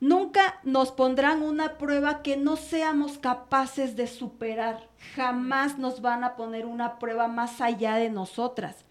Nunca 0.00 0.60
nos 0.62 0.92
pondrán 0.92 1.42
una 1.42 1.76
prueba 1.76 2.22
que 2.22 2.36
no 2.36 2.56
seamos 2.56 3.18
capaces 3.18 3.96
de 3.96 4.06
superar. 4.06 4.88
Jamás 5.16 5.76
nos 5.76 6.00
van 6.00 6.22
a 6.22 6.36
poner 6.36 6.66
una 6.66 7.00
prueba 7.00 7.26
más 7.26 7.60
allá 7.60 7.96
de 7.96 8.08
nosotras. 8.08 8.84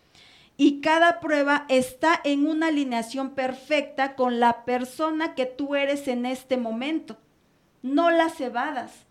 Y 0.57 0.81
cada 0.81 1.21
prueba 1.21 1.65
está 1.69 2.19
en 2.23 2.45
una 2.45 2.67
alineación 2.67 3.35
perfecta 3.35 4.15
con 4.15 4.41
la 4.41 4.65
persona 4.65 5.33
que 5.33 5.45
tú 5.45 5.75
eres 5.75 6.09
en 6.09 6.25
este 6.25 6.57
momento. 6.57 7.17
No 7.83 8.11
las 8.11 8.41
evadas, 8.41 9.06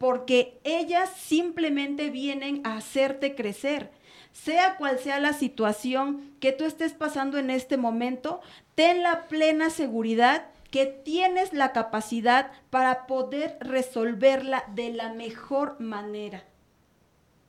porque 0.00 0.58
ellas 0.64 1.10
simplemente 1.14 2.08
vienen 2.08 2.62
a 2.64 2.78
hacerte 2.78 3.34
crecer. 3.34 3.90
Sea 4.32 4.78
cual 4.78 4.98
sea 4.98 5.20
la 5.20 5.34
situación 5.34 6.32
que 6.40 6.52
tú 6.52 6.64
estés 6.64 6.94
pasando 6.94 7.36
en 7.36 7.50
este 7.50 7.76
momento, 7.76 8.40
ten 8.74 9.02
la 9.02 9.28
plena 9.28 9.68
seguridad 9.68 10.46
que 10.70 10.86
tienes 10.86 11.52
la 11.52 11.72
capacidad 11.72 12.50
para 12.70 13.06
poder 13.06 13.58
resolverla 13.60 14.64
de 14.74 14.90
la 14.94 15.12
mejor 15.12 15.78
manera. 15.80 16.44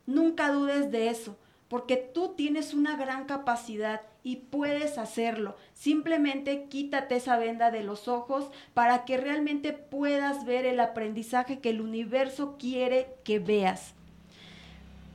Nunca 0.04 0.52
dudes 0.52 0.90
de 0.90 1.08
eso, 1.08 1.38
porque 1.72 1.96
tú 1.96 2.34
tienes 2.36 2.74
una 2.74 2.98
gran 2.98 3.24
capacidad 3.24 4.02
y 4.22 4.36
puedes 4.36 4.98
hacerlo. 4.98 5.56
Simplemente 5.72 6.66
quítate 6.68 7.16
esa 7.16 7.38
venda 7.38 7.70
de 7.70 7.82
los 7.82 8.08
ojos 8.08 8.50
para 8.74 9.06
que 9.06 9.16
realmente 9.16 9.72
puedas 9.72 10.44
ver 10.44 10.66
el 10.66 10.80
aprendizaje 10.80 11.60
que 11.60 11.70
el 11.70 11.80
universo 11.80 12.56
quiere 12.58 13.14
que 13.24 13.38
veas. 13.38 13.94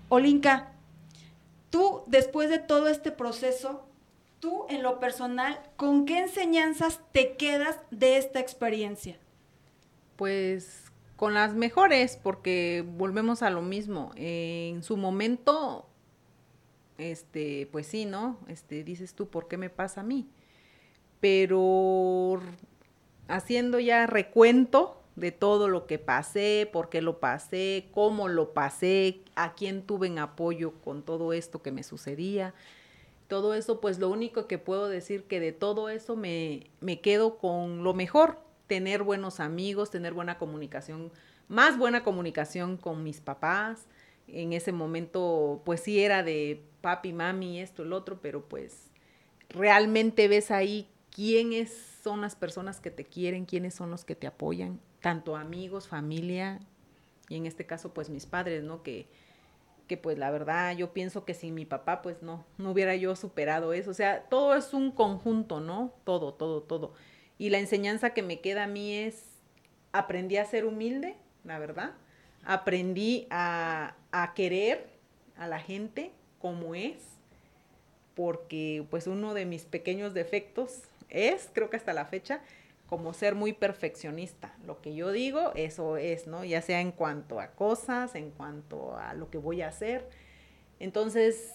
Olinka, 0.10 0.72
tú 1.70 2.02
después 2.08 2.50
de 2.50 2.58
todo 2.58 2.88
este 2.88 3.12
proceso, 3.12 3.86
tú 4.40 4.66
en 4.68 4.82
lo 4.82 5.00
personal, 5.00 5.60
¿con 5.76 6.08
qué 6.08 6.22
enseñanzas 6.22 7.02
te 7.12 7.38
quedas 7.38 7.78
de 7.92 8.18
esta 8.18 8.40
experiencia? 8.40 9.16
Pues 10.16 10.86
con 11.18 11.36
las 11.36 11.54
mejores, 11.54 12.18
porque 12.18 12.84
volvemos 12.98 13.44
a 13.44 13.52
lo 13.52 13.62
mismo. 13.62 14.12
en 14.16 14.82
su 14.82 14.98
momento, 14.98 15.87
este, 16.98 17.68
pues 17.72 17.88
sí, 17.88 18.06
¿no? 18.06 18.40
Este, 18.48 18.84
dices 18.84 19.14
tú, 19.14 19.28
¿por 19.28 19.48
qué 19.48 19.58
me 19.58 19.70
pasa 19.70 20.02
a 20.02 20.04
mí? 20.04 20.30
Pero 21.20 22.40
haciendo 23.28 23.80
ya 23.80 24.08
recuento 24.08 25.02
de 25.16 25.32
todo 25.32 25.68
lo 25.68 25.88
que 25.88 25.98
pasé, 25.98 26.70
por 26.72 26.90
qué 26.90 27.02
lo 27.02 27.20
pasé, 27.20 27.88
cómo 27.92 28.28
lo 28.28 28.54
pasé, 28.54 29.22
a 29.36 29.54
quién 29.56 29.82
tuve 29.82 30.08
en 30.08 30.20
apoyo 30.20 30.74
con 30.84 31.04
todo 31.04 31.34
esto 31.34 31.62
que 31.62 31.72
me 31.72 31.84
sucedía, 31.84 32.54
todo 33.28 33.54
eso, 33.56 33.82
pues 33.82 34.00
lo 34.00 34.10
único 34.10 34.48
que 34.48 34.58
puedo 34.58 34.88
decir 34.88 35.24
que 35.24 35.40
de 35.40 35.52
todo 35.52 35.90
eso 35.90 36.16
me, 36.16 36.70
me 36.80 37.02
quedo 37.02 37.38
con 37.40 37.84
lo 37.84 37.94
mejor, 37.94 38.40
tener 38.68 39.04
buenos 39.04 39.40
amigos, 39.40 39.90
tener 39.90 40.14
buena 40.14 40.38
comunicación, 40.38 41.12
más 41.48 41.78
buena 41.78 42.04
comunicación 42.04 42.78
con 42.78 43.04
mis 43.04 43.22
papás. 43.22 43.88
En 44.28 44.54
ese 44.54 44.72
momento, 44.72 45.62
pues 45.66 45.82
sí 45.82 46.02
era 46.02 46.22
de 46.22 46.64
papi, 46.88 47.12
mami, 47.12 47.60
esto, 47.60 47.84
el 47.84 47.92
otro, 47.92 48.22
pero 48.22 48.48
pues 48.48 48.90
realmente 49.50 50.30
ves 50.30 50.52
ahí 50.52 50.88
quiénes 51.12 51.70
son 52.02 52.22
las 52.22 52.38
personas 52.38 52.80
que 52.80 52.92
te 52.92 53.04
quieren, 53.04 53.44
quiénes 53.44 53.74
son 53.74 53.92
los 53.92 54.06
que 54.06 54.16
te 54.16 54.26
apoyan, 54.26 54.80
tanto 55.02 55.36
amigos, 55.36 55.90
familia, 55.90 56.62
y 57.28 57.36
en 57.36 57.46
este 57.46 57.66
caso, 57.66 57.94
pues 57.94 58.10
mis 58.10 58.26
padres, 58.26 58.64
¿no? 58.64 58.84
Que, 58.84 59.06
que 59.90 59.98
pues 59.98 60.18
la 60.18 60.32
verdad 60.32 60.78
yo 60.78 60.94
pienso 60.94 61.26
que 61.26 61.34
sin 61.34 61.56
mi 61.56 61.66
papá 61.66 62.02
pues 62.02 62.24
no, 62.24 62.46
no 62.58 62.72
hubiera 62.72 62.96
yo 62.96 63.18
superado 63.18 63.74
eso. 63.74 63.92
O 63.92 63.94
sea, 63.94 64.24
todo 64.30 64.56
es 64.56 64.74
un 64.74 64.92
conjunto, 64.92 65.60
¿no? 65.60 65.94
Todo, 66.06 66.36
todo, 66.36 66.64
todo. 66.64 66.94
Y 67.38 67.50
la 67.50 67.60
enseñanza 67.60 68.12
que 68.12 68.24
me 68.24 68.40
queda 68.40 68.64
a 68.64 68.68
mí 68.68 68.94
es, 68.96 69.26
aprendí 69.92 70.38
a 70.38 70.46
ser 70.46 70.64
humilde, 70.64 71.18
la 71.44 71.60
verdad. 71.60 71.96
Aprendí 72.46 73.28
a, 73.30 73.98
a 74.14 74.34
querer 74.34 74.88
a 75.36 75.48
la 75.48 75.60
gente 75.60 76.14
como 76.40 76.76
es, 76.76 76.98
porque 78.16 78.86
pues 78.90 79.08
uno 79.08 79.34
de 79.34 79.46
mis 79.46 79.66
pequeños 79.66 80.14
defectos 80.14 80.82
es, 81.10 81.50
creo 81.54 81.70
que 81.70 81.78
hasta 81.78 81.94
la 81.94 82.06
fecha, 82.06 82.42
como 82.88 83.14
ser 83.14 83.36
muy 83.36 83.54
perfeccionista. 83.54 84.56
Lo 84.66 84.82
que 84.82 84.96
yo 84.96 85.12
digo, 85.12 85.52
eso 85.56 85.98
es, 85.98 86.26
¿no? 86.26 86.44
Ya 86.44 86.62
sea 86.62 86.82
en 86.82 86.92
cuanto 86.92 87.40
a 87.40 87.52
cosas, 87.52 88.16
en 88.16 88.32
cuanto 88.32 88.98
a 88.98 89.14
lo 89.14 89.30
que 89.30 89.38
voy 89.38 89.62
a 89.62 89.68
hacer. 89.68 90.10
Entonces, 90.80 91.54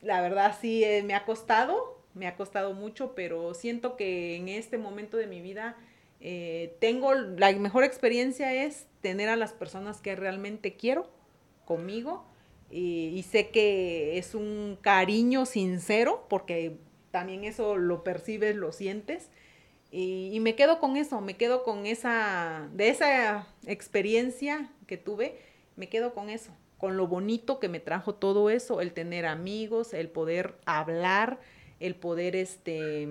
la 0.00 0.20
verdad 0.20 0.56
sí 0.60 0.84
eh, 0.84 1.02
me 1.04 1.14
ha 1.14 1.24
costado, 1.24 2.02
me 2.14 2.26
ha 2.26 2.36
costado 2.36 2.74
mucho, 2.74 3.14
pero 3.14 3.54
siento 3.54 3.96
que 3.96 4.36
en 4.36 4.48
este 4.48 4.78
momento 4.78 5.16
de 5.16 5.28
mi 5.28 5.40
vida 5.40 5.76
eh, 6.20 6.76
tengo, 6.80 7.14
la 7.14 7.52
mejor 7.52 7.84
experiencia 7.84 8.52
es 8.52 8.86
tener 9.00 9.28
a 9.28 9.36
las 9.36 9.52
personas 9.52 10.00
que 10.00 10.16
realmente 10.16 10.74
quiero 10.74 11.08
conmigo 11.64 12.24
y, 12.72 13.08
y 13.14 13.22
sé 13.22 13.50
que 13.50 14.18
es 14.18 14.34
un 14.34 14.78
cariño 14.80 15.46
sincero, 15.46 16.26
porque 16.28 16.78
también 17.10 17.44
eso 17.44 17.76
lo 17.76 18.02
percibes, 18.02 18.56
lo 18.56 18.72
sientes 18.72 19.28
y, 19.94 20.40
me 20.40 20.54
quedo 20.54 20.78
con 20.78 20.96
eso, 20.96 21.20
me 21.20 21.36
quedo 21.36 21.64
con 21.64 21.84
esa, 21.84 22.66
de 22.72 22.88
esa 22.88 23.46
experiencia 23.66 24.72
que 24.86 24.96
tuve, 24.96 25.38
me 25.76 25.90
quedo 25.90 26.14
con 26.14 26.30
eso, 26.30 26.50
con 26.78 26.96
lo 26.96 27.06
bonito 27.06 27.60
que 27.60 27.68
me 27.68 27.78
trajo 27.78 28.14
todo 28.14 28.48
eso, 28.48 28.80
el 28.80 28.94
tener 28.94 29.26
amigos, 29.26 29.92
el 29.92 30.08
poder 30.08 30.56
hablar, 30.64 31.40
el 31.78 31.94
poder, 31.94 32.36
este, 32.36 33.06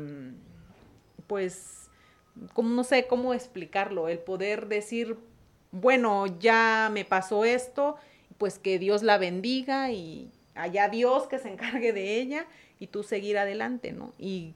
pues, 1.28 1.92
como 2.54 2.70
no 2.70 2.84
sé 2.84 3.06
cómo 3.06 3.36
explicarlo, 3.36 4.10
el 4.10 4.18
poder 4.18 4.68
decir, 4.68 5.18
bueno, 5.70 6.26
ya 6.40 6.90
me 6.92 7.06
pasó 7.06 7.46
esto, 7.46 7.96
pues 8.42 8.58
que 8.58 8.80
Dios 8.80 9.04
la 9.04 9.20
bendiga 9.20 9.92
y 9.92 10.32
allá 10.56 10.90
Dios 10.90 11.28
que 11.28 11.38
se 11.38 11.48
encargue 11.48 11.94
de 11.94 12.16
ella 12.20 12.48
y 12.80 12.88
tú 12.88 13.04
seguir 13.04 13.38
adelante, 13.38 13.92
¿no? 13.92 14.14
Y 14.18 14.56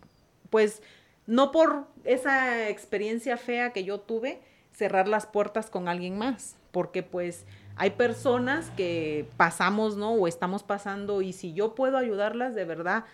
pues 0.50 0.82
no 1.28 1.52
por 1.52 1.86
esa 2.04 2.68
experiencia 2.68 3.38
fea 3.38 3.74
que 3.74 3.84
yo 3.84 4.00
tuve, 4.00 4.40
cerrar 4.72 5.08
las 5.08 5.28
puertas 5.28 5.70
con 5.70 5.88
alguien 5.88 6.18
más, 6.18 6.56
porque 6.72 7.04
pues 7.04 7.46
hay 7.76 7.92
personas 7.92 8.72
que 8.72 9.28
pasamos, 9.38 9.98
¿no? 9.98 10.14
O 10.14 10.28
estamos 10.28 10.64
pasando 10.64 11.22
y 11.22 11.32
si 11.32 11.54
yo 11.54 11.76
puedo 11.76 12.00
ayudarlas 12.00 12.56
de 12.56 12.66
verdad, 12.66 13.06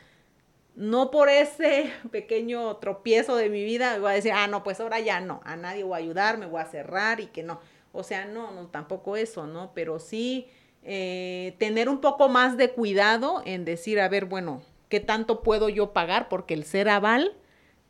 no 0.78 1.12
por 1.12 1.28
ese 1.28 1.92
pequeño 2.12 2.78
tropiezo 2.78 3.36
de 3.36 3.50
mi 3.50 3.66
vida, 3.66 4.00
voy 4.00 4.12
a 4.12 4.16
decir, 4.16 4.32
ah, 4.34 4.48
no, 4.48 4.64
pues 4.64 4.80
ahora 4.80 5.02
ya 5.02 5.20
no, 5.20 5.42
a 5.44 5.58
nadie 5.58 5.84
voy 5.84 5.96
a 5.96 5.98
ayudar, 5.98 6.38
me 6.38 6.46
voy 6.46 6.62
a 6.62 6.66
cerrar 6.66 7.20
y 7.20 7.26
que 7.26 7.44
no. 7.44 7.60
O 7.92 8.04
sea, 8.04 8.24
no, 8.24 8.52
no, 8.52 8.68
tampoco 8.68 9.18
eso, 9.18 9.48
¿no? 9.48 9.74
Pero 9.76 10.00
sí 10.00 10.48
eh, 10.84 11.56
tener 11.60 11.90
un 11.90 12.02
poco 12.02 12.30
más 12.30 12.58
de 12.58 12.72
cuidado 12.72 13.42
en 13.46 13.66
decir, 13.66 14.00
a 14.00 14.10
ver, 14.10 14.26
bueno, 14.26 14.62
¿qué 14.90 15.00
tanto 15.00 15.42
puedo 15.42 15.70
yo 15.70 15.94
pagar? 15.94 16.30
Porque 16.30 16.54
el 16.54 16.66
ser 16.66 16.90
aval 16.90 17.34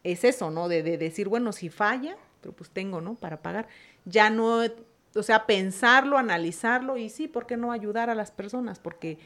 es 0.03 0.23
eso, 0.23 0.51
¿no? 0.51 0.67
De, 0.67 0.83
decir, 0.83 1.29
bueno, 1.29 1.51
si 1.51 1.69
falla, 1.69 2.17
pero 2.41 2.53
pues 2.53 2.69
tengo, 2.69 3.01
¿no? 3.01 3.15
Para 3.15 3.41
pagar. 3.41 3.67
Ya 4.05 4.29
no, 4.29 4.61
o 5.15 5.23
sea, 5.23 5.45
pensarlo, 5.45 6.17
analizarlo 6.17 6.97
y 6.97 7.09
sí, 7.09 7.27
¿por 7.27 7.45
qué 7.45 7.57
no 7.57 7.71
ayudar 7.71 8.09
a 8.09 8.15
las 8.15 8.31
personas? 8.31 8.79
Porque 8.79 9.19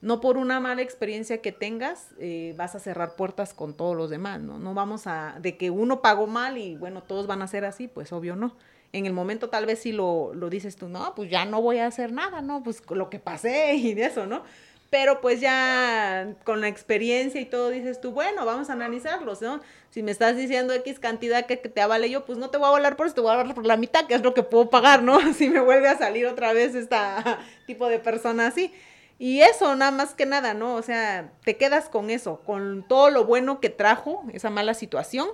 no 0.00 0.20
por 0.20 0.36
una 0.36 0.60
mala 0.60 0.82
experiencia 0.82 1.40
que 1.40 1.52
tengas 1.52 2.10
eh, 2.18 2.54
vas 2.56 2.74
a 2.74 2.80
cerrar 2.80 3.16
puertas 3.16 3.54
con 3.54 3.74
todos 3.74 3.96
los 3.96 4.10
demás, 4.10 4.40
¿no? 4.40 4.58
No 4.58 4.74
vamos 4.74 5.06
a, 5.06 5.38
de 5.40 5.56
que 5.56 5.70
uno 5.70 6.02
pagó 6.02 6.26
mal 6.26 6.58
y 6.58 6.76
bueno, 6.76 7.02
todos 7.02 7.26
van 7.26 7.42
a 7.42 7.46
ser 7.46 7.64
así, 7.64 7.88
pues 7.88 8.12
obvio 8.12 8.36
no. 8.36 8.56
En 8.96 9.06
el 9.06 9.12
momento 9.12 9.48
tal 9.48 9.66
vez 9.66 9.80
si 9.80 9.92
lo, 9.92 10.32
lo 10.34 10.48
dices 10.48 10.76
tú, 10.76 10.88
no, 10.88 11.14
pues 11.14 11.30
ya 11.30 11.44
no 11.44 11.60
voy 11.60 11.78
a 11.78 11.86
hacer 11.86 12.12
nada, 12.12 12.40
¿no? 12.40 12.62
Pues 12.62 12.82
lo 12.90 13.10
que 13.10 13.18
pasé 13.18 13.74
y 13.74 13.94
de 13.94 14.06
eso, 14.06 14.26
¿no? 14.26 14.42
pero 14.90 15.20
pues 15.20 15.40
ya 15.40 16.34
con 16.44 16.60
la 16.60 16.68
experiencia 16.68 17.40
y 17.40 17.44
todo 17.44 17.70
dices 17.70 18.00
tú, 18.00 18.12
bueno, 18.12 18.44
vamos 18.46 18.70
a 18.70 18.74
analizarlos, 18.74 19.42
¿no? 19.42 19.60
Si 19.90 20.02
me 20.02 20.10
estás 20.10 20.36
diciendo 20.36 20.72
X 20.74 20.98
cantidad 20.98 21.46
que, 21.46 21.56
te 21.56 21.80
avale 21.80 22.08
yo, 22.08 22.24
pues 22.24 22.38
no 22.38 22.50
te 22.50 22.58
voy 22.58 22.68
a 22.68 22.70
volar 22.70 22.96
por 22.96 23.06
eso, 23.06 23.14
te 23.14 23.20
voy 23.20 23.32
a 23.32 23.36
volar 23.36 23.54
por 23.54 23.66
la 23.66 23.76
mitad, 23.76 24.06
que 24.06 24.14
es 24.14 24.22
lo 24.22 24.34
que 24.34 24.42
puedo 24.42 24.70
pagar, 24.70 25.02
¿no? 25.02 25.18
Si 25.34 25.48
me 25.48 25.60
vuelve 25.60 25.88
a 25.88 25.98
salir 25.98 26.26
otra 26.26 26.52
vez 26.52 26.74
este 26.74 26.96
tipo 27.66 27.88
de 27.88 27.98
persona 27.98 28.46
así. 28.46 28.72
Y 29.18 29.40
eso, 29.40 29.74
nada 29.76 29.90
más 29.90 30.14
que 30.14 30.26
nada, 30.26 30.54
¿no? 30.54 30.74
O 30.74 30.82
sea, 30.82 31.32
te 31.44 31.56
quedas 31.56 31.88
con 31.88 32.10
eso, 32.10 32.40
con 32.44 32.84
todo 32.86 33.10
lo 33.10 33.24
bueno 33.24 33.60
que 33.60 33.70
trajo 33.70 34.24
esa 34.32 34.50
mala 34.50 34.74
situación, 34.74 35.28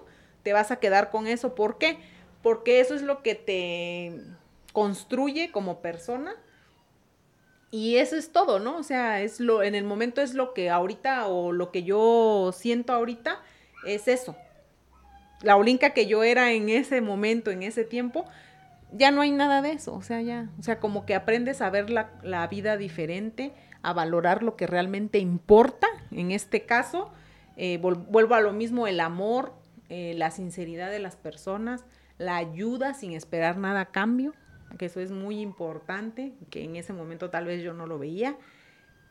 te 0.44 0.52
vas 0.52 0.70
a 0.70 0.76
quedar 0.76 1.10
con 1.10 1.26
eso. 1.26 1.54
¿Por 1.54 1.78
qué? 1.78 1.98
Porque 2.42 2.80
eso 2.80 2.94
es 2.94 3.02
lo 3.02 3.22
que 3.22 3.34
te 3.34 4.20
construye 4.72 5.50
como 5.50 5.80
persona 5.80 6.34
y 7.70 7.96
eso 7.96 8.16
es 8.16 8.32
todo, 8.32 8.58
¿no? 8.58 8.76
O 8.76 8.82
sea, 8.82 9.22
es 9.22 9.40
lo, 9.40 9.62
en 9.62 9.74
el 9.74 9.84
momento 9.84 10.20
es 10.20 10.34
lo 10.34 10.52
que 10.52 10.68
ahorita 10.68 11.26
o 11.28 11.52
lo 11.52 11.70
que 11.70 11.84
yo 11.84 12.52
siento 12.54 12.92
ahorita 12.92 13.40
es 13.86 14.08
eso. 14.08 14.36
La 15.42 15.56
Olinka 15.56 15.90
que 15.90 16.06
yo 16.06 16.22
era 16.22 16.52
en 16.52 16.68
ese 16.68 17.00
momento, 17.00 17.50
en 17.50 17.62
ese 17.62 17.84
tiempo, 17.84 18.26
ya 18.92 19.10
no 19.10 19.22
hay 19.22 19.30
nada 19.30 19.62
de 19.62 19.72
eso. 19.72 19.94
O 19.94 20.02
sea, 20.02 20.20
ya, 20.20 20.50
o 20.58 20.62
sea, 20.62 20.80
como 20.80 21.06
que 21.06 21.14
aprendes 21.14 21.62
a 21.62 21.70
ver 21.70 21.88
la, 21.88 22.10
la 22.22 22.46
vida 22.46 22.76
diferente, 22.76 23.52
a 23.80 23.94
valorar 23.94 24.42
lo 24.42 24.54
que 24.54 24.66
realmente 24.66 25.18
importa. 25.18 25.86
En 26.10 26.30
este 26.30 26.66
caso, 26.66 27.10
eh, 27.56 27.78
vuelvo 27.78 28.34
a 28.34 28.40
lo 28.40 28.52
mismo, 28.52 28.86
el 28.86 29.00
amor, 29.00 29.54
eh, 29.88 30.12
la 30.16 30.30
sinceridad 30.30 30.90
de 30.90 30.98
las 30.98 31.16
personas, 31.16 31.84
la 32.22 32.36
ayuda 32.36 32.94
sin 32.94 33.12
esperar 33.12 33.58
nada 33.58 33.80
a 33.80 33.86
cambio, 33.86 34.34
que 34.78 34.86
eso 34.86 35.00
es 35.00 35.10
muy 35.10 35.40
importante, 35.40 36.32
que 36.50 36.64
en 36.64 36.76
ese 36.76 36.92
momento 36.92 37.30
tal 37.30 37.44
vez 37.44 37.62
yo 37.62 37.74
no 37.74 37.86
lo 37.86 37.98
veía. 37.98 38.36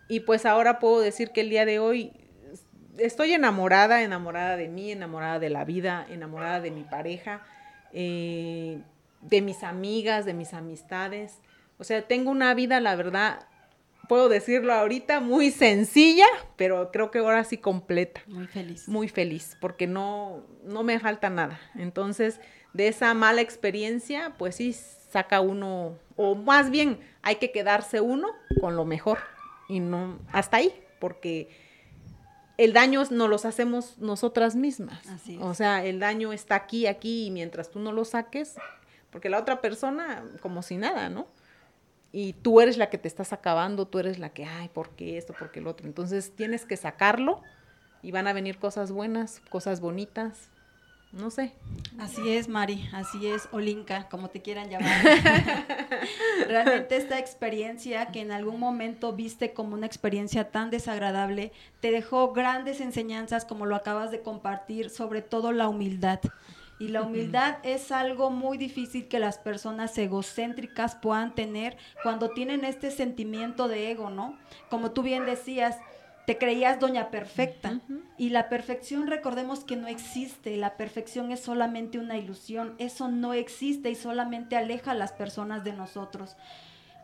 Y 0.08 0.22
pues 0.22 0.46
ahora 0.46 0.80
puedo 0.80 1.00
decir 1.00 1.32
que 1.32 1.42
el 1.42 1.50
día 1.50 1.66
de 1.66 1.80
hoy 1.80 2.14
estoy 2.98 3.34
enamorada, 3.34 4.02
enamorada 4.02 4.58
de 4.58 4.68
mí, 4.68 4.92
enamorada 4.92 5.40
de 5.40 5.50
la 5.50 5.64
vida, 5.66 6.06
enamorada 6.10 6.62
de 6.62 6.72
mi 6.72 6.84
pareja, 6.84 7.42
eh, 7.94 8.80
de 9.22 9.42
mis 9.42 9.64
amigas, 9.64 10.26
de 10.26 10.34
mis 10.34 10.54
amistades. 10.54 11.40
O 11.78 11.84
sea, 11.84 12.02
tengo 12.02 12.32
una 12.32 12.54
vida, 12.54 12.80
la 12.80 12.96
verdad, 12.96 13.48
puedo 14.08 14.30
decirlo 14.30 14.74
ahorita, 14.74 15.20
muy 15.20 15.52
sencilla, 15.52 16.26
pero 16.58 16.92
creo 16.92 17.12
que 17.12 17.20
ahora 17.20 17.44
sí 17.44 17.58
completa. 17.58 18.22
Muy 18.28 18.48
feliz. 18.48 18.88
Muy 18.88 19.08
feliz, 19.08 19.58
porque 19.62 19.88
no, 19.88 20.44
no 20.64 20.84
me 20.84 21.00
falta 21.00 21.30
nada. 21.30 21.60
Entonces, 21.76 22.40
de 22.74 22.88
esa 22.88 23.14
mala 23.14 23.42
experiencia, 23.42 24.36
pues 24.38 24.56
sí 24.56 24.74
saca 24.74 25.42
uno, 25.42 25.98
o 26.16 26.36
más 26.36 26.70
bien 26.70 27.00
hay 27.22 27.36
que 27.36 27.52
quedarse 27.52 28.02
uno 28.02 28.30
con 28.60 28.76
lo 28.76 28.86
mejor 28.86 29.20
y 29.68 29.80
no 29.80 30.20
hasta 30.32 30.58
ahí, 30.58 30.74
porque 31.00 31.50
el 32.58 32.74
daño 32.74 33.04
no 33.10 33.28
los 33.28 33.46
hacemos 33.46 33.98
nosotras 33.98 34.56
mismas. 34.56 35.02
O 35.40 35.54
sea, 35.54 35.84
el 35.84 36.00
daño 36.00 36.32
está 36.32 36.56
aquí, 36.56 36.88
aquí, 36.88 37.26
y 37.28 37.32
mientras 37.32 37.72
tú 37.72 37.80
no 37.80 37.92
lo 37.92 38.06
saques, 38.06 38.56
porque 39.10 39.30
la 39.30 39.40
otra 39.40 39.62
persona, 39.62 40.24
como 40.42 40.62
si 40.62 40.78
nada, 40.78 41.10
¿no? 41.10 41.28
Y 42.14 42.34
tú 42.34 42.62
eres 42.62 42.78
la 42.78 42.90
que 42.90 42.98
te 42.98 43.08
estás 43.08 43.34
acabando, 43.34 43.88
tú 43.88 44.00
eres 44.00 44.20
la 44.20 44.30
que, 44.30 44.46
ay, 44.46 44.70
¿por 44.70 44.90
qué 44.92 45.18
esto? 45.18 45.34
¿Por 45.34 45.52
qué 45.52 45.60
el 45.60 45.68
otro? 45.68 45.88
Entonces 45.88 46.36
tienes 46.36 46.66
que 46.66 46.78
sacarlo 46.78 47.42
y 48.02 48.12
van 48.12 48.28
a 48.28 48.34
venir 48.34 48.60
cosas 48.60 48.92
buenas, 48.92 49.42
cosas 49.50 49.80
bonitas, 49.80 50.50
no 51.12 51.30
sé. 51.30 51.54
Así 52.00 52.30
es, 52.30 52.48
Mari, 52.48 52.90
así 52.94 53.28
es, 53.28 53.50
Olinka, 53.52 54.08
como 54.10 54.30
te 54.30 54.42
quieran 54.42 54.70
llamar. 54.70 55.04
Realmente 56.48 56.96
esta 56.96 57.20
experiencia 57.20 58.08
que 58.08 58.22
en 58.22 58.32
algún 58.32 58.60
momento 58.60 59.14
viste 59.14 59.54
como 59.54 59.74
una 59.76 59.86
experiencia 59.86 60.52
tan 60.52 60.70
desagradable, 60.70 61.52
te 61.82 61.92
dejó 61.92 62.32
grandes 62.32 62.80
enseñanzas 62.80 63.46
como 63.46 63.66
lo 63.66 63.76
acabas 63.76 64.10
de 64.12 64.22
compartir, 64.22 64.90
sobre 64.90 65.22
todo 65.22 65.52
la 65.52 65.68
humildad. 65.68 66.20
Y 66.80 66.88
la 66.88 67.04
humildad 67.04 67.58
es 67.62 67.92
algo 67.92 68.32
muy 68.32 68.58
difícil 68.58 69.08
que 69.08 69.20
las 69.20 69.38
personas 69.38 69.96
egocéntricas 70.00 70.96
puedan 70.96 71.36
tener 71.36 71.78
cuando 72.02 72.32
tienen 72.32 72.66
este 72.66 72.90
sentimiento 72.90 73.68
de 73.68 73.92
ego, 73.92 74.10
¿no? 74.10 74.36
Como 74.68 74.90
tú 74.90 75.04
bien 75.04 75.28
decías, 75.28 75.78
te 76.32 76.38
creías 76.38 76.80
doña 76.80 77.12
perfecta. 77.12 77.82
Y 78.18 78.30
la 78.30 78.48
perfección, 78.48 79.08
recordemos 79.08 79.66
que 79.66 79.76
no 79.76 79.88
existe. 79.88 80.56
La 80.56 80.78
perfección 80.78 81.30
es 81.34 81.42
solamente 81.42 82.00
una 82.00 82.18
ilusión. 82.18 82.74
Eso 82.78 83.10
no 83.10 83.34
existe 83.34 83.90
y 83.90 83.96
solamente 83.96 84.56
aleja 84.56 84.92
a 84.92 84.96
las 84.96 85.12
personas 85.12 85.66
de 85.66 85.74
nosotros. 85.74 86.38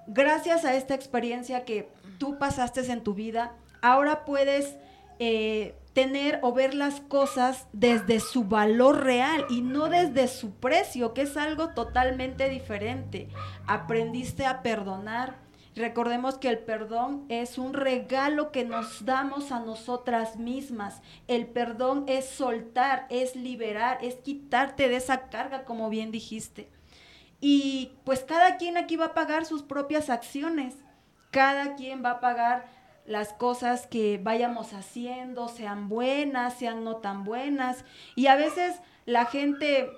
Gracias 0.08 0.64
a 0.64 0.76
esta 0.76 0.96
experiencia 0.96 1.66
que 1.66 1.90
tú 2.20 2.38
pasaste 2.40 2.90
en 2.90 3.04
tu 3.04 3.16
vida, 3.16 3.52
ahora 3.82 4.24
puedes 4.24 4.78
eh, 5.20 5.76
tener 5.92 6.40
o 6.42 6.54
ver 6.54 6.74
las 6.74 7.02
cosas 7.02 7.68
desde 7.74 8.22
su 8.22 8.46
valor 8.46 9.04
real 9.04 9.44
y 9.50 9.60
no 9.60 9.90
desde 9.90 10.30
su 10.30 10.52
precio, 10.52 11.14
que 11.14 11.24
es 11.24 11.36
algo 11.36 11.72
totalmente 11.72 12.48
diferente. 12.48 13.28
Aprendiste 13.66 14.46
a 14.46 14.62
perdonar 14.62 15.47
Recordemos 15.78 16.40
que 16.40 16.50
el 16.50 16.58
perdón 16.58 17.24
es 17.30 17.60
un 17.60 17.76
regalo 17.76 18.52
que 18.52 18.66
nos 18.66 19.06
damos 19.06 19.52
a 19.52 19.60
nosotras 19.60 20.36
mismas. 20.38 21.04
El 21.28 21.46
perdón 21.46 22.06
es 22.08 22.28
soltar, 22.28 23.06
es 23.12 23.36
liberar, 23.36 24.00
es 24.02 24.16
quitarte 24.16 24.90
de 24.90 24.96
esa 24.96 25.30
carga, 25.30 25.66
como 25.66 25.92
bien 25.92 26.10
dijiste. 26.10 26.68
Y 27.40 27.92
pues 28.06 28.22
cada 28.24 28.58
quien 28.58 28.76
aquí 28.76 28.96
va 28.96 29.06
a 29.06 29.14
pagar 29.14 29.46
sus 29.46 29.62
propias 29.62 30.10
acciones. 30.10 30.74
Cada 31.30 31.76
quien 31.76 32.04
va 32.04 32.12
a 32.12 32.20
pagar 32.22 32.66
las 33.06 33.34
cosas 33.34 33.86
que 33.86 34.20
vayamos 34.22 34.74
haciendo, 34.74 35.48
sean 35.48 35.90
buenas, 35.90 36.56
sean 36.56 36.84
no 36.84 36.96
tan 36.96 37.24
buenas. 37.24 37.86
Y 38.16 38.26
a 38.26 38.36
veces 38.36 38.82
la 39.06 39.26
gente 39.26 39.92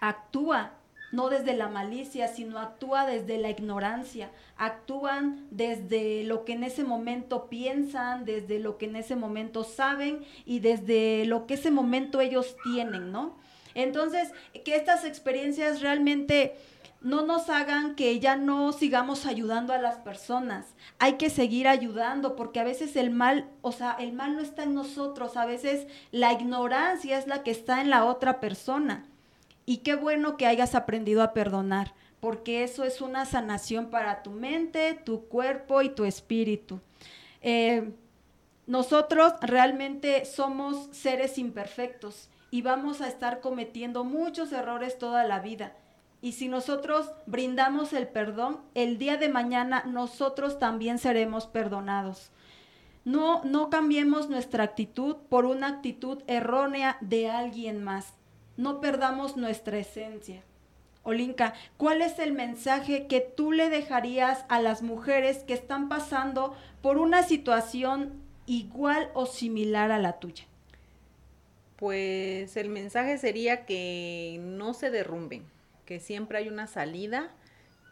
actúa 0.00 0.77
no 1.12 1.28
desde 1.28 1.56
la 1.56 1.68
malicia, 1.68 2.28
sino 2.28 2.58
actúa 2.58 3.06
desde 3.06 3.38
la 3.38 3.50
ignorancia, 3.50 4.30
actúan 4.56 5.46
desde 5.50 6.24
lo 6.24 6.44
que 6.44 6.52
en 6.52 6.64
ese 6.64 6.84
momento 6.84 7.48
piensan, 7.48 8.24
desde 8.24 8.58
lo 8.58 8.78
que 8.78 8.86
en 8.86 8.96
ese 8.96 9.16
momento 9.16 9.64
saben 9.64 10.24
y 10.44 10.60
desde 10.60 11.24
lo 11.26 11.46
que 11.46 11.54
ese 11.54 11.70
momento 11.70 12.20
ellos 12.20 12.56
tienen, 12.64 13.12
¿no? 13.12 13.36
Entonces, 13.74 14.32
que 14.64 14.76
estas 14.76 15.04
experiencias 15.04 15.80
realmente 15.80 16.56
no 17.00 17.24
nos 17.24 17.48
hagan 17.48 17.94
que 17.94 18.18
ya 18.18 18.36
no 18.36 18.72
sigamos 18.72 19.24
ayudando 19.24 19.72
a 19.72 19.78
las 19.78 19.98
personas. 19.98 20.74
Hay 20.98 21.12
que 21.14 21.30
seguir 21.30 21.68
ayudando 21.68 22.34
porque 22.34 22.58
a 22.58 22.64
veces 22.64 22.96
el 22.96 23.10
mal, 23.10 23.48
o 23.62 23.70
sea, 23.70 23.92
el 24.00 24.12
mal 24.12 24.34
no 24.34 24.42
está 24.42 24.64
en 24.64 24.74
nosotros, 24.74 25.36
a 25.36 25.46
veces 25.46 25.86
la 26.10 26.32
ignorancia 26.32 27.18
es 27.18 27.26
la 27.26 27.44
que 27.44 27.52
está 27.52 27.80
en 27.80 27.90
la 27.90 28.04
otra 28.04 28.40
persona. 28.40 29.06
Y 29.68 29.78
qué 29.78 29.96
bueno 29.96 30.38
que 30.38 30.46
hayas 30.46 30.74
aprendido 30.74 31.22
a 31.22 31.34
perdonar, 31.34 31.92
porque 32.20 32.62
eso 32.64 32.84
es 32.84 33.02
una 33.02 33.26
sanación 33.26 33.90
para 33.90 34.22
tu 34.22 34.30
mente, 34.30 34.94
tu 34.94 35.26
cuerpo 35.26 35.82
y 35.82 35.90
tu 35.90 36.06
espíritu. 36.06 36.80
Eh, 37.42 37.92
nosotros 38.66 39.34
realmente 39.42 40.24
somos 40.24 40.88
seres 40.92 41.36
imperfectos 41.36 42.30
y 42.50 42.62
vamos 42.62 43.02
a 43.02 43.08
estar 43.08 43.40
cometiendo 43.40 44.04
muchos 44.04 44.52
errores 44.52 44.96
toda 44.96 45.24
la 45.24 45.40
vida. 45.40 45.76
Y 46.22 46.32
si 46.32 46.48
nosotros 46.48 47.10
brindamos 47.26 47.92
el 47.92 48.08
perdón, 48.08 48.62
el 48.74 48.96
día 48.96 49.18
de 49.18 49.28
mañana 49.28 49.84
nosotros 49.84 50.58
también 50.58 50.96
seremos 50.96 51.46
perdonados. 51.46 52.30
No, 53.04 53.44
no 53.44 53.68
cambiemos 53.68 54.30
nuestra 54.30 54.64
actitud 54.64 55.16
por 55.28 55.44
una 55.44 55.66
actitud 55.68 56.22
errónea 56.26 56.96
de 57.02 57.28
alguien 57.28 57.84
más 57.84 58.14
no 58.58 58.80
perdamos 58.80 59.36
nuestra 59.36 59.78
esencia. 59.78 60.42
Olinka, 61.04 61.54
¿cuál 61.78 62.02
es 62.02 62.18
el 62.18 62.32
mensaje 62.32 63.06
que 63.06 63.20
tú 63.20 63.52
le 63.52 63.70
dejarías 63.70 64.44
a 64.48 64.60
las 64.60 64.82
mujeres 64.82 65.38
que 65.44 65.54
están 65.54 65.88
pasando 65.88 66.54
por 66.82 66.98
una 66.98 67.22
situación 67.22 68.20
igual 68.46 69.10
o 69.14 69.24
similar 69.26 69.92
a 69.92 69.98
la 69.98 70.18
tuya? 70.18 70.44
Pues 71.76 72.56
el 72.56 72.68
mensaje 72.68 73.16
sería 73.16 73.64
que 73.64 74.40
no 74.42 74.74
se 74.74 74.90
derrumben, 74.90 75.44
que 75.86 76.00
siempre 76.00 76.38
hay 76.38 76.48
una 76.48 76.66
salida 76.66 77.30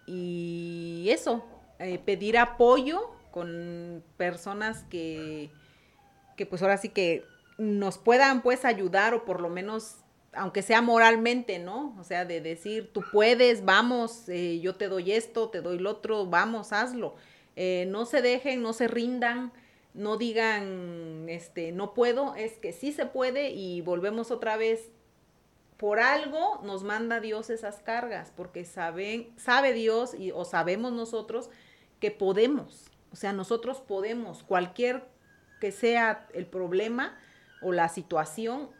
y 0.04 1.06
eso, 1.10 1.46
eh, 1.78 2.00
pedir 2.04 2.36
apoyo 2.36 3.12
con 3.30 4.02
personas 4.16 4.82
que, 4.90 5.48
que 6.36 6.44
pues 6.44 6.60
ahora 6.60 6.76
sí 6.76 6.88
que 6.88 7.24
nos 7.56 7.98
puedan 7.98 8.42
pues 8.42 8.64
ayudar 8.64 9.14
o 9.14 9.24
por 9.24 9.40
lo 9.40 9.48
menos 9.48 9.98
aunque 10.36 10.62
sea 10.62 10.82
moralmente, 10.82 11.58
¿no? 11.58 11.96
O 11.98 12.04
sea, 12.04 12.24
de 12.24 12.40
decir, 12.40 12.90
tú 12.92 13.02
puedes, 13.12 13.64
vamos, 13.64 14.28
eh, 14.28 14.60
yo 14.60 14.74
te 14.74 14.88
doy 14.88 15.12
esto, 15.12 15.48
te 15.48 15.60
doy 15.60 15.78
lo 15.78 15.90
otro, 15.90 16.26
vamos, 16.26 16.72
hazlo. 16.72 17.14
Eh, 17.56 17.86
no 17.88 18.06
se 18.06 18.22
dejen, 18.22 18.62
no 18.62 18.72
se 18.72 18.86
rindan, 18.86 19.52
no 19.94 20.16
digan, 20.16 21.26
este, 21.28 21.72
no 21.72 21.94
puedo, 21.94 22.34
es 22.36 22.52
que 22.58 22.72
sí 22.72 22.92
se 22.92 23.06
puede 23.06 23.50
y 23.50 23.80
volvemos 23.80 24.30
otra 24.30 24.56
vez. 24.56 24.90
Por 25.78 26.00
algo 26.00 26.60
nos 26.62 26.84
manda 26.84 27.20
Dios 27.20 27.50
esas 27.50 27.80
cargas, 27.80 28.32
porque 28.36 28.64
saben, 28.64 29.28
sabe 29.36 29.72
Dios 29.72 30.14
y, 30.14 30.30
o 30.30 30.44
sabemos 30.44 30.92
nosotros 30.92 31.50
que 32.00 32.10
podemos. 32.10 32.90
O 33.12 33.16
sea, 33.16 33.32
nosotros 33.32 33.80
podemos, 33.80 34.42
cualquier 34.42 35.04
que 35.60 35.72
sea 35.72 36.26
el 36.34 36.46
problema 36.46 37.18
o 37.62 37.72
la 37.72 37.88
situación, 37.88 38.70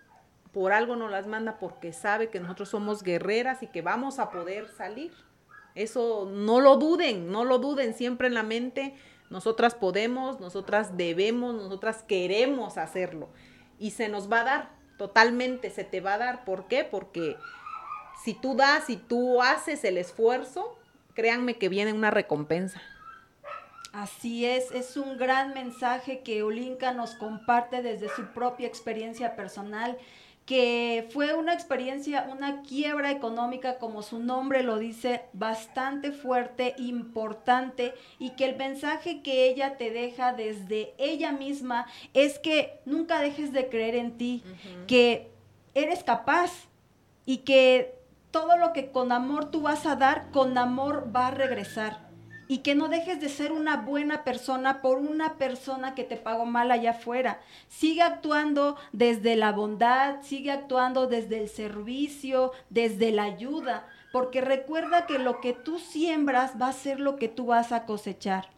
por 0.53 0.73
algo 0.73 0.97
nos 0.97 1.11
las 1.11 1.27
manda 1.27 1.59
porque 1.59 1.93
sabe 1.93 2.29
que 2.31 2.41
nosotros 2.41 2.69
somos 2.69 3.03
guerreras 3.03 3.63
y 3.63 3.67
que 3.67 3.83
vamos 3.83 4.19
a 4.19 4.31
poder 4.31 4.69
salir. 4.69 5.13
Eso 5.75 6.29
no 6.33 6.61
lo 6.61 6.77
duden, 6.77 7.31
no 7.31 7.45
lo 7.45 7.59
duden 7.59 7.95
siempre 7.95 8.29
en 8.29 8.35
la 8.35 8.43
mente. 8.43 8.95
Nosotras 9.29 9.75
podemos, 9.75 10.41
nosotras 10.41 10.97
debemos, 10.97 11.55
nosotras 11.55 12.03
queremos 12.03 12.79
hacerlo. 12.79 13.29
Y 13.79 13.91
se 13.91 14.09
nos 14.09 14.33
va 14.33 14.41
a 14.41 14.45
dar, 14.45 14.71
totalmente 14.97 15.71
se 15.71 15.85
te 15.85 16.01
va 16.01 16.15
a 16.15 16.19
dar. 16.19 16.45
¿Por 16.45 16.67
qué? 16.69 16.85
Porque 16.85 17.37
si 18.25 18.33
tú 18.33 18.57
das, 18.57 18.85
si 18.87 18.97
tú 18.97 19.43
haces 19.43 19.85
el 19.85 19.99
esfuerzo, 19.99 20.79
créanme 21.15 21.59
que 21.59 21.69
viene 21.69 21.93
una 21.93 22.11
recompensa. 22.11 22.81
Así 23.93 24.45
es, 24.45 24.71
es 24.73 24.97
un 24.97 25.17
gran 25.17 25.55
mensaje 25.55 26.21
que 26.21 26.43
Olinka 26.43 26.93
nos 26.93 27.15
comparte 27.15 27.83
desde 27.83 28.09
su 28.09 28.27
propia 28.27 28.67
experiencia 28.67 29.37
personal 29.37 29.97
que 30.47 31.09
fue 31.13 31.35
una 31.35 31.53
experiencia, 31.53 32.29
una 32.31 32.63
quiebra 32.63 33.11
económica, 33.11 33.79
como 33.79 34.03
su 34.03 34.21
nombre 34.21 34.63
lo 34.63 34.79
dice, 34.79 35.25
bastante 35.33 36.13
fuerte, 36.13 36.77
importante, 36.79 37.95
y 38.21 38.31
que 38.31 38.45
el 38.45 38.57
mensaje 38.57 39.23
que 39.23 39.49
ella 39.49 39.77
te 39.77 39.91
deja 39.91 40.33
desde 40.33 40.95
ella 40.99 41.33
misma 41.33 41.87
es 42.15 42.39
que 42.39 42.79
nunca 42.85 43.21
dejes 43.21 43.53
de 43.53 43.69
creer 43.69 43.97
en 43.97 44.17
ti, 44.17 44.45
que 44.87 45.31
eres 45.75 46.05
capaz 46.05 46.53
y 47.27 47.39
que 47.39 47.99
todo 48.31 48.57
lo 48.57 48.73
que 48.73 48.93
con 48.93 49.11
amor 49.11 49.51
tú 49.51 49.63
vas 49.63 49.85
a 49.85 49.97
dar, 49.97 50.31
con 50.31 50.57
amor 50.59 51.11
va 51.15 51.27
a 51.27 51.31
regresar. 51.33 52.06
Y 52.49 52.59
que 52.59 52.75
no 52.75 52.89
dejes 52.89 53.21
de 53.21 53.29
ser 53.29 53.53
una 53.53 53.79
buena 53.79 54.23
persona 54.23 54.81
por 54.81 54.99
una 54.99 55.35
persona 55.35 55.95
que 55.95 56.05
te 56.05 56.17
pagó 56.17 56.45
mal 56.47 56.71
allá 56.71 56.91
afuera. 56.91 57.41
Sigue 57.69 58.03
actuando 58.03 58.77
desde 58.93 59.35
la 59.37 59.53
bondad, 59.53 60.23
sigue 60.23 60.53
actuando 60.53 61.07
desde 61.07 61.41
el 61.41 61.49
servicio, 61.49 62.53
desde 62.71 63.11
la 63.11 63.25
ayuda, 63.25 63.89
porque 64.13 64.41
recuerda 64.41 65.07
que 65.07 65.19
lo 65.19 65.41
que 65.41 65.53
tú 65.53 65.79
siembras 65.79 66.53
va 66.61 66.69
a 66.69 66.73
ser 66.73 67.01
lo 67.01 67.17
que 67.17 67.29
tú 67.29 67.47
vas 67.47 67.73
a 67.73 67.85
cosechar. 67.85 68.49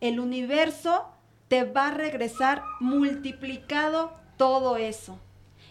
El 0.00 0.20
universo 0.20 1.06
te 1.48 1.64
va 1.64 1.88
a 1.88 1.94
regresar 1.94 2.62
multiplicado 2.80 4.12
todo 4.36 4.76
eso. 4.76 5.18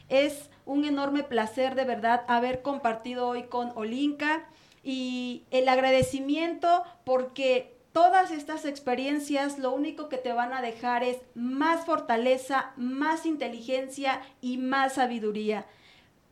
Es 0.09 0.49
un 0.65 0.85
enorme 0.85 1.23
placer 1.23 1.75
de 1.75 1.85
verdad 1.85 2.23
haber 2.27 2.61
compartido 2.61 3.27
hoy 3.27 3.43
con 3.43 3.71
Olinka 3.75 4.45
y 4.87 5.43
el 5.51 5.67
agradecimiento 5.67 6.85
porque 7.03 7.75
todas 7.91 8.31
estas 8.31 8.63
experiencias 8.63 9.59
lo 9.59 9.73
único 9.73 10.07
que 10.07 10.15
te 10.17 10.31
van 10.31 10.53
a 10.53 10.61
dejar 10.61 11.03
es 11.03 11.17
más 11.35 11.85
fortaleza, 11.85 12.71
más 12.77 13.25
inteligencia 13.25 14.21
y 14.39 14.57
más 14.57 14.93
sabiduría. 14.93 15.65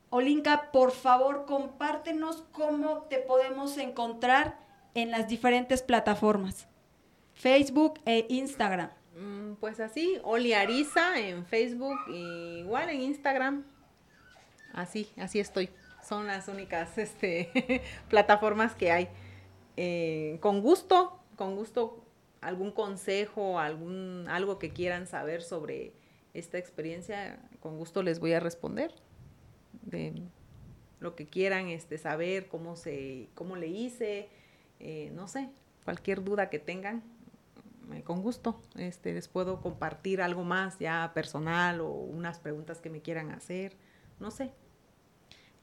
Olinka, 0.09 0.71
por 0.71 0.91
favor, 0.91 1.45
compártenos 1.45 2.45
cómo 2.53 2.99
te 3.09 3.17
podemos 3.17 3.77
encontrar 3.77 4.57
en 4.93 5.11
las 5.11 5.27
diferentes 5.27 5.81
plataformas, 5.81 6.65
Facebook 7.33 7.99
e 8.05 8.25
Instagram. 8.29 8.89
Mm, 9.17 9.55
pues 9.55 9.81
así, 9.81 10.17
Oli 10.23 10.53
Ariza 10.53 11.19
en 11.19 11.45
Facebook, 11.45 11.97
igual 12.07 12.89
en 12.89 13.01
Instagram. 13.01 13.65
Así, 14.71 15.09
así 15.17 15.41
estoy. 15.41 15.69
Son 16.07 16.27
las 16.27 16.47
únicas 16.47 16.97
este, 16.97 17.81
plataformas 18.09 18.75
que 18.75 18.91
hay. 18.91 19.09
Eh, 19.77 20.37
con 20.41 20.61
gusto, 20.61 21.19
con 21.35 21.55
gusto, 21.55 22.03
algún 22.41 22.71
consejo, 22.71 23.59
algún, 23.59 24.25
algo 24.29 24.59
que 24.59 24.69
quieran 24.69 25.07
saber 25.07 25.41
sobre 25.41 25.93
esta 26.33 26.57
experiencia, 26.57 27.39
con 27.59 27.77
gusto 27.77 28.03
les 28.03 28.19
voy 28.19 28.33
a 28.33 28.39
responder. 28.39 28.93
De 29.81 30.13
lo 30.99 31.15
que 31.15 31.27
quieran 31.27 31.67
este, 31.67 31.97
saber, 31.97 32.47
cómo, 32.47 32.75
se, 32.75 33.29
cómo 33.35 33.55
le 33.55 33.67
hice, 33.67 34.29
eh, 34.79 35.11
no 35.13 35.27
sé, 35.27 35.49
cualquier 35.83 36.23
duda 36.23 36.49
que 36.49 36.59
tengan, 36.59 37.03
eh, 37.93 38.01
con 38.01 38.21
gusto 38.21 38.59
este, 38.75 39.13
les 39.13 39.27
puedo 39.27 39.61
compartir 39.61 40.21
algo 40.21 40.43
más 40.43 40.79
ya 40.79 41.11
personal 41.13 41.81
o 41.81 41.89
unas 41.89 42.39
preguntas 42.39 42.81
que 42.81 42.89
me 42.89 43.01
quieran 43.01 43.31
hacer, 43.31 43.75
no 44.19 44.31
sé. 44.31 44.51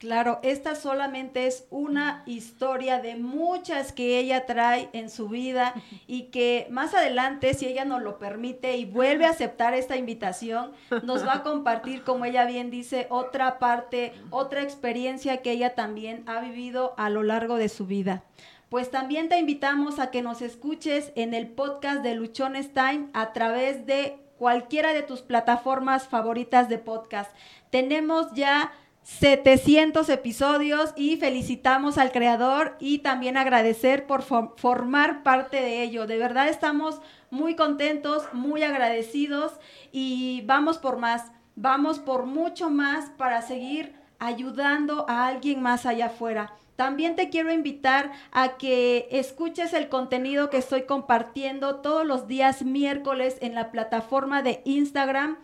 Claro, 0.03 0.40
esta 0.42 0.74
solamente 0.74 1.46
es 1.46 1.64
una 1.70 2.24
historia 2.26 2.98
de 2.98 3.14
muchas 3.14 3.92
que 3.92 4.18
ella 4.18 4.46
trae 4.46 4.88
en 4.94 5.09
su 5.09 5.28
vida 5.28 5.74
y 6.09 6.24
que 6.32 6.66
más 6.70 6.92
adelante, 6.92 7.55
si 7.55 7.66
ella 7.66 7.84
nos 7.84 8.03
lo 8.03 8.18
permite 8.18 8.76
y 8.76 8.84
vuelve 8.84 9.26
a 9.26 9.30
aceptar 9.30 9.74
esta 9.74 9.96
invitación, 9.96 10.72
nos 11.05 11.24
va 11.24 11.34
a 11.34 11.42
compartir, 11.44 12.03
como 12.03 12.24
ella 12.24 12.46
bien 12.46 12.68
dice, 12.68 13.07
otra 13.11 13.61
parte, 13.61 14.12
otra 14.30 14.62
experiencia 14.64 15.36
que 15.36 15.53
ella 15.53 15.76
también 15.76 16.24
ha 16.26 16.40
vivido 16.40 16.94
a 16.96 17.09
lo 17.09 17.22
largo 17.22 17.55
de 17.55 17.68
su 17.68 17.86
vida 17.86 18.24
pues 18.70 18.90
también 18.90 19.28
te 19.28 19.38
invitamos 19.38 19.98
a 19.98 20.11
que 20.11 20.22
nos 20.22 20.40
escuches 20.40 21.12
en 21.14 21.34
el 21.34 21.46
podcast 21.46 22.03
de 22.03 22.14
Luchones 22.14 22.72
Time 22.72 23.09
a 23.12 23.34
través 23.34 23.84
de 23.84 24.18
cualquiera 24.38 24.94
de 24.94 25.03
tus 25.03 25.20
plataformas 25.20 26.09
favoritas 26.09 26.70
de 26.70 26.78
podcast. 26.78 27.30
Tenemos 27.70 28.32
ya 28.34 28.72
700 29.03 30.09
episodios 30.09 30.92
y 30.96 31.16
felicitamos 31.16 31.98
al 31.98 32.12
creador 32.12 32.76
y 32.78 32.98
también 32.98 33.36
agradecer 33.36 34.07
por 34.07 34.22
formar 34.22 35.22
parte 35.22 35.61
de 35.61 35.82
ello. 35.82 36.07
De 36.07 36.18
verdad 36.18 36.48
estamos 36.48 37.00
muy 37.30 37.57
contentos, 37.57 38.24
muy 38.32 38.62
agradecidos 38.62 39.53
y 39.90 40.42
vamos 40.46 40.78
por 40.78 40.98
más, 40.98 41.32
vamos 41.57 41.98
por 41.98 42.26
mucho 42.26 42.70
más 42.70 43.11
para 43.11 43.42
seguir 43.42 43.94
ayudando 44.18 45.05
a 45.09 45.26
alguien 45.26 45.61
más 45.61 45.84
allá 45.84 46.07
afuera. 46.07 46.55
También 46.76 47.16
te 47.16 47.28
quiero 47.28 47.53
invitar 47.53 48.12
a 48.30 48.57
que 48.57 49.09
escuches 49.11 49.72
el 49.72 49.88
contenido 49.88 50.48
que 50.48 50.57
estoy 50.57 50.82
compartiendo 50.82 51.76
todos 51.76 52.07
los 52.07 52.28
días 52.28 52.62
miércoles 52.62 53.36
en 53.40 53.55
la 53.55 53.70
plataforma 53.70 54.42
de 54.42 54.62
Instagram 54.64 55.38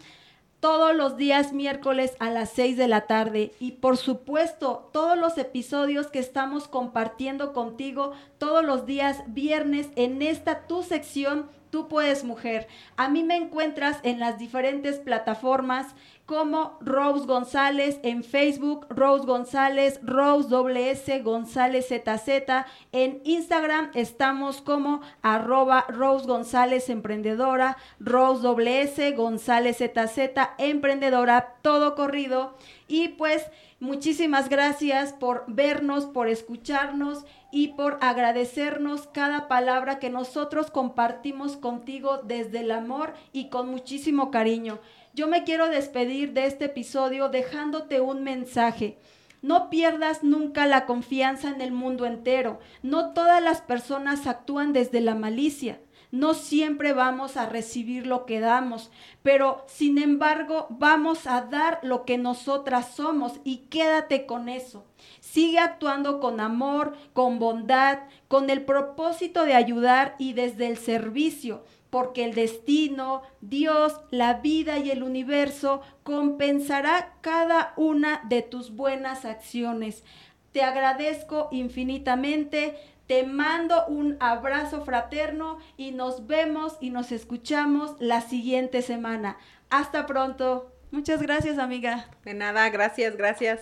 todos 0.61 0.94
los 0.94 1.16
días 1.16 1.52
miércoles 1.52 2.16
a 2.18 2.30
las 2.30 2.50
6 2.50 2.76
de 2.76 2.88
la 2.88 3.02
tarde. 3.02 3.52
Y 3.61 3.72
por 3.72 3.96
supuesto 3.96 4.90
todos 4.92 5.16
los 5.16 5.38
episodios 5.38 6.09
que 6.09 6.18
estamos 6.18 6.68
compartiendo 6.68 7.52
contigo 7.52 8.12
todos 8.38 8.64
los 8.64 8.86
días 8.86 9.22
viernes 9.28 9.88
en 9.96 10.22
esta 10.22 10.66
tu 10.66 10.82
sección 10.82 11.46
Tú 11.70 11.88
puedes 11.88 12.24
mujer. 12.24 12.66
A 12.96 13.08
mí 13.08 13.24
me 13.24 13.36
encuentras 13.36 13.98
en 14.02 14.18
las 14.18 14.38
diferentes 14.38 14.98
plataformas 14.98 15.94
como 16.28 16.76
Rose 16.82 17.26
González 17.26 18.00
en 18.02 18.22
Facebook, 18.22 18.86
Rose 18.90 19.24
González, 19.24 19.98
Rose 20.02 20.50
WS 20.50 21.22
González 21.22 21.88
ZZ. 21.88 22.66
En 22.92 23.22
Instagram 23.24 23.90
estamos 23.94 24.60
como 24.60 25.00
arroba 25.22 25.86
Rose 25.88 26.26
González 26.26 26.90
Emprendedora, 26.90 27.78
Rose 27.98 28.42
WS 28.42 29.16
González 29.16 29.78
ZZ 29.78 30.18
Emprendedora, 30.58 31.54
todo 31.62 31.94
corrido. 31.94 32.54
Y 32.88 33.08
pues 33.08 33.46
muchísimas 33.80 34.50
gracias 34.50 35.14
por 35.14 35.44
vernos, 35.48 36.04
por 36.04 36.28
escucharnos 36.28 37.24
y 37.51 37.68
por 37.68 37.99
agradecernos 38.01 39.07
cada 39.07 39.49
palabra 39.49 39.99
que 39.99 40.11
nosotros 40.11 40.70
compartimos 40.70 41.57
contigo 41.57 42.18
desde 42.24 42.61
el 42.61 42.70
amor 42.70 43.14
y 43.32 43.49
con 43.49 43.70
muchísimo 43.70 44.30
cariño. 44.30 44.78
Yo 45.14 45.28
me 45.28 45.44
quiero 45.44 45.68
despedir 45.68 46.32
de 46.32 46.46
este 46.46 46.66
episodio 46.66 47.28
dejándote 47.28 48.01
un 48.01 48.22
mensaje. 48.22 48.99
No 49.40 49.70
pierdas 49.70 50.24
nunca 50.24 50.66
la 50.66 50.84
confianza 50.84 51.49
en 51.49 51.61
el 51.61 51.72
mundo 51.72 52.07
entero. 52.07 52.59
No 52.82 53.12
todas 53.12 53.42
las 53.42 53.61
personas 53.61 54.26
actúan 54.26 54.72
desde 54.72 55.01
la 55.01 55.14
malicia. 55.14 55.80
No 56.11 56.32
siempre 56.32 56.94
vamos 56.94 57.36
a 57.36 57.46
recibir 57.46 58.07
lo 58.07 58.24
que 58.24 58.40
damos, 58.40 58.90
pero 59.22 59.64
sin 59.66 59.99
embargo 59.99 60.66
vamos 60.70 61.26
a 61.26 61.42
dar 61.42 61.80
lo 61.82 62.07
que 62.07 62.16
nosotras 62.16 62.94
somos 62.94 63.40
y 63.44 63.66
quédate 63.68 64.24
con 64.24 64.49
eso. 64.49 64.86
Sigue 65.31 65.59
actuando 65.59 66.20
con 66.20 66.41
amor, 66.41 66.97
con 67.12 67.39
bondad, 67.39 67.99
con 68.29 68.49
el 68.49 68.64
propósito 68.64 69.45
de 69.45 69.55
ayudar 69.55 70.14
y 70.18 70.33
desde 70.33 70.68
el 70.68 70.79
servicio 70.79 71.64
porque 71.91 72.24
el 72.24 72.35
destino, 72.35 73.22
Dios, 73.41 74.01
la 74.11 74.35
vida 74.35 74.79
y 74.79 74.91
el 74.91 75.03
universo 75.03 75.81
compensará 76.03 77.14
cada 77.20 77.72
una 77.76 78.22
de 78.29 78.43
tus 78.43 78.74
buenas 78.74 79.24
acciones. 79.24 80.05
Te 80.53 80.62
agradezco 80.62 81.49
infinitamente, 81.51 82.76
te 83.07 83.24
mando 83.24 83.87
un 83.87 84.16
abrazo 84.20 84.83
fraterno 84.85 85.59
y 85.76 85.93
nos 85.93 86.26
vemos 86.26 86.76
y 86.81 86.91
nos 86.91 87.11
escuchamos 87.11 87.97
la 88.01 88.20
siguiente 88.20 88.83
semana. 88.83 89.39
Hasta 89.70 90.07
pronto. 90.07 90.72
Muchas 90.91 91.22
gracias, 91.22 91.59
amiga. 91.59 92.09
De 92.24 92.35
nada, 92.35 92.68
gracias, 92.70 93.16
gracias. 93.16 93.61